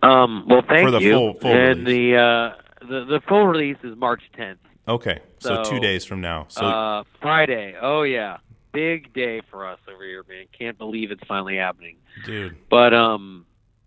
Um, 0.00 0.44
well, 0.48 0.62
thank 0.68 0.86
For 0.86 0.92
the 0.92 1.00
you. 1.00 1.12
full- 1.12 1.34
full 1.34 1.50
and 1.50 1.84
the 1.84 2.16
uh, 2.16 2.52
the 2.88 3.04
the 3.04 3.20
full 3.28 3.46
release 3.46 3.78
is 3.82 3.96
March 3.96 4.22
10th. 4.38 4.56
Okay, 4.86 5.18
so, 5.38 5.62
So, 5.62 5.70
two 5.70 5.80
days 5.80 6.04
from 6.04 6.20
now. 6.20 6.46
So 6.48 6.66
uh, 6.66 7.04
Friday. 7.20 7.74
Oh 7.80 8.02
yeah, 8.02 8.38
big 8.72 9.12
day 9.14 9.40
for 9.50 9.66
us 9.66 9.78
over 9.92 10.04
here, 10.04 10.24
man. 10.28 10.44
Can't 10.56 10.76
believe 10.76 11.10
it's 11.10 11.24
finally 11.26 11.56
happening. 11.56 11.96
dude, 12.26 12.56
But 12.68 12.92
um, 12.92 13.46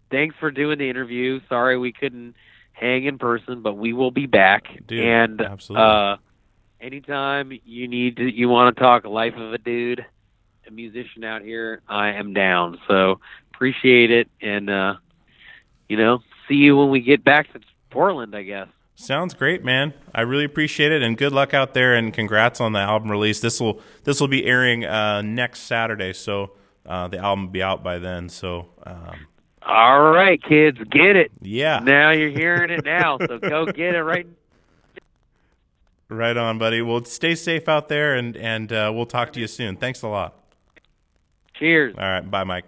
thanks 0.10 0.36
for 0.40 0.50
doing 0.50 0.80
the 0.80 0.90
interview. 0.90 1.40
Sorry 1.50 1.78
we 1.78 1.92
couldn't 1.92 2.36
hang 2.72 3.06
in 3.06 3.18
person, 3.18 3.62
but 3.62 3.76
we 3.76 3.94
will 3.94 4.12
be 4.12 4.26
back. 4.26 4.66
Dude, 4.88 5.04
and 5.04 5.42
absolutely. 5.42 5.86
uh, 5.86 6.16
anytime 6.82 7.52
you 7.66 7.88
need 7.88 8.18
to, 8.18 8.24
you 8.24 8.50
want 8.50 8.76
to 8.76 8.82
talk 8.82 9.06
life 9.06 9.36
of 9.36 9.54
a 9.54 9.58
dude, 9.58 10.06
a 10.68 10.72
musician 10.72 11.24
out 11.24 11.42
here, 11.42 11.82
I 11.88 12.10
am 12.10 12.34
down. 12.34 12.80
So 12.88 13.20
appreciate 13.54 14.12
it, 14.12 14.30
and 14.42 14.70
uh, 14.70 14.96
you 15.90 15.98
know, 15.98 16.20
see 16.48 16.56
you 16.56 16.78
when 16.78 16.90
we 16.90 17.02
get 17.02 17.24
back 17.24 17.52
to 17.54 17.60
Portland, 17.90 18.36
I 18.36 18.44
guess. 18.44 18.68
Sounds 19.00 19.36
great, 19.36 19.64
man. 19.64 19.94
I 20.16 20.22
really 20.22 20.44
appreciate 20.44 20.92
it, 20.92 21.04
and 21.04 21.16
good 21.16 21.32
luck 21.32 21.54
out 21.54 21.76
there, 21.76 21.94
and 21.94 22.12
congrats 22.12 22.60
on 22.60 22.72
the 22.72 22.80
album 22.80 23.12
release. 23.12 23.40
This 23.40 23.62
will 23.62 23.80
this 24.06 24.20
will 24.20 24.28
be 24.28 24.44
airing 24.46 24.86
uh, 24.86 25.22
next 25.22 25.62
Saturday, 25.62 26.14
so 26.14 26.54
uh, 26.84 27.08
the 27.08 27.20
album 27.20 27.46
will 27.46 27.52
be 27.52 27.62
out 27.62 27.84
by 27.84 28.00
then. 28.00 28.28
So 28.28 28.70
um, 28.88 29.28
All 29.62 30.02
right, 30.10 30.42
kids, 30.42 30.80
get 30.90 31.16
it. 31.16 31.32
yeah, 31.42 31.80
Now 31.84 32.10
you're 32.10 32.32
hearing 32.32 32.72
it 32.72 32.84
now, 32.86 33.20
so 33.20 33.38
go 33.38 33.68
get 33.68 33.94
it 33.94 34.02
right. 34.02 34.26
right 36.10 36.36
on, 36.36 36.58
buddy. 36.58 36.82
Well, 36.82 37.06
stay 37.06 37.36
safe 37.36 37.70
out 37.70 37.90
there, 37.90 38.16
and 38.16 38.36
and 38.36 38.74
uh, 38.74 38.92
we'll 38.96 39.06
talk 39.06 39.32
to 39.34 39.40
you 39.40 39.46
soon. 39.48 39.78
Thanks 39.78 40.02
a 40.02 40.08
lot. 40.08 40.34
Cheers. 41.54 41.94
All 42.00 42.04
right, 42.04 42.22
bye, 42.32 42.44
Mike. 42.44 42.66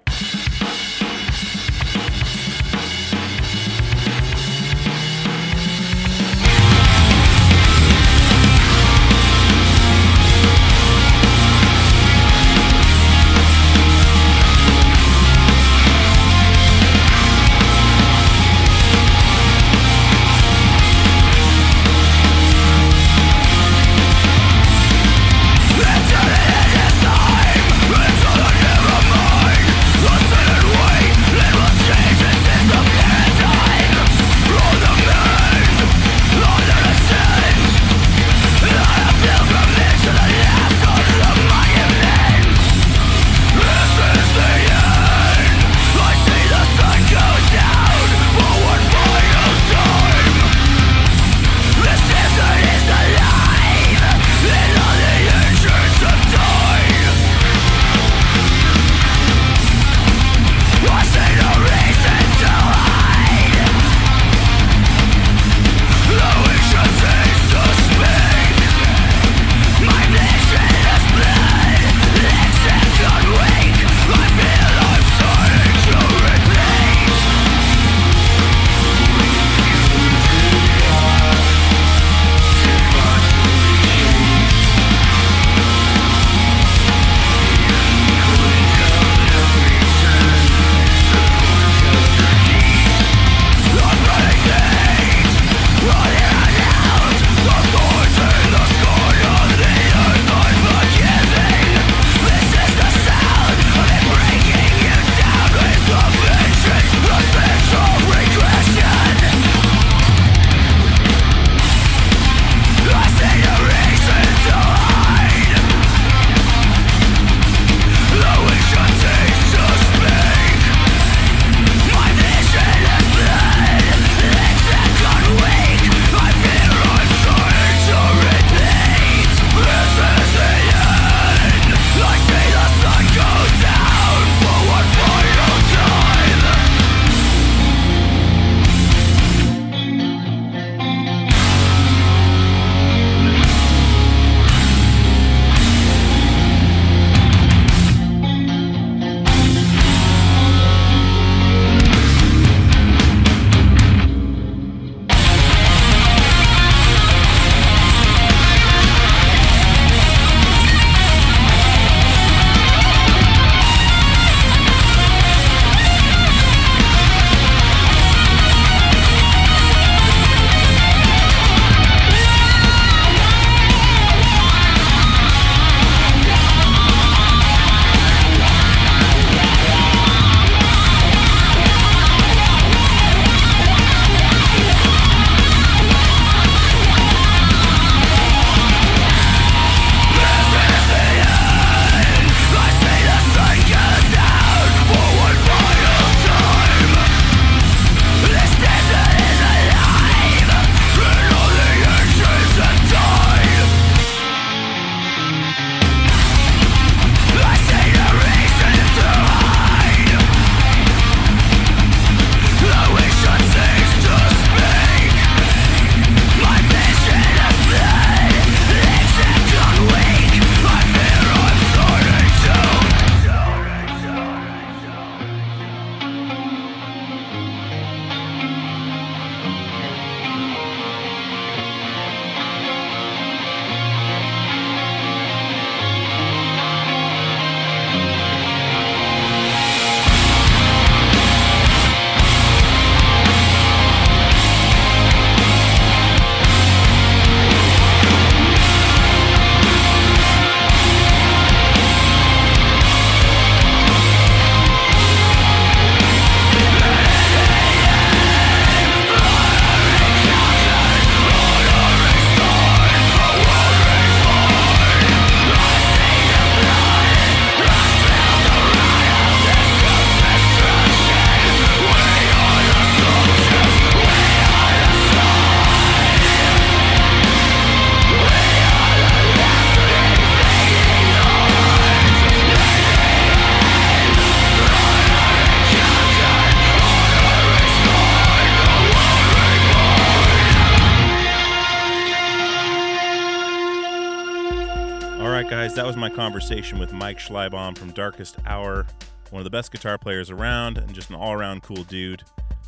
Was 295.90 295.98
my 295.98 296.08
conversation 296.08 296.78
with 296.78 296.94
Mike 296.94 297.18
Schleibaum 297.18 297.76
from 297.76 297.90
Darkest 297.94 298.38
Hour, 298.46 298.86
one 299.32 299.40
of 299.40 299.44
the 299.44 299.50
best 299.50 299.72
guitar 299.72 299.98
players 299.98 300.30
around 300.30 300.78
and 300.78 300.94
just 300.94 301.10
an 301.10 301.16
all 301.16 301.34
around 301.34 301.64
cool 301.64 301.84
dude. 301.84 302.22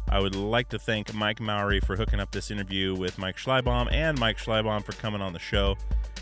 I 0.10 0.20
would 0.20 0.34
like 0.34 0.70
to 0.70 0.80
thank 0.80 1.14
Mike 1.14 1.40
Mowery 1.40 1.82
for 1.82 1.96
hooking 1.96 2.20
up 2.20 2.32
this 2.32 2.50
interview 2.50 2.96
with 2.96 3.20
Mike 3.20 3.38
Schleibaum 3.38 3.94
and 3.94 4.20
Mike 4.20 4.40
Schleibaum 4.40 4.84
for 4.84 4.94
coming 4.94 5.22
on 5.22 5.34
the 5.34 5.40
show 5.40 5.78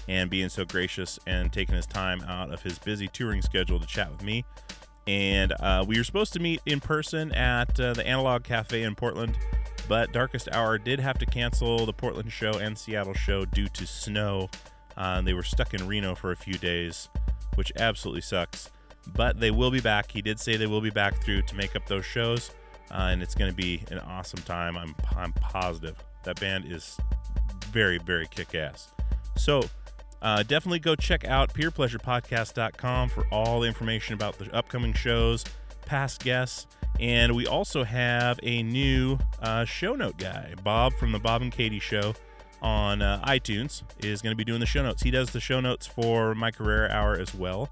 and 0.09 0.29
being 0.29 0.49
so 0.49 0.65
gracious 0.65 1.17
and 1.25 1.53
taking 1.53 1.73
his 1.73 1.85
time 1.85 2.21
out 2.23 2.51
of 2.51 2.61
his 2.61 2.77
busy 2.77 3.07
touring 3.07 3.41
schedule 3.41 3.79
to 3.79 3.87
chat 3.87 4.11
with 4.11 4.21
me. 4.21 4.43
And 5.07 5.53
uh, 5.61 5.85
we 5.87 5.97
were 5.97 6.03
supposed 6.03 6.33
to 6.33 6.41
meet 6.41 6.59
in 6.65 6.81
person 6.81 7.31
at 7.31 7.79
uh, 7.79 7.93
the 7.93 8.05
Analog 8.05 8.43
Cafe 8.43 8.83
in 8.83 8.93
Portland, 8.93 9.37
but 9.87 10.11
Darkest 10.11 10.49
Hour 10.51 10.77
did 10.77 10.99
have 10.99 11.17
to 11.19 11.25
cancel 11.25 11.85
the 11.85 11.93
Portland 11.93 12.29
show 12.29 12.51
and 12.55 12.77
Seattle 12.77 13.13
show 13.13 13.45
due 13.45 13.69
to 13.69 13.87
snow. 13.87 14.49
Uh, 14.99 15.21
they 15.21 15.33
were 15.33 15.43
stuck 15.43 15.73
in 15.73 15.87
Reno 15.87 16.13
for 16.13 16.31
a 16.31 16.35
few 16.35 16.55
days, 16.55 17.07
which 17.55 17.71
absolutely 17.77 18.21
sucks. 18.21 18.69
But 19.07 19.39
they 19.39 19.49
will 19.49 19.71
be 19.71 19.79
back. 19.79 20.11
He 20.11 20.21
did 20.21 20.39
say 20.39 20.57
they 20.57 20.67
will 20.67 20.81
be 20.81 20.89
back 20.89 21.23
through 21.23 21.43
to 21.43 21.55
make 21.55 21.75
up 21.75 21.87
those 21.87 22.05
shows, 22.05 22.51
uh, 22.91 23.07
and 23.09 23.23
it's 23.23 23.33
going 23.33 23.49
to 23.49 23.55
be 23.55 23.83
an 23.89 23.99
awesome 23.99 24.41
time. 24.41 24.77
I'm 24.77 24.93
I'm 25.15 25.31
positive 25.33 25.95
that 26.25 26.39
band 26.39 26.71
is 26.71 26.97
very 27.67 27.97
very 27.97 28.27
kick 28.27 28.53
ass. 28.53 28.89
So 29.37 29.63
uh, 30.21 30.43
definitely 30.43 30.79
go 30.79 30.95
check 30.95 31.25
out 31.25 31.53
purepleasurepodcast.com 31.53 33.09
for 33.09 33.25
all 33.31 33.61
the 33.61 33.67
information 33.67 34.13
about 34.13 34.37
the 34.37 34.53
upcoming 34.53 34.93
shows, 34.93 35.45
past 35.85 36.21
guests, 36.21 36.67
and 36.99 37.33
we 37.33 37.47
also 37.47 37.85
have 37.85 38.37
a 38.43 38.61
new 38.63 39.17
uh, 39.41 39.63
show 39.63 39.95
note 39.95 40.17
guy, 40.17 40.53
Bob 40.61 40.93
from 40.95 41.13
the 41.13 41.19
Bob 41.19 41.41
and 41.41 41.53
Katie 41.53 41.79
Show 41.79 42.13
on 42.62 43.01
uh, 43.01 43.24
iTunes, 43.26 43.84
is 43.99 44.22
going 44.22 44.32
to 44.32 44.38
be 44.38 44.43
doing 44.43 44.60
the 44.60 44.66
show 44.66 44.84
notes. 44.84 45.01
He 45.01 45.12
does 45.12 45.32
the 45.32 45.39
show 45.39 45.60
notes 45.60 45.88
for 45.88 46.36
my 46.36 46.51
Career 46.51 46.89
Hour 46.89 47.16
as 47.20 47.34
well. 47.34 47.70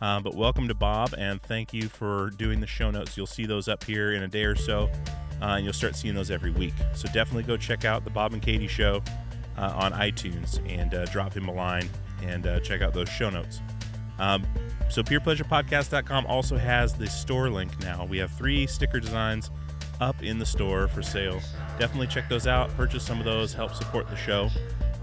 Uh, 0.00 0.20
but 0.20 0.34
welcome 0.34 0.68
to 0.68 0.74
Bob, 0.74 1.14
and 1.18 1.42
thank 1.42 1.72
you 1.72 1.88
for 1.88 2.30
doing 2.30 2.60
the 2.60 2.66
show 2.66 2.90
notes. 2.90 3.16
You'll 3.16 3.26
see 3.26 3.46
those 3.46 3.66
up 3.66 3.82
here 3.82 4.12
in 4.12 4.22
a 4.22 4.28
day 4.28 4.44
or 4.44 4.54
so, 4.54 4.90
uh, 5.42 5.56
and 5.56 5.64
you'll 5.64 5.72
start 5.72 5.96
seeing 5.96 6.14
those 6.14 6.30
every 6.30 6.52
week. 6.52 6.74
So 6.94 7.08
definitely 7.12 7.42
go 7.42 7.56
check 7.56 7.84
out 7.84 8.04
the 8.04 8.10
Bob 8.10 8.32
and 8.32 8.40
Katie 8.40 8.68
Show 8.68 9.02
uh, 9.56 9.72
on 9.74 9.92
iTunes 9.92 10.60
and 10.70 10.94
uh, 10.94 11.04
drop 11.06 11.36
him 11.36 11.48
a 11.48 11.52
line 11.52 11.88
and 12.22 12.46
uh, 12.46 12.60
check 12.60 12.80
out 12.80 12.94
those 12.94 13.08
show 13.08 13.28
notes. 13.28 13.60
Um, 14.20 14.46
so 14.88 15.02
purepleasurepodcast.com 15.02 16.26
also 16.26 16.56
has 16.56 16.94
the 16.94 17.08
store 17.08 17.50
link 17.50 17.78
now. 17.80 18.04
We 18.04 18.18
have 18.18 18.30
three 18.32 18.66
sticker 18.66 19.00
designs 19.00 19.50
up 20.00 20.22
in 20.22 20.38
the 20.38 20.46
store 20.46 20.88
for 20.88 21.02
sale. 21.02 21.40
Definitely 21.78 22.06
check 22.08 22.28
those 22.28 22.46
out. 22.46 22.74
Purchase 22.76 23.04
some 23.04 23.18
of 23.18 23.24
those. 23.24 23.52
Help 23.54 23.74
support 23.74 24.08
the 24.08 24.16
show. 24.16 24.48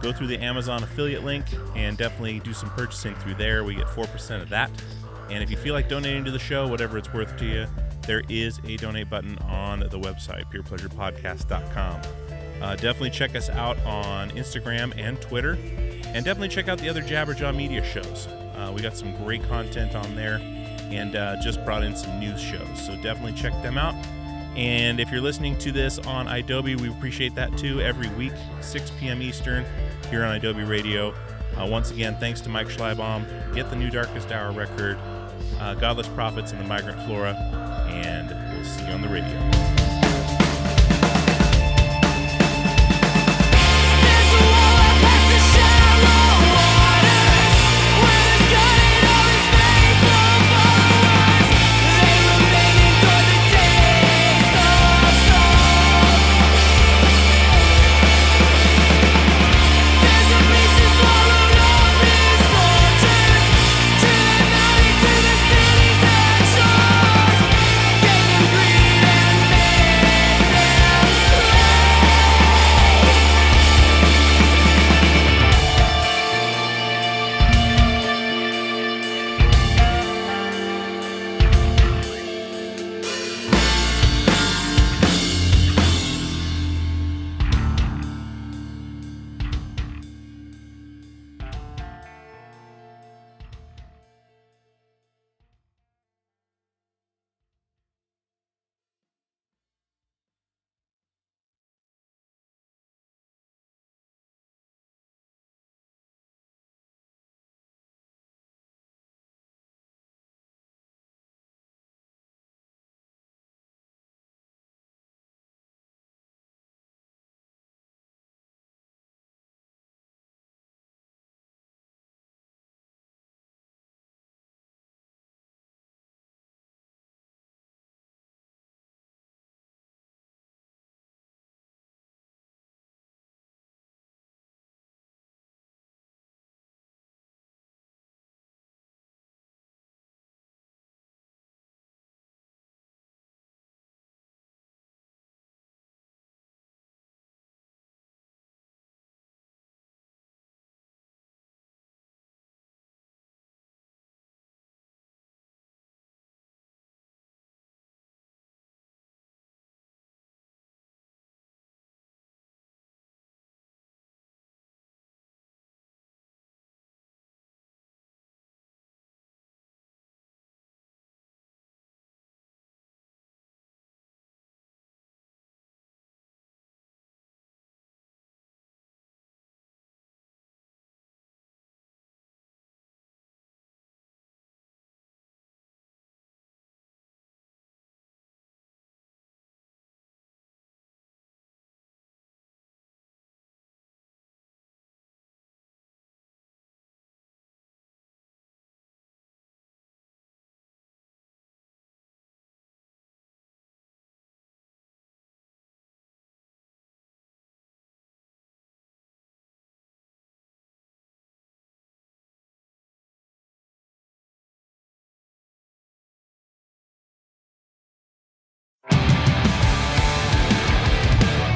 Go 0.02 0.12
through 0.12 0.28
the 0.28 0.38
Amazon 0.38 0.84
affiliate 0.84 1.24
link 1.24 1.46
and 1.76 1.98
definitely 1.98 2.40
do 2.40 2.54
some 2.54 2.70
purchasing 2.72 3.16
through 3.16 3.36
there. 3.36 3.64
We 3.64 3.76
get 3.76 3.88
4% 3.88 4.42
of 4.42 4.50
that. 4.50 4.70
And 5.30 5.42
if 5.42 5.50
you 5.50 5.58
feel 5.58 5.74
like 5.74 5.90
donating 5.90 6.24
to 6.26 6.32
the 6.32 6.40
show, 6.40 6.68
whatever 6.68 6.98
it's 6.98 7.12
worth 7.14 7.36
to 7.38 7.46
you, 7.46 7.68
there 8.06 8.22
is 8.30 8.60
a 8.66 8.78
donate 8.78 9.10
button 9.10 9.38
on 9.40 9.80
the 9.80 10.00
website, 10.00 10.44
purepleasurepodcast.com. 10.52 12.02
Uh, 12.62 12.76
definitely 12.76 13.10
check 13.10 13.36
us 13.36 13.50
out 13.50 13.78
on 13.80 14.30
Instagram 14.32 14.94
and 14.98 15.20
Twitter. 15.22 15.54
And 16.16 16.24
definitely 16.24 16.50
check 16.50 16.68
out 16.68 16.78
the 16.78 16.88
other 16.88 17.02
Jabberjaw 17.02 17.56
Media 17.56 17.84
shows. 17.84 18.28
Uh, 18.56 18.72
we 18.74 18.82
got 18.82 18.96
some 18.96 19.16
great 19.24 19.44
content 19.50 19.96
on 19.96 20.16
there 20.16 20.40
and 20.90 21.16
uh, 21.16 21.36
just 21.42 21.64
brought 21.66 21.84
in 21.84 21.96
some 21.96 22.20
news 22.20 22.40
shows. 22.40 22.86
So 22.86 22.96
definitely 23.02 23.34
check 23.34 23.52
them 23.62 23.78
out. 23.78 23.96
And 24.56 25.00
if 25.00 25.12
you're 25.12 25.22
listening 25.22 25.58
to 25.60 25.72
this 25.72 26.00
on 26.00 26.28
idobi, 26.28 26.80
we 26.80 26.90
appreciate 26.90 27.36
that 27.36 27.58
too. 27.58 27.82
Every 27.82 28.10
week, 28.10 28.34
6 28.62 28.92
p.m. 29.00 29.22
Eastern, 29.22 29.66
here 30.10 30.24
on 30.24 30.40
idobi 30.40 30.68
Radio. 30.68 31.14
Uh, 31.58 31.66
once 31.66 31.92
again, 31.92 32.16
thanks 32.20 32.42
to 32.42 32.50
Mike 32.50 32.68
Schleibaum. 32.68 33.54
Get 33.54 33.70
the 33.70 33.76
new 33.76 33.90
Darkest 33.90 34.32
Hour 34.32 34.52
record, 34.52 34.98
uh, 35.60 35.74
Godless 35.76 36.08
Prophets 36.10 36.52
and 36.52 36.62
the 36.62 36.66
Migrant 36.66 37.02
Flora, 37.06 37.34
and 37.90 38.30
we'll 38.56 38.66
see 38.66 38.86
you 38.86 38.92
on 38.92 39.02
the 39.02 39.10
radio. 39.10 39.85